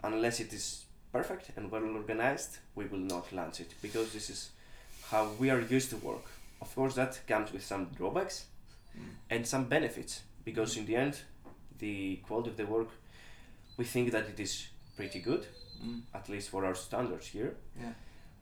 unless 0.04 0.40
it 0.40 0.54
is 0.54 0.86
perfect 1.12 1.52
and 1.58 1.72
well 1.72 1.84
organized 1.84 2.58
we 2.76 2.86
will 2.86 3.00
not 3.00 3.32
launch 3.32 3.60
it 3.60 3.74
because 3.82 4.12
this 4.14 4.30
is 4.30 4.50
how 5.12 5.28
we 5.40 5.50
are 5.50 5.62
used 5.62 5.90
to 5.90 5.98
work 5.98 6.26
of 6.62 6.74
course 6.76 6.96
that 6.96 7.20
comes 7.28 7.52
with 7.54 7.64
some 7.64 7.86
drawbacks 7.98 8.46
Mm. 8.96 9.10
and 9.32 9.48
some 9.48 9.64
benefits 9.66 10.22
because 10.46 10.78
in 10.78 10.86
the 10.86 10.96
end 10.96 11.16
the 11.80 12.18
quality 12.28 12.50
of 12.52 12.58
the 12.58 12.66
work 12.66 12.90
we 13.78 13.86
think 13.86 14.12
that 14.12 14.30
it 14.30 14.40
is 14.40 14.68
pretty 14.96 15.20
good 15.20 15.48
Mm. 15.84 16.02
at 16.14 16.30
least 16.30 16.50
for 16.50 16.64
our 16.66 16.76
standards 16.76 17.28
here 17.28 17.56
Yeah. 17.82 17.94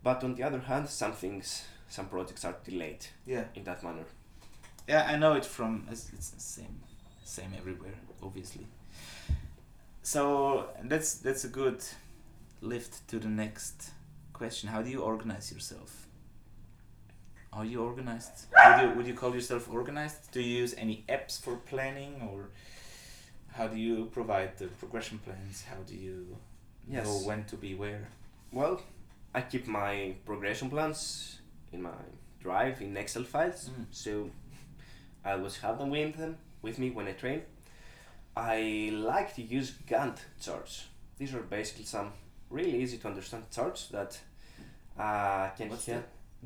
but 0.04 0.24
on 0.24 0.36
the 0.36 0.44
other 0.44 0.60
hand 0.60 0.90
some 0.90 1.14
things 1.14 1.64
some 1.88 2.08
projects 2.10 2.44
are 2.46 2.56
delayed 2.66 3.06
Yeah. 3.26 3.46
in 3.56 3.64
that 3.64 3.82
manner 3.84 4.06
Yeah, 4.88 5.06
I 5.14 5.16
know 5.18 5.36
it 5.38 5.46
from 5.46 5.88
it's, 5.92 6.12
it's 6.14 6.32
the 6.32 6.40
same, 6.42 6.82
same 7.24 7.54
everywhere, 7.58 7.96
obviously. 8.22 8.68
So 10.04 10.68
that's 10.84 11.16
that's 11.16 11.44
a 11.44 11.48
good 11.48 11.84
lift 12.62 13.08
to 13.10 13.20
the 13.20 13.28
next 13.28 13.92
question. 14.34 14.70
How 14.70 14.82
do 14.82 14.90
you 14.90 15.02
organize 15.02 15.52
yourself? 15.52 16.08
Are 17.54 17.66
you 17.66 17.84
organized? 17.84 18.48
Would 18.66 18.82
you 18.82 18.96
would 18.96 19.08
you 19.08 19.14
call 19.14 19.34
yourself 19.34 19.70
organized? 19.70 20.32
Do 20.32 20.42
you 20.42 20.58
use 20.62 20.74
any 20.78 21.04
apps 21.10 21.40
for 21.40 21.56
planning, 21.58 22.30
or 22.32 22.50
how 23.54 23.68
do 23.68 23.78
you 23.78 24.06
provide 24.12 24.58
the 24.58 24.68
progression 24.68 25.20
plans? 25.20 25.64
How 25.70 25.82
do 25.86 25.96
you 25.96 26.38
Yes. 26.88 27.06
know 27.06 27.28
when 27.28 27.46
to 27.46 27.56
be 27.56 27.76
where? 27.76 28.08
Well, 28.52 28.82
I 29.36 29.42
keep 29.42 29.68
my 29.68 30.16
progression 30.26 30.70
plans 30.70 31.40
in 31.72 31.82
my 31.82 31.94
drive 32.42 32.82
in 32.82 32.98
Excel 32.98 33.24
files, 33.24 33.70
Mm. 33.70 33.86
so 33.92 34.30
I 35.24 35.34
always 35.34 35.58
have 35.58 35.78
them 35.78 35.90
with 35.92 36.16
them 36.18 36.38
with 36.64 36.80
me 36.80 36.90
when 36.90 37.08
I 37.08 37.14
train. 37.14 37.42
I 38.36 38.92
like 38.94 39.36
to 39.36 39.42
use 39.42 39.74
Gantt 39.88 40.18
charts. 40.42 40.86
These 41.18 41.34
are 41.34 41.42
basically 41.42 41.86
some 41.86 42.14
really 42.50 42.82
easy 42.82 42.98
to 42.98 43.08
understand 43.08 43.44
charts 43.52 43.88
that 43.88 44.20
uh, 44.98 45.50
can 45.58 45.70
What's 45.70 45.86
help. 45.86 46.06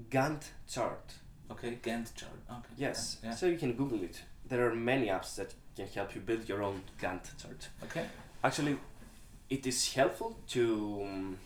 Gantt 0.10 0.44
chart. 0.70 1.14
Okay, 1.52 1.78
Gantt 1.82 2.14
chart. 2.16 2.40
Okay. 2.50 2.74
Yes. 2.78 3.18
Yeah. 3.24 3.32
So 3.36 3.46
you 3.46 3.58
can 3.58 3.74
Google 3.74 4.04
it. 4.04 4.22
There 4.48 4.68
are 4.70 4.76
many 4.76 5.08
apps 5.08 5.36
that 5.36 5.54
can 5.76 5.88
help 5.88 6.16
you 6.16 6.22
build 6.22 6.48
your 6.50 6.64
own 6.64 6.82
Gantt 7.02 7.26
chart. 7.42 7.70
Okay. 7.84 8.06
actually, 8.44 8.78
it 9.50 9.66
is 9.68 9.94
helpful 9.94 10.38
to 10.48 11.02
um, 11.06 11.38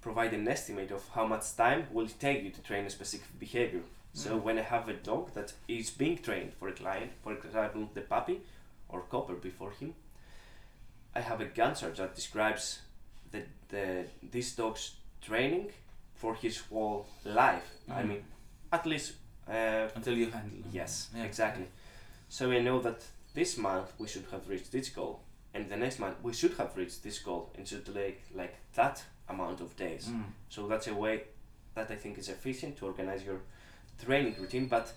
provide 0.00 0.32
an 0.32 0.46
estimate 0.48 0.90
of 0.92 1.02
how 1.14 1.26
much 1.26 1.56
time 1.56 1.86
will 1.92 2.06
it 2.06 2.14
take 2.20 2.42
you 2.44 2.50
to 2.50 2.60
train 2.62 2.84
a 2.86 2.90
specific 2.90 3.26
behavior. 3.38 3.82
So 4.14 4.30
Mm. 4.38 4.42
when 4.42 4.58
I 4.58 4.62
have 4.62 4.88
a 4.88 4.94
dog 4.94 5.32
that 5.34 5.54
is 5.68 5.90
being 5.90 6.18
trained 6.18 6.52
for 6.58 6.68
a 6.68 6.72
client, 6.72 7.12
for 7.22 7.32
example, 7.32 7.88
the 7.94 8.02
puppy 8.02 8.40
or 8.92 9.00
copper 9.02 9.34
before 9.34 9.70
him, 9.72 9.94
I 11.14 11.20
have 11.20 11.40
a 11.40 11.46
Gantt 11.46 11.80
chart 11.80 11.96
that 11.96 12.14
describes 12.14 12.80
the, 13.32 13.42
the 13.68 14.04
this 14.30 14.54
dog's 14.54 14.94
training 15.20 15.70
for 16.14 16.34
his 16.34 16.58
whole 16.70 17.06
life. 17.24 17.68
I 17.88 18.02
Mm. 18.02 18.08
mean, 18.08 18.24
at 18.72 18.86
least 18.86 19.12
uh, 19.48 19.88
Until 19.96 20.16
you 20.16 20.30
handle 20.30 20.62
them. 20.62 20.70
Yes, 20.72 21.08
Yeah. 21.14 21.24
exactly. 21.24 21.66
So 22.28 22.48
we 22.48 22.60
know 22.60 22.80
that 22.82 23.02
this 23.34 23.56
month 23.58 23.92
we 23.98 24.06
should 24.08 24.26
have 24.30 24.48
reached 24.48 24.70
this 24.72 24.88
goal, 24.90 25.20
and 25.54 25.68
the 25.68 25.76
next 25.76 25.98
month 25.98 26.16
we 26.22 26.32
should 26.32 26.54
have 26.58 26.76
reached 26.76 27.02
this 27.02 27.18
goal, 27.18 27.50
and 27.58 27.66
should 27.68 27.88
like 27.88 28.22
like 28.34 28.54
that 28.74 29.02
amount 29.28 29.60
of 29.60 29.76
days. 29.76 30.06
Mm. 30.08 30.24
So 30.48 30.68
that's 30.68 30.86
a 30.88 30.94
way 30.94 31.24
that 31.74 31.90
I 31.90 31.96
think 31.96 32.18
is 32.18 32.28
efficient 32.28 32.76
to 32.78 32.86
organize 32.86 33.24
your 33.24 33.40
training 34.04 34.36
routine. 34.38 34.66
But 34.68 34.92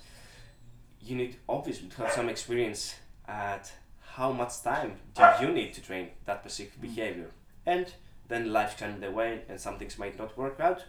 you 1.01 1.15
need 1.15 1.35
obviously 1.47 1.87
to 1.89 1.97
have 1.97 2.11
some 2.11 2.29
experience 2.31 2.95
at 3.27 3.71
how 4.15 4.31
much 4.31 4.61
time 4.63 4.91
do 5.13 5.23
you 5.45 5.51
need 5.53 5.73
to 5.73 5.81
train 5.81 6.09
that 6.25 6.41
specific 6.41 6.77
Mm. 6.77 6.81
behavior, 6.81 7.29
and 7.65 7.93
then 8.27 8.51
life 8.53 8.77
can 8.77 8.99
the 9.01 9.11
way, 9.11 9.41
and 9.49 9.59
some 9.59 9.77
things 9.77 9.97
might 9.99 10.17
not 10.17 10.37
work 10.37 10.59
out. 10.59 10.85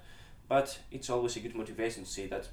But 0.49 0.79
it's 0.93 1.11
always 1.11 1.37
a 1.37 1.41
good 1.41 1.55
motivation 1.57 2.05
to 2.05 2.11
see 2.11 2.27
that 2.29 2.49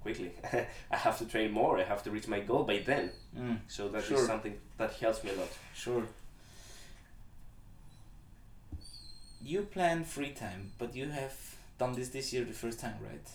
quickly. 0.00 0.30
I 0.92 0.96
have 0.96 1.18
to 1.18 1.26
train 1.26 1.50
more. 1.52 1.78
I 1.78 1.84
have 1.84 2.02
to 2.04 2.10
reach 2.10 2.28
my 2.28 2.40
goal 2.40 2.62
by 2.64 2.78
then. 2.86 3.10
Mm. 3.36 3.58
So 3.68 3.88
that 3.88 4.02
is 4.02 4.08
Sure. 4.08 4.26
something 4.26 4.58
that 4.78 4.92
helps 5.00 5.24
me 5.24 5.30
a 5.30 5.34
lot. 5.34 5.48
Sure. 5.74 6.04
You 9.44 9.62
plan 9.62 10.04
free 10.04 10.30
time, 10.32 10.70
but 10.78 10.94
you 10.94 11.08
have 11.10 11.34
done 11.78 11.94
this 11.94 12.08
this 12.10 12.32
year 12.32 12.44
the 12.44 12.52
first 12.52 12.78
time, 12.80 12.96
right? 13.02 13.28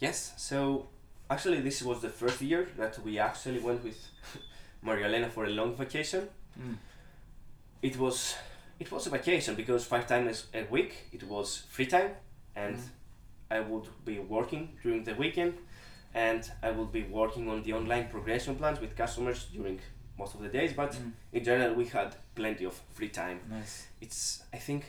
Yes. 0.00 0.32
So 0.38 0.88
actually, 1.28 1.60
this 1.60 1.82
was 1.82 2.00
the 2.00 2.08
first 2.08 2.40
year 2.40 2.66
that 2.78 2.98
we 3.04 3.18
actually 3.18 3.58
went 3.60 3.84
with 3.84 3.98
Maria 4.82 5.06
Elena 5.06 5.28
for 5.30 5.44
a 5.44 5.50
long 5.50 5.74
vacation. 5.76 6.28
Mm. 6.58 6.76
It 7.82 7.96
was 7.98 8.36
it 8.78 8.90
was 8.92 9.06
a 9.06 9.10
vacation 9.10 9.54
because 9.54 9.84
five 9.86 10.06
times 10.06 10.46
a 10.54 10.64
week 10.70 10.92
it 11.12 11.22
was 11.24 11.64
free 11.70 11.86
time, 11.86 12.10
and 12.54 12.76
Mm. 12.76 12.88
I 13.50 13.60
would 13.60 13.88
be 14.04 14.18
working 14.18 14.76
during 14.82 15.04
the 15.04 15.14
weekend, 15.14 15.54
and 16.14 16.50
I 16.62 16.70
would 16.72 16.90
be 16.92 17.02
working 17.04 17.48
on 17.48 17.62
the 17.62 17.72
online 17.74 18.08
progression 18.08 18.56
plans 18.56 18.80
with 18.80 18.96
customers 18.96 19.46
during 19.52 19.80
most 20.18 20.34
of 20.34 20.40
the 20.42 20.48
days. 20.48 20.72
But 20.72 20.92
Mm. 20.92 21.12
in 21.32 21.44
general, 21.44 21.74
we 21.74 21.86
had 21.86 22.16
plenty 22.34 22.64
of 22.66 22.74
free 22.94 23.08
time. 23.10 23.40
Nice. 23.50 23.86
it's 24.00 24.42
I 24.52 24.58
think 24.58 24.84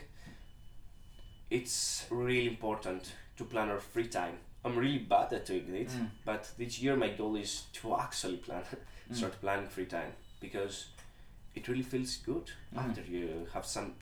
it's 1.50 2.06
really 2.10 2.46
important 2.46 3.12
to 3.36 3.44
plan 3.44 3.70
our 3.70 3.78
free 3.78 4.08
time. 4.08 4.34
I'm 4.64 4.76
really 4.76 4.98
bad 4.98 5.32
at 5.32 5.46
doing 5.46 5.74
it, 5.74 5.88
Mm. 5.88 6.10
but 6.24 6.50
this 6.58 6.82
year 6.82 6.96
my 6.96 7.08
goal 7.10 7.36
is 7.36 7.62
to 7.80 7.96
actually 7.96 8.36
plan, 8.38 8.64
Mm. 9.10 9.16
start 9.16 9.40
planning 9.40 9.68
free 9.68 9.86
time 9.86 10.12
because 10.40 10.86
it 11.54 11.66
really 11.68 11.82
feels 11.82 12.16
good 12.18 12.50
Mhm. 12.74 12.78
after 12.90 13.02
you 13.02 13.46
have 13.54 13.64
some 13.66 13.94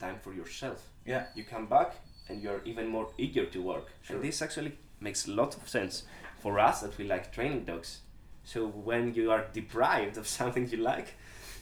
time 0.00 0.18
for 0.20 0.32
yourself. 0.32 0.80
Yeah. 1.06 1.26
You 1.34 1.44
come 1.44 1.66
back 1.66 1.96
and 2.28 2.42
you're 2.42 2.62
even 2.64 2.86
more 2.88 3.08
eager 3.18 3.46
to 3.46 3.62
work. 3.62 3.86
Sure. 4.02 4.16
And 4.16 4.24
this 4.24 4.42
actually 4.42 4.72
makes 5.00 5.26
a 5.28 5.30
lot 5.30 5.56
of 5.56 5.68
sense 5.68 6.02
for 6.42 6.58
us 6.58 6.80
that 6.80 6.96
we 6.98 7.04
like 7.04 7.32
training 7.32 7.64
dogs. 7.64 8.00
So 8.44 8.66
when 8.66 9.14
you 9.14 9.30
are 9.30 9.44
deprived 9.52 10.16
of 10.16 10.26
something 10.38 10.68
you 10.70 10.78
like, 10.78 11.14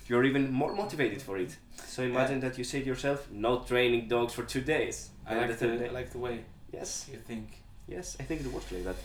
you're 0.09 0.25
even 0.25 0.53
more 0.53 0.73
motivated 0.75 1.21
for 1.23 1.37
it. 1.39 1.57
So 1.87 2.03
imagine 2.03 2.41
that 2.41 2.57
you 2.59 2.65
say 2.65 2.81
to 2.81 2.87
yourself, 2.87 3.29
"No 3.33 3.59
training 3.65 4.09
dogs 4.09 4.33
for 4.35 4.45
two 4.45 4.61
days." 4.61 5.11
I 5.27 5.31
And 5.35 5.41
like 5.41 5.59
the 5.59 5.67
the, 5.67 5.77
day- 5.79 5.89
I 5.89 5.93
like 5.93 6.11
the 6.13 6.19
way 6.19 6.45
yes, 6.73 7.09
you 7.13 7.19
think. 7.19 7.49
yes, 7.89 8.17
I 8.21 8.23
think 8.25 8.41
it 8.43 8.53
works 8.53 8.71
like 8.71 8.85
that. 8.85 8.97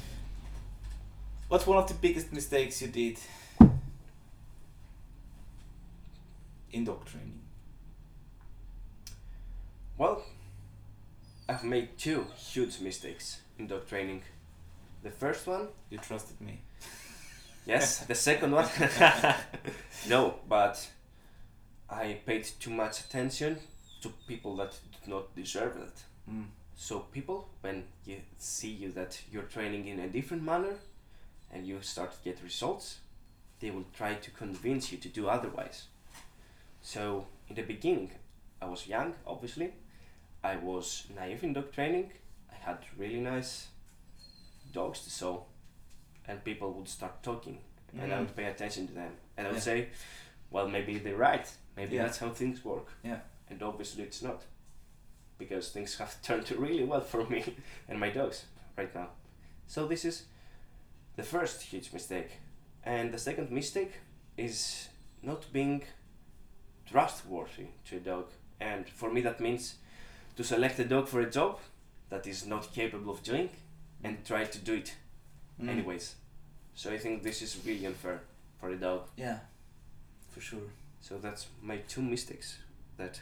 What's 1.49 1.65
one 1.67 1.77
of 1.77 1.87
the 1.87 1.95
biggest 1.95 2.31
mistakes 2.31 2.81
you 2.81 2.87
did 2.87 3.17
in 6.73 6.85
dog 6.85 7.05
training? 7.05 7.39
Well, 9.97 10.23
I've 11.47 11.63
made 11.63 11.97
two 11.97 12.25
huge 12.37 12.79
mistakes 12.79 13.41
in 13.59 13.67
dog 13.67 13.87
training. 13.87 14.23
The 15.03 15.11
first 15.11 15.47
one, 15.47 15.67
You 15.89 15.97
trusted 15.97 16.39
me. 16.41 16.61
yes. 17.65 17.99
the 18.07 18.15
second 18.15 18.51
one, 18.51 18.67
no. 20.09 20.35
But 20.47 20.89
I 21.89 22.19
paid 22.25 22.45
too 22.59 22.71
much 22.71 23.01
attention 23.01 23.57
to 24.01 24.09
people 24.27 24.55
that 24.57 24.71
did 24.91 25.07
not 25.09 25.35
deserve 25.35 25.77
it. 25.77 26.03
Mm. 26.31 26.45
So 26.75 26.99
people, 26.99 27.49
when 27.61 27.83
you 28.05 28.17
see 28.37 28.69
you 28.69 28.91
that 28.93 29.21
you're 29.31 29.43
training 29.43 29.87
in 29.87 29.99
a 29.99 30.07
different 30.07 30.43
manner, 30.43 30.75
and 31.51 31.67
you 31.67 31.81
start 31.81 32.11
to 32.13 32.17
get 32.23 32.41
results, 32.43 32.99
they 33.59 33.69
will 33.71 33.85
try 33.95 34.13
to 34.15 34.31
convince 34.31 34.91
you 34.91 34.97
to 34.97 35.09
do 35.09 35.27
otherwise. 35.27 35.87
So 36.81 37.27
in 37.47 37.55
the 37.55 37.61
beginning, 37.63 38.11
I 38.61 38.65
was 38.65 38.87
young, 38.87 39.13
obviously. 39.25 39.73
I 40.43 40.55
was 40.57 41.05
naive 41.15 41.43
in 41.43 41.53
dog 41.53 41.71
training. 41.71 42.11
I 42.51 42.55
had 42.55 42.77
really 42.97 43.19
nice 43.19 43.67
dogs 44.73 45.03
to 45.03 45.09
show, 45.09 45.45
and 46.27 46.43
people 46.43 46.71
would 46.73 46.87
start 46.87 47.21
talking, 47.23 47.59
and 47.93 48.11
I 48.13 48.15
Mm. 48.17 48.19
would 48.19 48.35
pay 48.35 48.45
attention 48.45 48.87
to 48.87 48.93
them, 48.93 49.11
and 49.37 49.47
I 49.47 49.49
would 49.51 49.57
Yeah. 49.57 49.63
say, 49.63 49.89
"Well, 50.49 50.67
maybe 50.67 50.97
they're 50.99 51.17
right. 51.17 51.47
Maybe 51.75 51.95
Yeah. 51.95 52.03
that's 52.05 52.17
how 52.19 52.31
things 52.33 52.63
work." 52.65 52.87
Yeah. 53.03 53.19
And 53.49 53.61
obviously, 53.61 54.03
it's 54.03 54.21
not 54.21 54.45
because 55.37 55.71
things 55.71 55.97
have 55.97 56.21
turned 56.27 56.49
really 56.51 56.83
well 56.83 57.01
for 57.01 57.25
me 57.29 57.43
and 57.87 57.99
my 57.99 58.09
dogs 58.09 58.45
right 58.77 58.93
now. 58.95 59.09
So 59.67 59.87
this 59.87 60.05
is 60.05 60.25
the 61.15 61.23
first 61.23 61.61
huge 61.61 61.91
mistake. 61.93 62.29
And 62.83 63.11
the 63.13 63.19
second 63.19 63.51
mistake 63.51 63.93
is 64.37 64.89
not 65.21 65.51
being 65.53 65.83
trustworthy 66.91 67.67
to 67.85 67.97
a 67.97 67.99
dog. 67.99 68.25
And 68.59 68.87
for 68.87 69.11
me 69.11 69.21
that 69.21 69.39
means 69.39 69.75
to 70.35 70.43
select 70.43 70.79
a 70.79 70.85
dog 70.85 71.07
for 71.07 71.21
a 71.21 71.29
job 71.29 71.59
that 72.09 72.27
is 72.27 72.45
not 72.45 72.73
capable 72.73 73.11
of 73.13 73.23
doing 73.23 73.49
and 74.03 74.23
try 74.25 74.43
to 74.45 74.57
do 74.59 74.73
it 74.73 74.93
Mm. 75.61 75.69
anyways. 75.69 76.15
So 76.75 76.91
I 76.91 76.97
think 76.97 77.23
this 77.23 77.41
is 77.41 77.57
really 77.65 77.85
unfair 77.85 78.21
for 78.59 78.69
a 78.69 78.75
dog. 78.75 79.01
Yeah, 79.17 79.39
for 80.31 80.41
sure. 80.41 80.69
So 81.01 81.17
that's 81.17 81.47
my 81.61 81.77
two 81.87 82.01
mistakes 82.01 82.57
that 82.97 83.21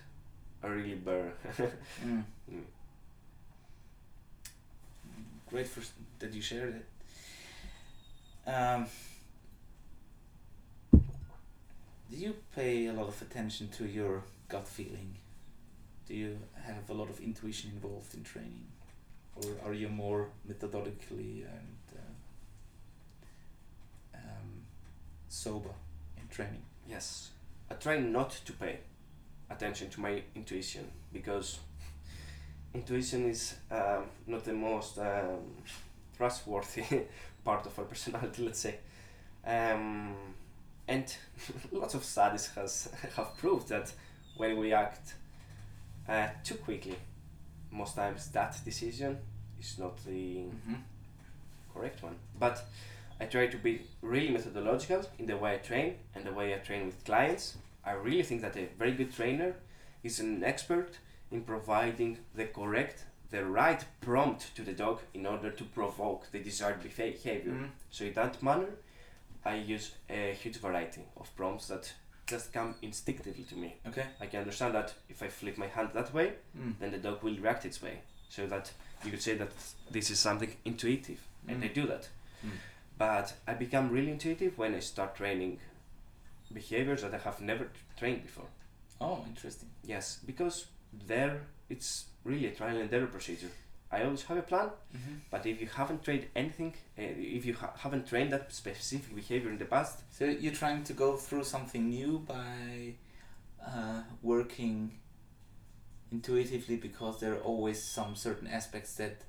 are 0.64 0.70
really 0.72 0.96
bare. 0.96 1.34
Mm. 2.06 2.24
Mm. 2.52 2.64
Great 5.50 5.68
for 5.68 5.82
that 6.20 6.34
you 6.34 6.42
shared 6.42 6.76
it. 6.76 8.50
Um, 8.50 8.86
do 12.10 12.18
you 12.18 12.36
pay 12.56 12.88
a 12.88 12.94
lot 12.94 13.08
of 13.08 13.22
attention 13.22 13.70
to 13.70 13.86
your 13.86 14.24
gut 14.48 14.68
feeling? 14.68 15.16
Do 16.08 16.16
you 16.16 16.40
have 16.56 16.90
a 16.90 16.94
lot 16.94 17.10
of 17.10 17.20
intuition 17.20 17.72
involved 17.74 18.14
in 18.16 18.24
training, 18.24 18.66
or 19.36 19.44
are 19.64 19.74
you 19.74 19.90
more 19.90 20.30
methodically 20.48 21.44
and 21.44 21.78
uh, 21.96 22.00
um, 24.18 24.64
sober 25.28 25.70
in 26.18 26.28
training? 26.30 26.64
Yes, 26.88 27.30
I 27.70 27.76
try 27.76 28.00
not 28.00 28.32
to 28.46 28.54
pay 28.54 28.80
attention 29.52 29.90
to 29.92 30.02
my 30.02 30.24
intuition 30.36 30.88
because 31.14 31.60
intuition 32.74 33.30
is 33.30 33.56
um, 33.72 34.06
not 34.26 34.44
the 34.46 34.54
most 34.54 34.98
um, 34.98 35.54
trustworthy 36.18 36.84
part 37.44 37.66
of 37.68 37.78
our 37.78 37.86
personality, 37.86 38.44
let's 38.46 38.60
say. 38.60 38.78
Um, 39.46 40.16
and 40.90 41.06
lots 41.72 41.94
of 41.94 42.04
studies 42.04 42.48
has 42.56 42.90
have 43.16 43.38
proved 43.38 43.70
that 43.70 43.94
when 44.38 44.58
we 44.58 44.74
act 44.74 45.14
uh, 46.08 46.28
too 46.44 46.56
quickly, 46.56 46.96
most 47.72 47.96
times 47.96 48.28
that 48.32 48.58
decision 48.66 49.18
is 49.60 49.78
not 49.80 49.98
the 50.06 50.44
Mm-hmm. 50.50 50.76
correct 51.74 52.04
one. 52.04 52.16
But 52.40 52.64
I 53.22 53.26
try 53.26 53.48
to 53.48 53.58
be 53.58 53.82
really 54.02 54.32
methodological 54.32 55.06
in 55.20 55.26
the 55.26 55.38
way 55.38 55.56
I 55.56 55.58
train 55.58 55.96
and 56.16 56.26
the 56.26 56.32
way 56.34 56.54
I 56.54 56.58
train 56.58 56.86
with 56.86 57.04
clients. 57.06 57.58
I 57.86 57.92
really 57.94 58.24
think 58.24 58.42
that 58.42 58.58
a 58.58 58.68
very 58.78 58.92
good 58.94 59.14
trainer 59.14 59.56
is 60.04 60.20
an 60.20 60.44
expert 60.44 60.98
in 61.32 61.42
providing 61.44 62.18
the 62.36 62.46
correct, 62.46 63.06
the 63.32 63.46
right 63.46 63.84
prompt 64.02 64.56
to 64.56 64.64
the 64.64 64.74
dog 64.74 65.00
in 65.14 65.26
order 65.26 65.52
to 65.52 65.64
provoke 65.64 66.32
the 66.32 66.40
desired 66.40 66.82
behavior. 66.82 67.52
Mm. 67.54 67.70
So 67.92 68.06
in 68.06 68.14
that 68.14 68.42
manner, 68.42 68.70
I 69.46 69.56
use 69.56 69.96
a 70.10 70.34
huge 70.34 70.58
variety 70.58 71.02
of 71.18 71.34
prompts 71.36 71.68
that 71.68 71.94
just 72.28 72.54
come 72.54 72.76
instinctively 72.82 73.44
to 73.46 73.56
me. 73.56 73.76
Okay. 73.88 74.06
I 74.22 74.28
can 74.28 74.42
understand 74.42 74.76
that 74.76 74.94
if 75.10 75.24
I 75.24 75.28
flip 75.30 75.58
my 75.58 75.68
hand 75.68 75.90
that 75.94 76.14
way, 76.14 76.34
Mm. 76.58 76.76
then 76.80 76.92
the 76.92 76.98
dog 76.98 77.24
will 77.24 77.36
react 77.38 77.66
its 77.66 77.82
way. 77.82 78.02
So 78.30 78.46
that 78.48 78.72
you 79.04 79.12
could 79.12 79.22
say 79.22 79.36
that 79.38 79.52
this 79.90 80.12
is 80.12 80.20
something 80.20 80.56
intuitive, 80.66 81.20
and 81.48 81.64
I 81.64 81.68
Mm. 81.70 81.74
do 81.74 81.88
that. 81.88 82.10
Mm. 82.46 82.52
But 82.98 83.34
I 83.48 83.54
become 83.56 83.90
really 83.90 84.12
intuitive 84.12 84.58
when 84.58 84.76
I 84.76 84.82
start 84.82 85.16
training 85.16 85.60
behaviors 86.54 87.02
that 87.02 87.14
I 87.14 87.18
have 87.20 87.42
never 87.42 87.70
trained 87.98 88.24
before. 88.24 88.48
Oh, 89.02 89.24
interesting. 89.28 89.70
Yes, 89.84 90.20
because 90.26 90.66
there 91.08 91.42
it's 91.70 92.06
really 92.24 92.48
a 92.48 92.52
trial 92.56 92.78
and 92.78 92.94
error 92.94 93.08
procedure. 93.08 93.52
I 93.92 94.04
always 94.04 94.24
have 94.24 94.38
a 94.38 94.42
plan, 94.44 94.70
Mm-hmm. 94.96 95.16
but 95.32 95.46
if 95.46 95.60
you 95.62 95.68
haven't 95.68 96.04
trained 96.04 96.26
anything, 96.36 96.74
uh, 96.98 97.02
if 97.38 97.46
you 97.46 97.54
ha- 97.56 97.74
haven't 97.76 98.08
trained 98.08 98.32
that 98.34 98.52
specific 98.54 99.16
behavior 99.16 99.50
in 99.50 99.58
the 99.58 99.66
past, 99.66 100.04
So 100.12 100.26
you're 100.26 100.54
trying 100.54 100.84
to 100.84 100.94
go 100.94 101.16
through 101.18 101.44
something 101.44 101.90
new 101.90 102.20
by 102.20 102.94
uh, 103.66 104.02
working 104.22 105.00
intuitively 106.12 106.78
because 106.78 107.20
there 107.20 107.34
are 107.34 107.42
always 107.42 107.84
some 107.84 108.16
certain 108.16 108.48
aspects 108.48 108.96
that 108.96 109.24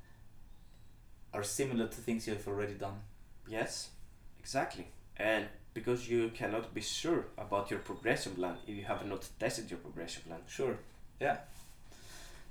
are 1.33 1.43
similar 1.45 1.87
to 1.87 1.97
things 2.01 2.27
you 2.27 2.35
have 2.35 2.47
already 2.49 2.75
done. 2.75 3.01
yes, 3.49 3.91
exactly. 4.39 4.87
And 5.17 5.47
because 5.75 6.09
you 6.09 6.31
cannot 6.31 6.75
be 6.75 6.81
sure 6.81 7.27
about 7.39 7.71
your 7.71 7.81
progression 7.81 8.33
plan 8.35 8.57
if 8.67 8.75
you 8.77 8.85
have 8.85 9.07
not 9.07 9.29
tested 9.39 9.71
your 9.71 9.79
progression 9.79 10.23
plan. 10.27 10.41
Sure. 10.49 10.77
Yeah. 11.21 11.37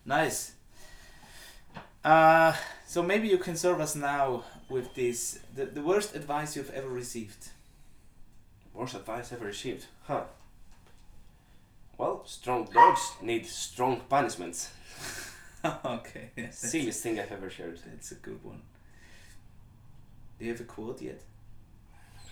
Nice. 0.06 0.54
Uh, 2.04 2.54
so 2.88 3.04
maybe 3.04 3.28
you 3.28 3.38
can 3.38 3.56
serve 3.56 3.82
us 3.82 3.96
now 3.96 4.44
with 4.70 4.94
this 4.96 5.40
the, 5.56 5.66
the 5.66 5.82
worst 5.82 6.16
advice 6.16 6.56
you've 6.56 6.72
ever 6.72 6.88
received. 6.90 7.50
Worst 8.74 8.96
advice 8.96 9.34
ever 9.34 9.46
received, 9.46 9.86
huh? 10.04 10.24
Well, 11.98 12.24
strong 12.26 12.66
dogs 12.74 13.12
need 13.22 13.46
strong 13.46 14.02
punishments. 14.08 14.72
okay. 15.66 16.30
yeah, 16.38 16.44
that's- 16.44 16.60
Silliest 16.60 17.04
thing 17.04 17.20
I've 17.20 17.32
ever 17.32 17.50
heard. 17.50 17.80
That's 17.86 18.12
a 18.14 18.16
good 18.16 18.42
one. 18.44 18.62
Do 20.38 20.46
you 20.46 20.52
have 20.52 20.62
a 20.62 20.64
quote 20.64 21.02
yet? 21.02 21.22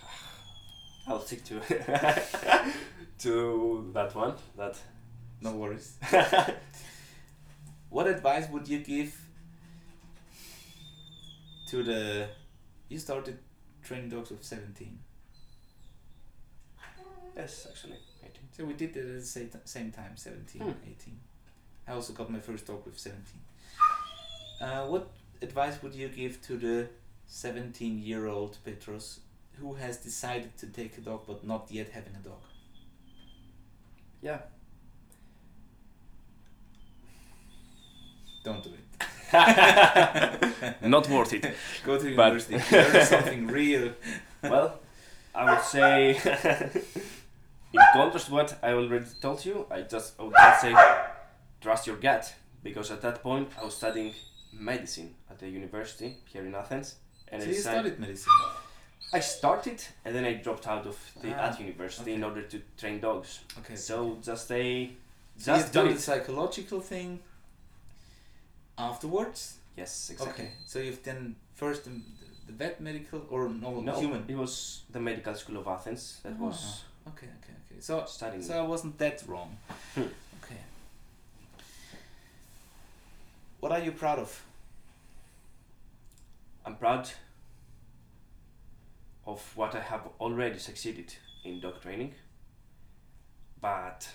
I'll 1.06 1.20
stick 1.20 1.44
to 1.44 1.60
to 3.18 3.90
that 3.92 4.14
one. 4.14 4.34
That 4.56 4.76
No 5.42 5.52
worries. 5.52 5.96
What 7.90 8.06
advice 8.06 8.48
would 8.50 8.68
you 8.68 8.80
give 8.80 9.18
to 11.68 11.82
the 11.82 12.28
you 12.88 12.98
started 12.98 13.38
training 13.82 14.08
dogs 14.10 14.30
with 14.30 14.42
17 14.44 14.98
yes, 17.36 17.66
actually, 17.70 17.98
I 18.24 18.26
think. 18.28 18.48
so 18.50 18.64
we 18.64 18.72
did 18.74 18.96
it 18.96 19.00
at 19.06 19.14
the 19.20 19.22
same, 19.24 19.50
same 19.64 19.90
time 19.92 20.12
17 20.16 20.62
Hmm. 20.62 20.70
18 20.86 21.20
i 21.88 21.92
also 21.92 22.12
got 22.12 22.30
my 22.30 22.40
first 22.40 22.66
dog 22.66 22.84
with 22.84 22.98
17 22.98 23.22
uh, 24.60 24.86
what 24.86 25.08
advice 25.42 25.82
would 25.82 25.94
you 25.94 26.08
give 26.08 26.40
to 26.42 26.56
the 26.56 26.88
17 27.26 27.98
year 28.00 28.26
old 28.26 28.56
petros 28.64 29.20
who 29.60 29.74
has 29.74 29.98
decided 29.98 30.56
to 30.58 30.66
take 30.66 30.96
a 30.98 31.00
dog 31.00 31.20
but 31.26 31.44
not 31.44 31.66
yet 31.70 31.88
having 31.90 32.14
a 32.14 32.24
dog 32.28 32.42
Yeah. 34.22 34.38
don't 38.44 38.62
do 38.64 38.70
it 38.70 38.97
Not 40.82 41.08
worth 41.08 41.32
it. 41.32 41.54
go 41.84 41.98
to 41.98 42.08
university 42.08 42.54
learn 42.72 43.04
something 43.06 43.46
real 43.46 43.92
well, 44.42 44.78
I 45.34 45.52
would 45.52 45.62
say, 45.64 46.10
in 47.72 47.80
contrast 47.92 48.26
to 48.26 48.32
what 48.32 48.58
I 48.62 48.72
already 48.72 49.06
told 49.20 49.44
you, 49.44 49.66
I 49.70 49.82
just 49.82 50.14
I 50.18 50.22
would 50.22 50.34
just 50.36 50.60
say, 50.60 50.74
trust 51.60 51.86
your 51.86 51.96
gut, 51.96 52.32
because 52.62 52.90
at 52.90 53.02
that 53.02 53.22
point 53.22 53.48
I 53.60 53.64
was 53.64 53.76
studying 53.76 54.14
medicine 54.52 55.14
at 55.30 55.38
the 55.38 55.48
university 55.48 56.16
here 56.26 56.44
in 56.44 56.54
Athens, 56.54 56.96
and 57.32 57.42
so 57.42 57.48
I 57.48 57.52
you 57.52 57.58
studied 57.58 57.98
medicine 57.98 58.32
I 59.12 59.20
started 59.20 59.82
and 60.04 60.14
then 60.14 60.24
I 60.24 60.34
dropped 60.34 60.66
out 60.68 60.86
of 60.86 60.96
the 61.22 61.32
Ah, 61.34 61.48
at 61.48 61.58
university 61.60 62.10
okay. 62.10 62.14
in 62.14 62.24
order 62.24 62.42
to 62.42 62.60
train 62.76 63.00
dogs. 63.00 63.40
okay 63.58 63.74
So 63.76 64.18
just 64.22 64.50
a 64.52 64.90
So 65.38 65.54
you've 65.54 65.60
just 65.62 65.72
do 65.72 65.78
done 65.80 65.88
it. 65.88 65.94
the 65.94 66.00
psychological 66.02 66.80
thing 66.80 67.20
afterwards. 68.78 69.58
Yes, 69.76 70.10
exactly. 70.10 70.44
Okay, 70.44 70.52
so 70.66 70.78
you've 70.78 71.02
done 71.04 71.36
first 71.54 71.84
the, 71.84 71.90
the 72.46 72.52
vet 72.52 72.80
medical 72.80 73.22
or 73.30 73.48
no, 73.48 73.80
No, 73.80 74.00
human. 74.00 74.24
it 74.28 74.36
was 74.36 74.82
the 74.90 75.00
medical 75.00 75.34
school 75.34 75.58
of 75.58 75.66
Athens 75.66 76.20
that 76.24 76.38
was 76.38 76.82
Ah, 77.06 77.10
okay, 77.10 77.26
okay, 77.26 77.52
okay. 77.70 77.80
So 77.80 78.04
studying. 78.06 78.42
so 78.42 78.58
I 78.58 78.66
wasn't 78.66 78.98
that 78.98 79.22
wrong. 79.26 79.56
Hmm. 79.94 80.02
Okay. 80.42 80.56
What 83.60 83.72
are 83.72 83.80
you 83.80 83.92
proud 83.92 84.18
of? 84.18 84.42
I'm 86.66 86.76
proud 86.76 87.08
of 89.26 89.56
what 89.56 89.74
I 89.74 89.80
have 89.80 90.02
already 90.20 90.58
succeeded 90.58 91.14
in 91.44 91.60
dog 91.60 91.80
training, 91.82 92.14
but 93.60 94.08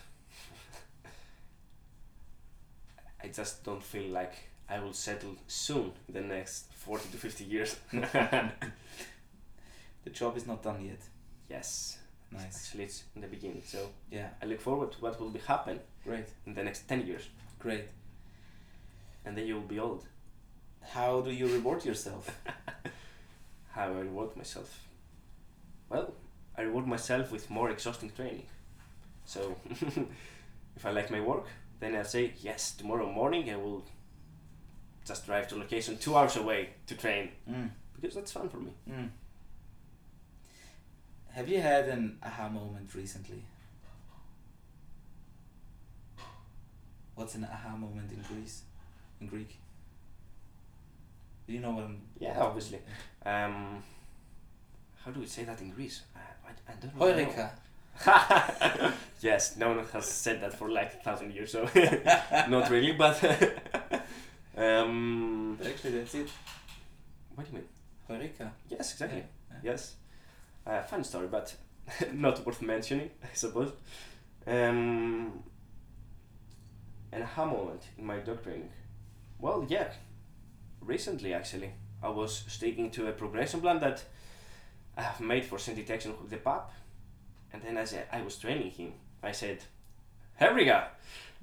I 3.23 3.27
just 3.27 3.63
don't 3.63 3.83
feel 3.83 4.09
like 4.11 4.33
I 4.69 4.79
will 4.79 4.93
settle 4.93 5.35
soon 5.47 5.91
in 6.07 6.13
the 6.13 6.21
next 6.21 6.73
40 6.73 7.09
to 7.11 7.17
50 7.17 7.43
years. 7.43 7.75
The 10.03 10.09
job 10.09 10.35
is 10.37 10.45
not 10.45 10.61
done 10.63 10.83
yet. 10.85 10.99
yes, 11.49 11.97
Nice. 12.31 12.43
actually, 12.67 12.83
it's 12.85 13.03
in 13.15 13.21
the 13.21 13.27
beginning, 13.27 13.61
so 13.65 13.89
Yeah. 14.11 14.29
I 14.41 14.45
look 14.45 14.59
forward 14.59 14.91
to 14.93 14.97
what 15.01 15.19
will 15.19 15.29
be 15.29 15.39
happen 15.39 15.79
Great. 16.03 16.25
in 16.45 16.53
the 16.53 16.63
next 16.63 16.87
10 16.89 17.07
years, 17.07 17.29
Great. 17.59 17.85
and 19.25 19.37
then 19.37 19.47
you 19.47 19.55
will 19.55 19.67
be 19.67 19.79
old. 19.79 20.05
How 20.81 21.21
do 21.21 21.31
you 21.31 21.47
reward 21.47 21.85
yourself? 21.85 22.29
How 23.71 23.83
I 23.93 23.99
reward 24.01 24.35
myself? 24.35 24.87
Well, 25.89 26.13
I 26.57 26.63
reward 26.63 26.85
myself 26.87 27.31
with 27.31 27.49
more 27.49 27.69
exhausting 27.69 28.11
training. 28.11 28.47
So, 29.25 29.55
if 30.75 30.85
I 30.85 30.91
like 30.91 31.09
my 31.11 31.21
work, 31.21 31.45
then 31.79 31.95
I 31.95 32.03
say 32.03 32.33
yes. 32.41 32.71
Tomorrow 32.75 33.09
morning 33.11 33.49
I 33.49 33.55
will 33.55 33.85
just 35.05 35.25
drive 35.25 35.47
to 35.49 35.55
location 35.57 35.97
two 35.97 36.15
hours 36.15 36.35
away 36.37 36.69
to 36.87 36.95
train 36.95 37.29
Mm. 37.49 37.69
because 37.95 38.15
that's 38.15 38.31
fun 38.31 38.49
for 38.49 38.57
me. 38.57 38.71
Mm. 38.89 39.09
Have 41.31 41.49
you 41.49 41.59
had 41.61 41.89
an 41.89 42.17
aha 42.23 42.47
moment 42.49 42.93
recently? 42.95 43.43
What's 47.15 47.35
an 47.35 47.45
aha 47.51 47.75
moment 47.75 48.11
in 48.11 48.21
Greece? 48.21 48.63
In 49.21 49.27
Greek? 49.27 49.57
Do 51.47 51.53
you 51.53 51.59
know 51.59 51.71
what 51.71 51.83
I'm? 51.85 52.01
Yeah, 52.19 52.37
obviously. 52.39 52.79
Um, 53.25 53.83
how 55.03 55.11
do 55.11 55.19
we 55.19 55.25
say 55.25 55.43
that 55.43 55.59
in 55.61 55.69
Greece? 55.71 56.01
I, 56.15 56.19
I, 56.49 56.73
I 56.73 56.75
don't 56.79 56.95
really 56.95 57.25
know. 57.25 58.93
Yes, 59.21 59.55
no 59.57 59.69
one 59.75 59.85
has 59.93 60.05
said 60.05 60.41
that 60.41 60.53
for 60.57 60.69
like 60.69 60.93
a 60.95 60.97
thousand 60.97 61.33
years, 61.33 61.51
so 61.51 61.63
not 62.49 62.69
really. 62.69 62.91
But 62.93 63.21
um, 64.57 65.57
Actually, 65.65 65.97
that's 65.99 66.15
it. 66.15 66.29
what 67.35 67.45
do 67.49 67.53
you 67.53 67.59
mean? 67.59 67.67
Heureka. 68.09 68.51
Yes, 68.69 68.93
exactly. 68.93 69.19
Yeah, 69.19 69.57
yeah. 69.63 69.71
Yes. 69.71 69.95
Uh, 70.65 70.81
fun 70.83 71.03
story, 71.03 71.27
but 71.27 71.55
not 72.13 72.45
worth 72.45 72.61
mentioning, 72.61 73.09
I 73.23 73.33
suppose. 73.33 73.71
Um, 74.45 75.43
an 77.11 77.23
aha 77.23 77.45
moment 77.45 77.81
in 77.97 78.05
my 78.05 78.17
dog 78.17 78.43
training. 78.43 78.69
Well, 79.39 79.65
yeah. 79.69 79.87
Recently, 80.81 81.33
actually, 81.33 81.71
I 82.01 82.09
was 82.09 82.43
sticking 82.47 82.91
to 82.91 83.07
a 83.07 83.11
progression 83.13 83.61
plan 83.61 83.79
that 83.79 84.03
I 84.97 85.01
have 85.03 85.21
made 85.21 85.45
for 85.45 85.57
scent 85.57 85.77
detection 85.77 86.13
with 86.21 86.29
the 86.29 86.37
pup. 86.37 86.71
And 87.53 87.61
then 87.61 87.77
as 87.77 87.93
I 87.93 88.17
I 88.17 88.21
was 88.21 88.37
training 88.37 88.71
him, 88.71 88.93
I 89.21 89.31
said, 89.31 89.59
Here 90.39 90.53
we 90.53 90.65
go! 90.65 90.83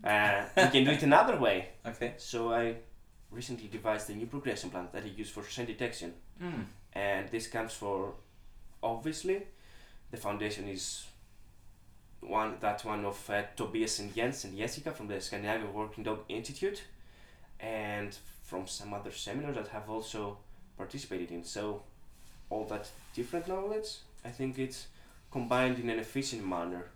Uh, 0.05 0.45
we 0.57 0.63
can 0.69 0.85
do 0.85 0.91
it 0.91 1.03
another 1.11 1.37
way. 1.39 1.69
Okay. 1.87 2.15
So 2.19 2.53
I 2.53 2.77
recently 3.31 3.68
devised 3.68 4.11
a 4.11 4.14
new 4.14 4.26
progression 4.26 4.70
plan 4.70 4.89
that 4.93 5.05
he 5.05 5.11
used 5.11 5.33
for 5.33 5.43
scent 5.45 5.68
detection 5.68 6.12
Mm. 6.43 6.64
and 6.95 7.28
this 7.31 7.47
comes 7.49 7.74
for 7.74 8.14
obviously 8.83 9.43
the 10.11 10.16
foundation 10.16 10.66
is 10.68 11.05
one 12.20 12.57
that 12.61 12.85
one 12.85 13.05
of 13.05 13.31
uh, 13.31 13.43
Tobias 13.57 13.99
and 13.99 14.14
Jens 14.14 14.45
and 14.45 14.57
Jessica 14.57 14.91
from 14.91 15.07
the 15.09 15.20
Scandinavian 15.20 15.72
Working 15.72 16.05
Dog 16.05 16.20
Institute 16.28 16.83
and 17.61 18.16
from 18.43 18.66
some 18.66 18.93
other 18.95 19.11
seminars 19.11 19.57
that 19.57 19.68
have 19.68 19.89
also 19.89 20.39
participated 20.76 21.31
in 21.31 21.45
so 21.45 21.83
all 22.51 22.64
that 22.66 22.89
different 23.14 23.47
knowledge 23.49 23.99
I 24.24 24.31
think 24.31 24.59
it's 24.59 24.87
combined 25.31 25.78
in 25.78 25.89
an 25.91 25.99
efficient 25.99 26.47
manner 26.47 26.87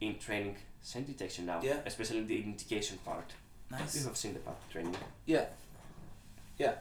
in 0.00 0.18
training 0.18 0.56
scent 0.82 1.06
detection 1.06 1.46
now 1.46 1.60
Yeah. 1.62 1.80
especially 1.86 2.18
in 2.18 2.26
the 2.26 2.42
indication 2.42 2.98
part 3.04 3.32
you 3.72 4.04
have 4.04 4.16
seen 4.16 4.34
the 4.34 4.40
path 4.40 4.56
training 4.70 4.94
Yeah. 5.26 5.46
Yeah. 6.58 6.74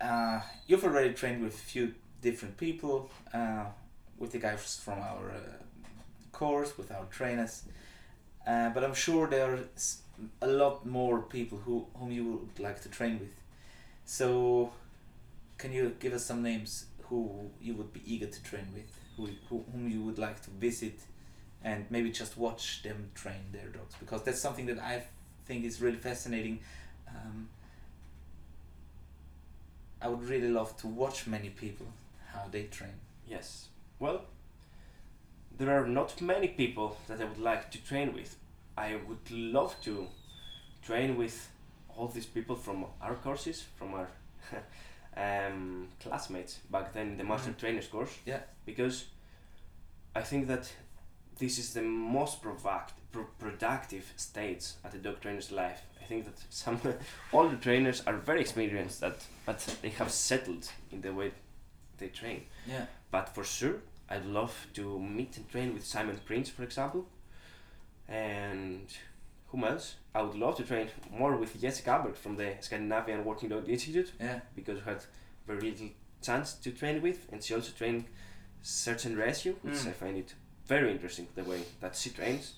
Uh, 0.00 0.40
you've 0.66 0.84
already 0.84 1.12
trained 1.12 1.42
with 1.42 1.54
a 1.54 1.58
few 1.58 1.94
different 2.22 2.56
people, 2.56 3.10
uh, 3.34 3.64
with 4.18 4.32
the 4.32 4.38
guys 4.38 4.80
from 4.82 4.98
our 4.98 5.30
uh, 5.30 5.38
course, 6.32 6.76
with 6.78 6.90
our 6.90 7.04
trainers, 7.10 7.64
uh, 8.46 8.70
but 8.70 8.82
I'm 8.84 8.94
sure 8.94 9.26
there 9.26 9.54
are 9.54 9.58
a 10.42 10.46
lot 10.48 10.86
more 10.86 11.22
people 11.22 11.58
who 11.58 11.86
whom 11.98 12.10
you 12.12 12.24
would 12.24 12.58
like 12.58 12.80
to 12.82 12.88
train 12.88 13.18
with. 13.20 13.34
So, 14.06 14.72
can 15.58 15.72
you 15.72 15.94
give 16.00 16.12
us 16.14 16.24
some 16.24 16.42
names 16.42 16.86
who 17.08 17.50
you 17.60 17.74
would 17.74 17.92
be 17.92 18.02
eager 18.06 18.26
to 18.26 18.42
train 18.42 18.66
with, 18.74 18.90
who, 19.16 19.28
who 19.48 19.64
whom 19.72 19.88
you 19.90 20.02
would 20.02 20.18
like 20.18 20.42
to 20.42 20.50
visit 20.50 20.98
and 21.62 21.84
maybe 21.90 22.10
just 22.10 22.36
watch 22.38 22.82
them 22.82 23.10
train 23.14 23.40
their 23.52 23.68
dogs 23.68 23.94
because 24.00 24.22
that's 24.24 24.40
something 24.40 24.66
that 24.66 24.78
I 24.78 25.04
think 25.46 25.64
is 25.64 25.80
really 25.80 25.98
fascinating. 25.98 26.60
Um, 27.08 27.48
I 30.02 30.08
would 30.08 30.24
really 30.28 30.48
love 30.48 30.76
to 30.78 30.86
watch 30.86 31.26
many 31.26 31.50
people 31.50 31.86
how 32.32 32.44
they 32.50 32.64
train. 32.64 32.94
Yes. 33.28 33.68
Well, 33.98 34.22
there 35.58 35.70
are 35.78 35.86
not 35.86 36.20
many 36.20 36.48
people 36.48 36.96
that 37.06 37.20
I 37.20 37.24
would 37.24 37.38
like 37.38 37.70
to 37.72 37.78
train 37.84 38.14
with. 38.14 38.36
I 38.76 38.96
would 39.06 39.30
love 39.30 39.76
to 39.82 40.06
train 40.82 41.16
with 41.16 41.48
all 41.96 42.08
these 42.08 42.26
people 42.26 42.56
from 42.56 42.86
our 43.02 43.14
courses, 43.16 43.64
from 43.76 43.92
our 43.94 44.08
um, 45.16 45.88
classmates 46.02 46.58
back 46.70 46.94
then 46.94 47.08
in 47.08 47.16
the 47.18 47.24
master 47.24 47.50
Mhm. 47.50 47.58
trainers 47.58 47.88
course. 47.88 48.16
Yeah. 48.24 48.40
Because 48.64 49.04
I 50.14 50.22
think 50.22 50.46
that 50.48 50.72
this 51.40 51.58
is 51.58 51.74
the 51.74 51.82
most 51.82 52.40
provact, 52.42 52.90
pro- 53.10 53.26
productive 53.40 54.12
stage 54.16 54.64
at 54.84 54.94
a 54.94 54.98
dog 54.98 55.20
trainer's 55.20 55.50
life. 55.50 55.80
I 56.00 56.04
think 56.04 56.24
that 56.26 56.38
some 56.50 56.80
older 57.32 57.56
trainers 57.56 58.02
are 58.06 58.16
very 58.16 58.40
experienced 58.40 59.00
that, 59.00 59.18
but 59.46 59.58
they 59.82 59.88
have 59.90 60.10
settled 60.12 60.70
in 60.92 61.00
the 61.00 61.12
way 61.12 61.32
they 61.98 62.08
train. 62.08 62.42
Yeah. 62.68 62.86
But 63.10 63.28
for 63.34 63.42
sure, 63.44 63.76
I'd 64.08 64.26
love 64.26 64.54
to 64.74 64.98
meet 65.00 65.36
and 65.38 65.48
train 65.50 65.74
with 65.74 65.84
Simon 65.84 66.18
Prince, 66.24 66.48
for 66.48 66.62
example. 66.62 67.06
And 68.08 68.86
whom 69.48 69.64
else? 69.64 69.96
I 70.14 70.22
would 70.22 70.34
love 70.36 70.56
to 70.56 70.64
train 70.64 70.88
more 71.10 71.36
with 71.36 71.60
Jessica 71.60 71.90
Albert 71.90 72.16
from 72.16 72.36
the 72.36 72.54
Scandinavian 72.60 73.24
Working 73.24 73.48
Dog 73.48 73.68
Institute 73.68 74.12
Yeah. 74.20 74.40
because 74.54 74.78
we 74.78 74.84
had 74.84 75.02
very 75.46 75.60
little 75.70 75.88
chance 76.22 76.54
to 76.54 76.70
train 76.72 77.00
with, 77.02 77.26
and 77.32 77.42
she 77.42 77.54
also 77.54 77.72
trained 77.72 78.04
search 78.62 79.04
and 79.06 79.16
rescue, 79.16 79.56
which 79.62 79.74
Mm. 79.74 79.88
I 79.88 79.92
find 79.92 80.16
it 80.18 80.34
very 80.74 80.90
interesting 80.96 81.26
the 81.34 81.44
way 81.44 81.60
that 81.82 81.96
she 81.96 82.10
trains. 82.10 82.54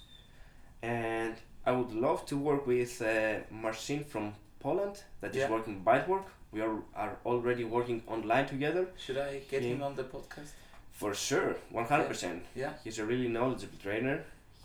And 0.82 1.34
I 1.66 1.72
would 1.72 1.92
love 2.06 2.20
to 2.26 2.36
work 2.36 2.66
with 2.66 3.00
uh, 3.02 3.40
Marcin 3.50 4.04
from 4.04 4.34
Poland 4.60 4.96
that 5.20 5.30
is 5.30 5.36
Yeah. 5.42 5.50
working 5.50 5.82
bite 5.84 6.06
work. 6.08 6.26
We 6.52 6.60
are, 6.60 6.76
are 6.94 7.16
already 7.24 7.64
working 7.64 8.02
online 8.06 8.46
together. 8.46 8.84
Should 9.04 9.18
I 9.18 9.40
get 9.50 9.62
Yeah. 9.62 9.70
him 9.74 9.82
on 9.82 9.94
the 9.96 10.04
podcast? 10.04 10.52
For 10.92 11.14
sure, 11.14 11.56
100%. 11.72 12.42
Yeah. 12.54 12.72
He's 12.84 12.98
a 12.98 13.04
really 13.04 13.28
knowledgeable 13.28 13.78
trainer. 13.82 14.16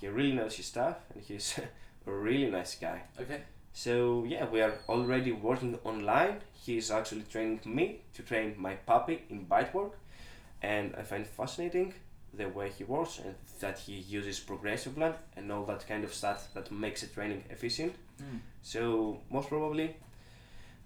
He 0.01 0.07
really 0.07 0.33
knows 0.39 0.55
his 0.57 0.65
stuff, 0.65 0.95
and 1.13 1.23
he's 1.23 1.59
a 2.07 2.11
really 2.11 2.49
nice 2.51 2.75
guy. 2.87 2.99
Okay. 3.21 3.41
So 3.73 4.25
yeah, 4.27 4.45
we 4.53 4.61
are 4.61 4.73
already 4.89 5.31
working 5.31 5.79
online. 5.83 6.35
He 6.65 6.77
is 6.77 6.91
actually 6.91 7.23
training 7.31 7.61
me 7.65 7.85
to 8.15 8.23
train 8.23 8.55
my 8.57 8.73
puppy 8.89 9.17
in 9.29 9.45
bite 9.45 9.73
work, 9.73 9.93
and 10.61 10.95
I 10.99 11.03
find 11.03 11.21
it 11.25 11.29
fascinating 11.37 11.93
the 12.34 12.47
way 12.49 12.69
he 12.69 12.84
works 12.84 13.19
and 13.23 13.36
that 13.59 13.80
he 13.80 13.93
uses 13.93 14.39
progressive 14.39 14.95
plan 14.95 15.13
and 15.36 15.51
all 15.51 15.65
that 15.65 15.88
kind 15.88 16.03
of 16.03 16.13
stuff 16.13 16.47
that 16.53 16.71
makes 16.71 17.01
the 17.01 17.07
training 17.07 17.43
efficient. 17.49 17.93
Mm. 18.21 18.39
So 18.61 19.21
most 19.32 19.49
probably, 19.49 19.95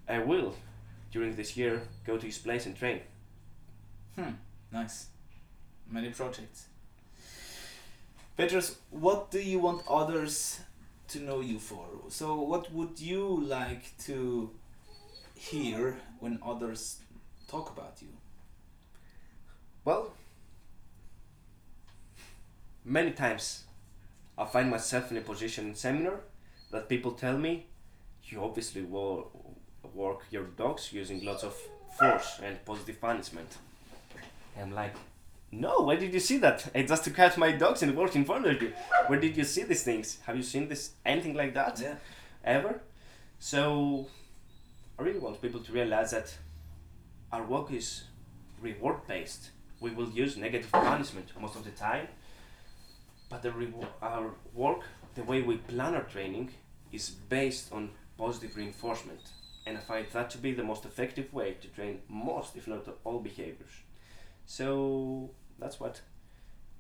I 0.08 0.20
will 0.20 0.56
during 1.12 1.36
this 1.36 1.58
year 1.58 1.82
go 2.06 2.18
to 2.18 2.26
his 2.26 2.38
place 2.38 2.66
and 2.66 2.76
train. 2.76 3.02
Hmm. 4.16 4.32
Nice. 4.72 5.08
Many 5.89 6.10
projects. 6.10 6.68
Petros, 8.38 8.78
what 8.89 9.30
do 9.30 9.42
you 9.42 9.60
want 9.60 9.84
others 9.89 10.62
to 11.10 11.20
know 11.20 11.42
you 11.42 11.60
for? 11.60 11.86
So, 12.10 12.42
what 12.42 12.72
would 12.74 13.00
you 13.00 13.44
like 13.46 13.98
to 14.06 14.52
hear 15.36 15.98
when 16.20 16.39
others 16.44 17.00
talk 17.48 17.70
about 17.72 17.98
you? 18.02 18.08
Well, 19.84 20.14
many 22.86 23.12
times 23.12 23.64
I 24.38 24.46
find 24.46 24.70
myself 24.70 25.12
in 25.12 25.18
a 25.18 25.22
position 25.22 25.68
in 25.68 25.76
seminar 25.76 26.22
that 26.72 26.90
people 26.90 27.12
tell 27.12 27.38
me, 27.38 27.66
you 28.26 28.44
obviously 28.44 28.82
wo- 28.82 29.30
work 29.94 30.22
your 30.32 30.46
dogs 30.46 30.92
using 30.94 31.24
lots 31.26 31.44
of 31.44 31.54
force 32.00 32.40
and 32.44 32.64
positive 32.66 33.00
punishment. 33.02 33.58
I'm 34.60 34.74
like, 34.74 34.94
no, 35.52 35.82
where 35.82 35.98
did 35.98 36.14
you 36.14 36.20
see 36.20 36.38
that? 36.38 36.70
I 36.74 36.84
just 36.84 37.20
out 37.20 37.38
my 37.38 37.52
dogs 37.52 37.84
and 37.84 37.96
worked 37.96 38.16
in 38.16 38.24
front 38.26 38.46
of 38.48 38.62
you. 38.62 38.72
Where 39.08 39.20
did 39.20 39.36
you 39.36 39.44
see 39.44 39.64
these 39.64 39.84
things? 39.84 40.20
Have 40.26 40.38
you 40.38 40.44
seen 40.44 40.70
this 40.70 40.92
anything 41.06 41.34
like 41.34 41.54
that? 41.56 41.80
Yeah. 41.82 41.96
ever. 42.44 42.82
So 43.40 44.08
I 44.98 45.04
really 45.04 45.20
want 45.20 45.42
people 45.42 45.60
to 45.60 45.72
realize 45.74 46.12
that 46.12 46.34
our 47.32 47.44
work 47.44 47.72
is 47.72 48.04
reward 48.62 49.06
based. 49.08 49.50
We 49.82 49.92
will 49.92 50.10
use 50.10 50.38
negative 50.38 50.72
punishment 50.72 51.30
most 51.40 51.56
of 51.56 51.64
the 51.64 51.72
time, 51.72 52.08
but 53.32 53.42
the 53.42 53.54
our 54.04 54.32
work, 54.54 54.82
the 55.16 55.24
way 55.24 55.42
we 55.42 55.58
plan 55.58 55.96
our 55.96 56.04
training, 56.04 56.52
is 56.92 57.10
based 57.10 57.72
on 57.72 57.90
positive 58.18 58.56
reinforcement, 58.58 59.22
and 59.66 59.78
I 59.78 59.82
find 59.82 60.06
that 60.12 60.30
to 60.32 60.38
be 60.38 60.52
the 60.54 60.64
most 60.64 60.86
effective 60.86 61.34
way 61.34 61.56
to 61.62 61.68
train 61.70 62.02
most, 62.10 62.56
if 62.58 62.68
not 62.68 62.86
all, 63.06 63.20
behaviors. 63.20 63.72
So 64.46 65.32
that's 65.58 65.80
what 65.80 66.02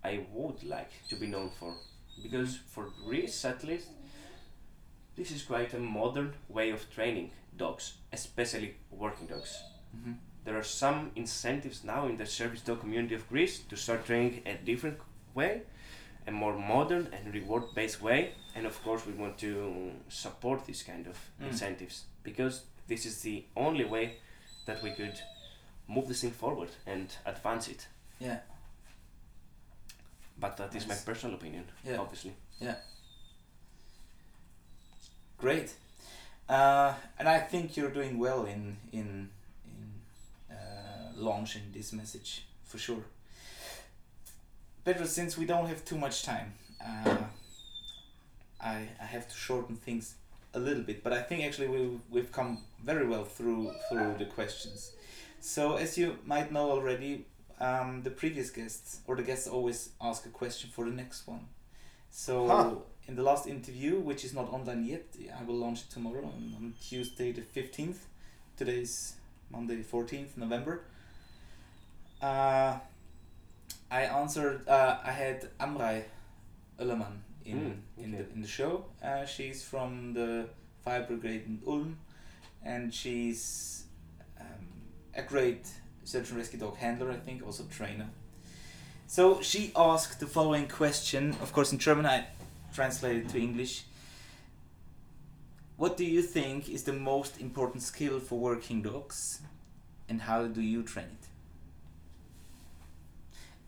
I 0.03 0.25
would 0.33 0.63
like 0.63 0.91
to 1.09 1.15
be 1.15 1.27
known 1.27 1.51
for, 1.57 1.73
because 2.21 2.57
for 2.57 2.89
Greece 3.05 3.45
at 3.45 3.63
least, 3.63 3.87
this 5.15 5.31
is 5.31 5.43
quite 5.43 5.73
a 5.73 5.79
modern 5.79 6.33
way 6.49 6.71
of 6.71 6.89
training 6.93 7.31
dogs, 7.57 7.93
especially 8.11 8.75
working 8.91 9.27
dogs. 9.27 9.57
Mm-hmm. 9.95 10.13
There 10.43 10.57
are 10.57 10.63
some 10.63 11.11
incentives 11.15 11.83
now 11.83 12.07
in 12.07 12.17
the 12.17 12.25
service 12.25 12.61
dog 12.61 12.81
community 12.81 13.15
of 13.15 13.29
Greece 13.29 13.59
to 13.69 13.77
start 13.77 14.05
training 14.05 14.41
a 14.45 14.55
different 14.65 14.97
way, 15.33 15.61
a 16.31 16.33
more 16.33 16.57
modern 16.57 17.07
and 17.13 17.33
reward 17.33 17.63
based 17.75 18.01
way. 18.01 18.31
And 18.55 18.65
of 18.65 18.81
course, 18.83 19.05
we 19.05 19.13
want 19.13 19.37
to 19.39 19.91
support 20.09 20.65
these 20.65 20.83
kind 20.83 21.07
of 21.07 21.15
Mm. 21.39 21.47
incentives 21.51 22.05
because 22.23 22.61
this 22.87 23.05
is 23.05 23.21
the 23.21 23.43
only 23.55 23.85
way 23.85 24.17
that 24.65 24.81
we 24.83 24.91
could 24.91 25.19
move 25.87 26.07
this 26.07 26.21
thing 26.21 26.31
forward 26.33 26.69
and 26.85 27.07
advance 27.25 27.67
it. 27.71 27.87
Yeah. 28.19 28.39
But 30.39 30.57
that 30.57 30.75
is 30.75 30.87
my 30.87 30.95
personal 31.05 31.35
opinion, 31.35 31.65
Yeah. 31.83 31.99
obviously. 32.01 32.33
Yeah. 32.59 32.75
Great. 35.37 35.73
Uh, 36.49 36.93
and 37.19 37.27
I 37.27 37.39
think 37.39 37.77
you're 37.77 37.93
doing 37.93 38.19
well 38.19 38.45
in 38.45 38.77
in 38.91 39.29
in 39.65 40.55
uh, 40.55 41.11
launching 41.15 41.71
this 41.73 41.91
message 41.93 42.43
for 42.65 42.77
sure. 42.79 43.03
Pedro, 44.83 45.05
since 45.05 45.37
we 45.37 45.45
don't 45.45 45.67
have 45.67 45.83
too 45.85 45.97
much 45.97 46.23
time, 46.23 46.53
uh, 46.83 47.17
I 48.59 48.87
I 48.99 49.05
have 49.05 49.27
to 49.27 49.35
shorten 49.35 49.75
things 49.75 50.15
a 50.53 50.59
little 50.59 50.83
bit, 50.83 51.03
but 51.03 51.13
I 51.13 51.21
think 51.21 51.43
actually 51.45 51.67
we 51.67 51.99
we've 52.09 52.31
come 52.31 52.59
very 52.83 53.07
well 53.07 53.23
through 53.25 53.71
through 53.89 54.15
the 54.17 54.25
questions. 54.25 54.91
So 55.39 55.75
as 55.77 55.97
you 55.97 56.17
might 56.25 56.51
know 56.51 56.71
already, 56.71 57.25
um, 57.59 58.01
the 58.03 58.11
previous 58.11 58.49
guests 58.51 58.99
or 59.07 59.15
the 59.15 59.23
guests 59.23 59.47
always 59.47 59.89
ask 60.01 60.25
a 60.25 60.29
question 60.29 60.69
for 60.69 60.85
the 60.85 60.91
next 60.91 61.27
one. 61.27 61.47
So 62.09 62.47
Huh. 62.47 62.75
in 63.07 63.15
the 63.15 63.23
last 63.23 63.47
interview, 63.47 63.99
which 63.99 64.25
is 64.25 64.33
not 64.33 64.51
online 64.53 64.85
yet, 64.85 65.05
I 65.39 65.43
will 65.43 65.55
launch 65.55 65.79
it 65.81 65.89
tomorrow 65.91 66.23
on, 66.25 66.53
on 66.57 66.73
Tuesday 66.81 67.31
the 67.31 67.41
fifteenth. 67.41 68.07
Today's 68.57 69.15
Monday 69.51 69.81
fourteenth 69.83 70.37
November. 70.37 70.81
Uh, 72.21 72.77
I 73.91 74.03
answered. 74.03 74.67
Uh, 74.67 74.97
I 75.03 75.11
had 75.11 75.49
Amrei 75.59 76.03
Ullerman 76.79 77.17
in 77.45 77.57
Mm, 77.57 78.03
in 78.03 78.11
the 78.11 78.19
in 78.33 78.41
the 78.41 78.47
show. 78.47 78.85
Uh, 79.03 79.25
she's 79.25 79.63
from 79.63 80.13
the 80.13 80.47
fire 80.83 81.03
brigade 81.03 81.43
in 81.45 81.59
Ulm, 81.67 81.97
and 82.63 82.93
she's 82.93 83.83
um, 84.39 84.65
a 85.15 85.21
great 85.23 85.67
search 86.03 86.29
and 86.29 86.37
rescue 86.37 86.59
dog 86.59 86.77
handler. 86.77 87.11
I 87.11 87.17
think 87.17 87.43
also 87.45 87.63
trainer. 87.65 88.09
So 89.07 89.41
she 89.41 89.71
asked 89.75 90.19
the 90.21 90.27
following 90.27 90.67
question. 90.69 91.35
Of 91.41 91.51
course, 91.51 91.73
in 91.73 91.79
German, 91.79 92.05
I 92.05 92.27
translated 92.73 93.27
to 93.29 93.37
English. 93.39 93.83
What 95.75 95.97
do 95.97 96.05
you 96.05 96.21
think 96.21 96.69
is 96.69 96.83
the 96.83 96.93
most 96.93 97.41
important 97.41 97.83
skill 97.83 98.19
for 98.19 98.39
working 98.39 98.81
dogs, 98.83 99.41
and 100.07 100.21
how 100.21 100.47
do 100.47 100.61
you 100.61 100.83
train 100.83 101.07
it? 101.19 101.27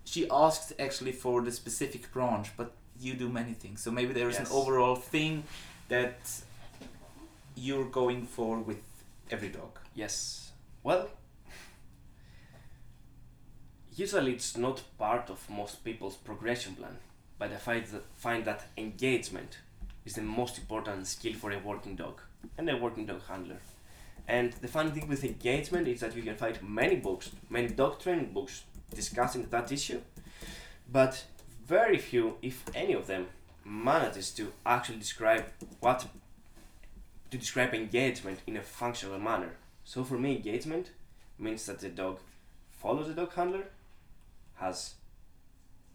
She 0.05 0.29
asked 0.29 0.73
actually 0.79 1.11
for 1.13 1.41
the 1.41 1.51
specific 1.51 2.11
branch, 2.11 2.49
but 2.57 2.73
you 2.99 3.13
do 3.15 3.29
many 3.29 3.53
things. 3.53 3.81
So 3.81 3.91
maybe 3.91 4.13
there 4.13 4.29
is 4.29 4.37
Yes. 4.37 4.49
an 4.51 4.55
overall 4.57 4.95
thing 4.95 5.43
that 5.89 6.19
you're 7.55 7.89
going 7.89 8.25
for 8.27 8.59
with 8.59 8.81
every 9.31 9.49
dog. 9.49 9.79
Yes. 9.95 10.51
Well, 10.83 11.09
usually 13.95 14.33
it's 14.33 14.57
not 14.57 14.81
part 14.97 15.29
of 15.29 15.49
most 15.49 15.83
people's 15.83 16.15
progression 16.17 16.75
plan, 16.75 16.97
but 17.37 17.51
I 17.51 17.57
find 17.57 17.85
that, 17.87 18.03
find 18.15 18.45
that 18.45 18.65
engagement 18.77 19.59
is 20.05 20.13
the 20.15 20.21
most 20.21 20.57
important 20.57 21.07
skill 21.07 21.33
for 21.33 21.51
a 21.51 21.59
working 21.59 21.95
dog 21.95 22.21
and 22.57 22.69
a 22.69 22.77
working 22.77 23.05
dog 23.05 23.21
handler. 23.27 23.59
And 24.27 24.53
the 24.53 24.67
fun 24.67 24.91
thing 24.91 25.07
with 25.07 25.23
engagement 25.23 25.87
is 25.87 25.99
that 25.99 26.15
you 26.15 26.23
can 26.23 26.35
find 26.35 26.57
many 26.61 26.95
books, 26.95 27.29
many 27.49 27.67
dog 27.67 27.99
training 27.99 28.33
books 28.33 28.63
discussing 28.93 29.45
that 29.49 29.71
issue, 29.71 30.01
but 30.91 31.23
very 31.65 31.97
few, 31.97 32.37
if 32.41 32.63
any 32.75 32.93
of 32.93 33.07
them, 33.07 33.27
manages 33.65 34.31
to 34.31 34.51
actually 34.65 34.97
describe 34.97 35.45
what 35.79 36.05
to 37.31 37.37
describe 37.37 37.73
engagement 37.73 38.39
in 38.45 38.57
a 38.57 38.61
functional 38.61 39.19
manner. 39.19 39.51
So 39.83 40.03
for 40.03 40.19
me, 40.19 40.35
engagement 40.35 40.91
means 41.39 41.65
that 41.65 41.79
the 41.79 41.89
dog 41.89 42.19
follows 42.71 43.07
the 43.07 43.13
dog 43.13 43.33
handler, 43.33 43.65
has 44.55 44.95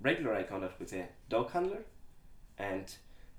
regular 0.00 0.34
eye 0.34 0.42
contact 0.42 0.78
with 0.80 0.90
the 0.90 1.04
dog 1.28 1.50
handler, 1.52 1.84
and 2.58 2.92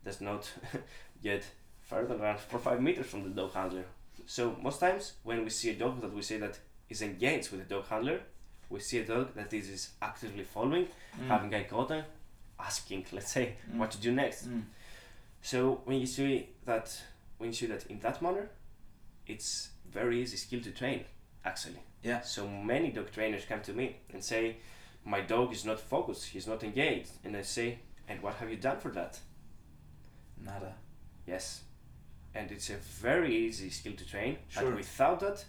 does 0.05 0.21
not 0.21 0.49
get 1.23 1.43
further 1.81 2.17
than 2.17 2.37
four 2.49 2.59
five 2.59 2.81
meters 2.81 3.07
from 3.07 3.23
the 3.23 3.29
dog 3.29 3.53
handler. 3.53 3.85
So 4.25 4.55
most 4.61 4.79
times 4.79 5.13
when 5.23 5.43
we 5.43 5.49
see 5.49 5.71
a 5.71 5.75
dog 5.75 6.01
that 6.01 6.13
we 6.13 6.21
say 6.21 6.37
that 6.37 6.59
is 6.89 7.01
engaged 7.01 7.51
with 7.51 7.67
the 7.67 7.75
dog 7.75 7.87
handler, 7.87 8.21
we 8.69 8.79
see 8.79 8.99
a 8.99 9.05
dog 9.05 9.33
that 9.35 9.53
is, 9.53 9.69
is 9.69 9.89
actively 10.01 10.43
following, 10.43 10.87
Mm. 11.19 11.27
having 11.27 11.53
eye 11.55 11.63
contact, 11.63 12.07
asking, 12.59 13.05
let's 13.11 13.31
say, 13.31 13.55
Mm. 13.71 13.77
what 13.79 13.91
to 13.91 13.97
do 13.99 14.11
next. 14.11 14.47
Mm. 14.47 14.63
So 15.41 15.81
when 15.85 15.99
you 15.99 16.05
see 16.07 16.49
that, 16.65 17.01
when 17.37 17.49
you 17.49 17.53
see 17.55 17.67
that 17.67 17.85
in 17.87 17.99
that 18.01 18.21
manner, 18.21 18.49
it's 19.27 19.69
very 19.91 20.21
easy 20.21 20.37
skill 20.37 20.61
to 20.61 20.71
train, 20.71 21.05
actually. 21.43 21.79
Yeah. 22.03 22.21
So 22.21 22.47
many 22.47 22.91
dog 22.91 23.11
trainers 23.11 23.45
come 23.45 23.61
to 23.61 23.73
me 23.73 23.95
and 24.13 24.23
say, 24.23 24.57
my 25.05 25.21
dog 25.21 25.51
is 25.53 25.65
not 25.65 25.79
focused, 25.79 26.25
he's 26.27 26.47
not 26.47 26.63
engaged, 26.63 27.11
and 27.23 27.35
I 27.35 27.41
say, 27.43 27.79
and 28.07 28.21
what 28.21 28.35
have 28.35 28.49
you 28.49 28.57
done 28.57 28.79
for 28.79 28.91
that? 28.91 29.19
Nada. 30.37 30.75
Yes. 31.25 31.63
And 32.35 32.51
it's 32.51 32.69
a 32.69 32.75
very 32.77 33.35
easy 33.35 33.69
skill 33.69 33.93
to 33.93 34.05
train. 34.05 34.37
Sure. 34.49 34.67
And 34.67 34.75
without 34.75 35.19
that, 35.21 35.45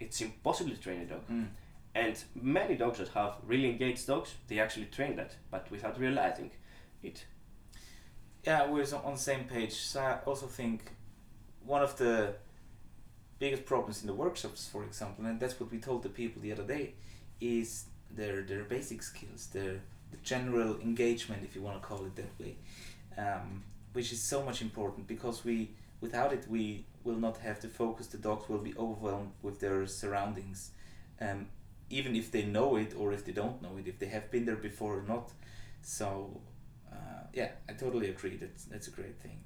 it's 0.00 0.20
impossible 0.20 0.70
to 0.70 0.80
train 0.80 1.02
a 1.02 1.04
dog. 1.06 1.26
Mm. 1.30 1.48
And 1.94 2.22
many 2.34 2.74
dogs 2.74 2.98
that 2.98 3.08
have 3.08 3.36
really 3.46 3.70
engaged 3.70 4.06
dogs, 4.06 4.34
they 4.48 4.58
actually 4.58 4.86
train 4.86 5.16
that, 5.16 5.36
but 5.50 5.70
without 5.70 5.98
realizing 5.98 6.50
it. 7.02 7.24
Yeah, 8.44 8.68
we're 8.68 8.84
on 9.04 9.14
the 9.14 9.18
same 9.18 9.44
page. 9.44 9.74
So 9.74 10.00
I 10.00 10.18
also 10.26 10.46
think 10.46 10.82
one 11.64 11.82
of 11.82 11.96
the 11.96 12.34
biggest 13.38 13.64
problems 13.64 14.00
in 14.02 14.06
the 14.06 14.14
workshops, 14.14 14.68
for 14.68 14.84
example, 14.84 15.24
and 15.24 15.38
that's 15.40 15.58
what 15.58 15.70
we 15.70 15.78
told 15.78 16.02
the 16.02 16.08
people 16.08 16.42
the 16.42 16.52
other 16.52 16.64
day, 16.64 16.94
is 17.40 17.86
their 18.10 18.42
their 18.42 18.64
basic 18.64 19.02
skills, 19.02 19.48
their 19.52 19.80
the 20.10 20.16
general 20.22 20.76
engagement, 20.80 21.42
if 21.44 21.56
you 21.56 21.62
want 21.62 21.80
to 21.80 21.86
call 21.86 22.04
it 22.04 22.14
that 22.16 22.32
way, 22.38 22.56
um, 23.18 23.62
which 23.92 24.12
is 24.12 24.22
so 24.22 24.42
much 24.42 24.62
important 24.62 25.06
because 25.06 25.44
we 25.44 25.70
without 26.00 26.32
it 26.32 26.46
we 26.48 26.84
will 27.04 27.16
not 27.16 27.38
have 27.38 27.60
the 27.60 27.68
focus. 27.68 28.06
The 28.08 28.18
dogs 28.18 28.48
will 28.48 28.58
be 28.58 28.74
overwhelmed 28.76 29.32
with 29.42 29.60
their 29.60 29.86
surroundings, 29.86 30.70
um, 31.20 31.46
even 31.98 32.16
if 32.16 32.26
they 32.30 32.44
know 32.56 32.76
it 32.76 32.90
or 33.00 33.12
if 33.12 33.22
they 33.24 33.32
don't 33.32 33.58
know 33.62 33.74
it, 33.80 33.86
if 33.88 33.96
they 33.98 34.06
have 34.16 34.26
been 34.30 34.44
there 34.46 34.60
before 34.70 34.92
or 35.00 35.04
not. 35.14 35.26
So 35.82 36.40
uh, 36.92 37.22
yeah, 37.38 37.50
I 37.68 37.72
totally 37.84 38.08
agree. 38.14 38.36
That's 38.42 38.64
that's 38.72 38.88
a 38.88 38.94
great 38.98 39.18
thing. 39.24 39.38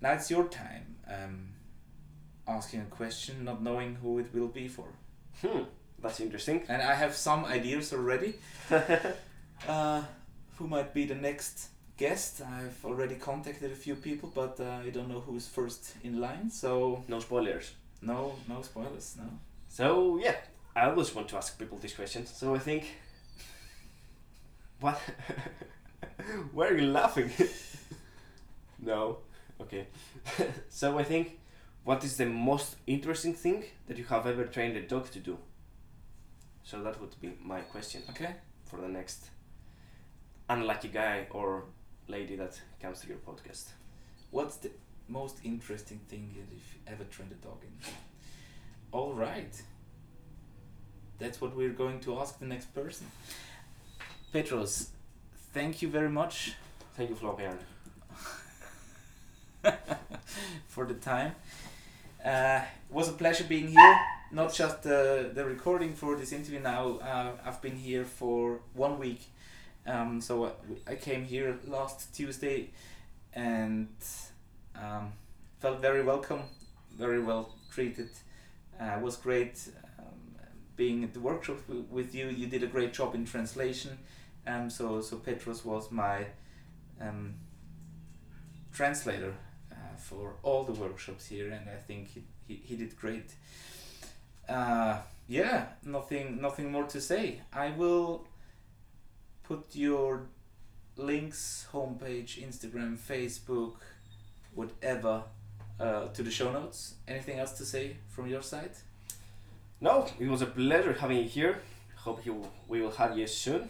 Now 0.00 0.12
it's 0.12 0.30
your 0.30 0.44
time. 0.48 0.96
Um, 1.06 1.48
asking 2.48 2.80
a 2.80 2.96
question, 2.96 3.44
not 3.44 3.62
knowing 3.62 3.96
who 4.02 4.18
it 4.18 4.28
will 4.34 4.48
be 4.48 4.68
for, 4.68 4.88
Hmm, 5.42 5.62
that's 6.02 6.20
interesting. 6.20 6.62
and 6.68 6.82
I 6.82 6.94
have 6.94 7.14
some 7.14 7.44
ideas 7.44 7.92
already. 7.92 8.34
uh, 9.68 10.02
who 10.56 10.66
might 10.66 10.92
be 10.94 11.06
the 11.06 11.14
next 11.14 11.68
guest? 11.96 12.40
I've 12.42 12.84
already 12.84 13.14
contacted 13.14 13.70
a 13.72 13.74
few 13.74 13.94
people, 13.96 14.30
but 14.34 14.58
uh, 14.60 14.86
I 14.86 14.90
don't 14.90 15.08
know 15.08 15.20
who's 15.20 15.46
first 15.46 15.94
in 16.02 16.20
line. 16.20 16.50
So 16.50 17.04
No 17.08 17.20
spoilers. 17.20 17.72
no, 18.02 18.34
no 18.48 18.62
spoilers. 18.62 19.16
No. 19.18 19.28
So 19.68 20.18
yeah, 20.22 20.36
I 20.74 20.86
always 20.86 21.14
want 21.14 21.28
to 21.28 21.36
ask 21.36 21.58
people 21.58 21.78
this 21.78 21.94
question. 21.94 22.26
So 22.26 22.54
I 22.54 22.58
think, 22.58 22.86
what? 24.80 24.98
Why 26.52 26.68
are 26.68 26.76
you 26.76 26.86
laughing? 26.86 27.30
no, 28.78 29.18
okay. 29.60 29.86
so 30.68 30.98
I 30.98 31.04
think, 31.04 31.38
what 31.84 32.04
is 32.04 32.16
the 32.16 32.26
most 32.26 32.76
interesting 32.86 33.34
thing 33.34 33.64
that 33.88 33.98
you 33.98 34.04
have 34.04 34.26
ever 34.26 34.44
trained 34.44 34.76
a 34.76 34.82
dog 34.82 35.10
to 35.10 35.18
do? 35.18 35.38
So 36.62 36.82
that 36.82 37.00
would 37.00 37.18
be 37.20 37.32
my 37.42 37.60
question 37.62 38.02
Okay. 38.10 38.36
for 38.64 38.76
the 38.80 38.88
next 38.88 39.30
unlucky 40.48 40.88
guy 40.88 41.26
or 41.30 41.64
lady 42.08 42.36
that 42.36 42.60
comes 42.80 43.00
to 43.00 43.08
your 43.08 43.18
podcast. 43.18 43.68
What's 44.30 44.56
the 44.56 44.70
most 45.08 45.38
interesting 45.44 46.00
thing 46.08 46.32
that 46.36 46.52
you've 46.52 46.76
ever 46.86 47.04
trained 47.04 47.32
a 47.32 47.46
dog 47.46 47.62
in? 47.62 47.92
All 48.92 49.14
right. 49.14 49.60
That's 51.20 51.40
what 51.40 51.54
we're 51.56 51.70
going 51.70 52.00
to 52.00 52.18
ask 52.18 52.38
the 52.38 52.46
next 52.46 52.74
person. 52.74 53.06
Petros, 54.32 54.88
thank 55.52 55.82
you 55.82 55.88
very 55.88 56.08
much 56.08 56.54
Thank 57.00 57.10
you, 57.10 57.16
Florian. 57.16 57.56
for 60.68 60.84
the 60.84 60.92
time. 60.92 61.34
Uh, 62.22 62.60
it 62.62 62.94
was 62.94 63.08
a 63.08 63.12
pleasure 63.12 63.44
being 63.44 63.68
here. 63.68 63.98
Not 64.32 64.52
just 64.52 64.82
the 64.82 65.30
the 65.32 65.46
recording 65.46 65.94
for 65.94 66.16
this 66.16 66.32
interview. 66.32 66.60
Now 66.60 66.98
uh, 66.98 67.30
I've 67.42 67.62
been 67.62 67.76
here 67.76 68.04
for 68.04 68.60
one 68.74 68.98
week, 68.98 69.22
um, 69.86 70.20
so 70.20 70.46
I, 70.46 70.92
I 70.92 70.94
came 70.96 71.24
here 71.24 71.58
last 71.66 72.14
Tuesday, 72.14 72.68
and 73.32 73.88
um, 74.76 75.12
felt 75.60 75.80
very 75.80 76.02
welcome, 76.02 76.42
very 76.98 77.20
well 77.22 77.54
treated. 77.72 78.10
Uh, 78.78 78.96
it 78.98 79.02
was 79.02 79.16
great 79.16 79.56
being 80.80 81.04
at 81.04 81.12
the 81.12 81.20
workshop 81.20 81.58
with 81.90 82.14
you. 82.14 82.26
You 82.40 82.46
did 82.46 82.62
a 82.62 82.66
great 82.66 82.94
job 82.94 83.14
in 83.14 83.26
translation. 83.26 83.98
Um, 84.46 84.70
so 84.70 85.02
so 85.02 85.16
Petros 85.16 85.62
was 85.62 85.92
my 85.92 86.18
um, 86.98 87.34
translator 88.72 89.34
uh, 89.70 89.96
for 90.08 90.36
all 90.42 90.62
the 90.64 90.76
workshops 90.84 91.26
here, 91.26 91.48
and 91.56 91.68
I 91.68 91.78
think 91.88 92.02
he, 92.14 92.20
he, 92.46 92.54
he 92.68 92.76
did 92.76 92.96
great. 92.96 93.28
Uh, 94.48 94.96
yeah, 95.28 95.58
nothing 95.84 96.40
nothing 96.40 96.72
more 96.72 96.86
to 96.94 97.00
say. 97.10 97.24
I 97.52 97.68
will 97.80 98.26
put 99.42 99.62
your 99.86 100.12
links, 100.96 101.66
homepage, 101.74 102.30
Instagram, 102.48 102.96
Facebook, 102.96 103.76
whatever, 104.54 105.24
uh, 105.78 106.06
to 106.16 106.22
the 106.22 106.30
show 106.30 106.50
notes. 106.50 106.94
Anything 107.06 107.38
else 107.38 107.52
to 107.58 107.66
say 107.66 107.96
from 108.08 108.28
your 108.28 108.42
side? 108.42 108.76
No, 109.80 110.06
it 110.18 110.28
was 110.28 110.42
a 110.42 110.46
pleasure 110.46 110.92
having 110.92 111.18
you 111.18 111.24
here. 111.24 111.62
Hope 111.96 112.24
you 112.26 112.42
we 112.68 112.80
will 112.82 112.90
have 112.92 113.16
you 113.16 113.26
soon, 113.26 113.68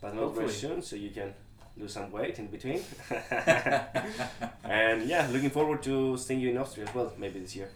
but 0.00 0.14
not 0.14 0.24
Hopefully. 0.24 0.46
very 0.46 0.56
soon, 0.58 0.82
so 0.82 0.96
you 0.96 1.10
can 1.10 1.34
lose 1.76 1.92
some 1.92 2.10
weight 2.10 2.38
in 2.38 2.46
between. 2.48 2.82
and 4.64 5.04
yeah, 5.08 5.28
looking 5.30 5.50
forward 5.50 5.82
to 5.84 6.16
seeing 6.16 6.40
you 6.40 6.50
in 6.50 6.58
Austria 6.58 6.86
as 6.88 6.94
well, 6.94 7.12
maybe 7.18 7.40
this 7.40 7.54
year. 7.54 7.70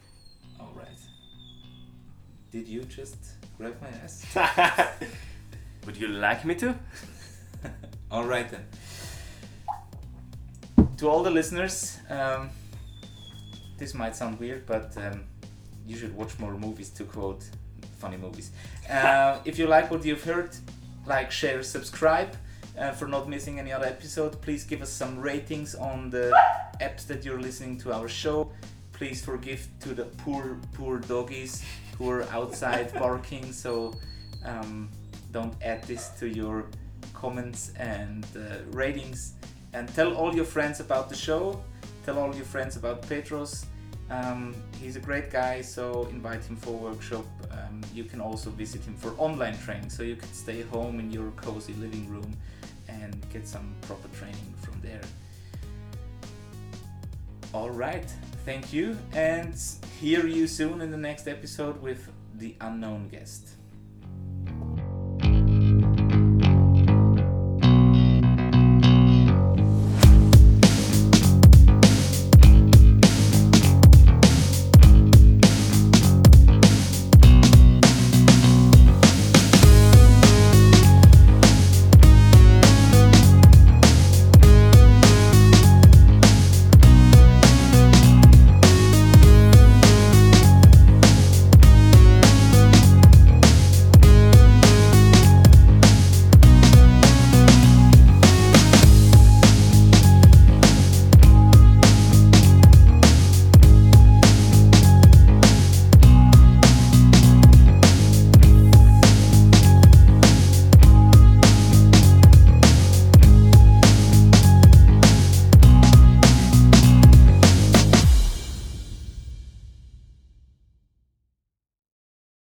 All 0.58 0.72
right. 0.76 0.98
Did 2.50 2.68
you 2.68 2.82
just 2.84 3.16
grab 3.58 3.74
my 3.80 3.88
ass? 3.88 4.24
Would 5.86 5.96
you 5.96 6.08
like 6.08 6.44
me 6.44 6.54
to? 6.56 6.74
All 8.10 8.24
right 8.24 8.48
then. 8.48 8.64
To 10.96 11.08
all 11.08 11.22
the 11.22 11.30
listeners, 11.30 11.98
um, 12.08 12.50
this 13.76 13.94
might 13.94 14.16
sound 14.16 14.40
weird, 14.40 14.66
but 14.66 14.96
um, 14.96 15.24
you 15.86 15.96
should 15.96 16.16
watch 16.16 16.38
more 16.38 16.54
movies 16.54 16.90
to 16.90 17.04
quote 17.04 17.44
funny 17.98 18.16
movies. 18.16 18.50
Uh, 18.90 19.38
if 19.44 19.58
you 19.58 19.66
like 19.66 19.90
what 19.90 20.04
you've 20.04 20.24
heard, 20.24 20.50
like, 21.06 21.30
share, 21.30 21.62
subscribe. 21.62 22.36
Uh, 22.78 22.92
for 22.92 23.08
not 23.08 23.26
missing 23.26 23.58
any 23.58 23.72
other 23.72 23.86
episode, 23.86 24.38
please 24.42 24.62
give 24.64 24.82
us 24.82 24.90
some 24.90 25.18
ratings 25.18 25.74
on 25.74 26.10
the 26.10 26.30
apps 26.82 27.06
that 27.06 27.24
you're 27.24 27.40
listening 27.40 27.78
to 27.78 27.90
our 27.90 28.06
show. 28.06 28.52
Please 28.92 29.24
forgive 29.24 29.66
to 29.80 29.94
the 29.94 30.04
poor, 30.04 30.58
poor 30.74 30.98
doggies 30.98 31.64
who 31.96 32.10
are 32.10 32.24
outside 32.24 32.92
barking. 32.98 33.50
So 33.50 33.94
um, 34.44 34.90
don't 35.32 35.54
add 35.62 35.84
this 35.84 36.10
to 36.18 36.28
your 36.28 36.66
comments 37.14 37.72
and 37.78 38.26
uh, 38.36 38.56
ratings 38.72 39.34
and 39.72 39.88
tell 39.94 40.14
all 40.14 40.34
your 40.34 40.44
friends 40.44 40.80
about 40.80 41.08
the 41.08 41.16
show 41.16 41.62
tell 42.06 42.18
all 42.20 42.34
your 42.34 42.44
friends 42.44 42.76
about 42.76 43.02
petros 43.02 43.66
um, 44.10 44.54
he's 44.80 44.96
a 44.96 45.00
great 45.00 45.30
guy 45.30 45.60
so 45.60 46.06
invite 46.10 46.44
him 46.44 46.56
for 46.56 46.70
a 46.70 46.92
workshop. 46.92 47.26
Um, 47.50 47.80
you 47.94 48.04
can 48.04 48.20
also 48.20 48.50
visit 48.50 48.82
him 48.84 48.94
for 48.94 49.14
online 49.18 49.58
training. 49.58 49.90
So 49.90 50.02
you 50.02 50.16
can 50.16 50.32
stay 50.32 50.62
home 50.62 51.00
in 51.00 51.10
your 51.10 51.30
cozy 51.32 51.74
living 51.74 52.08
room 52.08 52.36
and 52.88 53.14
get 53.32 53.46
some 53.48 53.74
proper 53.82 54.08
training 54.16 54.54
from 54.62 54.80
there. 54.80 55.02
All 57.52 57.70
right 57.70 58.12
thank 58.46 58.72
you 58.72 58.96
and 59.12 59.60
hear 59.98 60.24
you 60.24 60.46
soon 60.46 60.80
in 60.80 60.92
the 60.92 60.96
next 60.96 61.26
episode 61.26 61.82
with 61.82 62.08
the 62.36 62.54
unknown 62.60 63.08
guest 63.08 63.55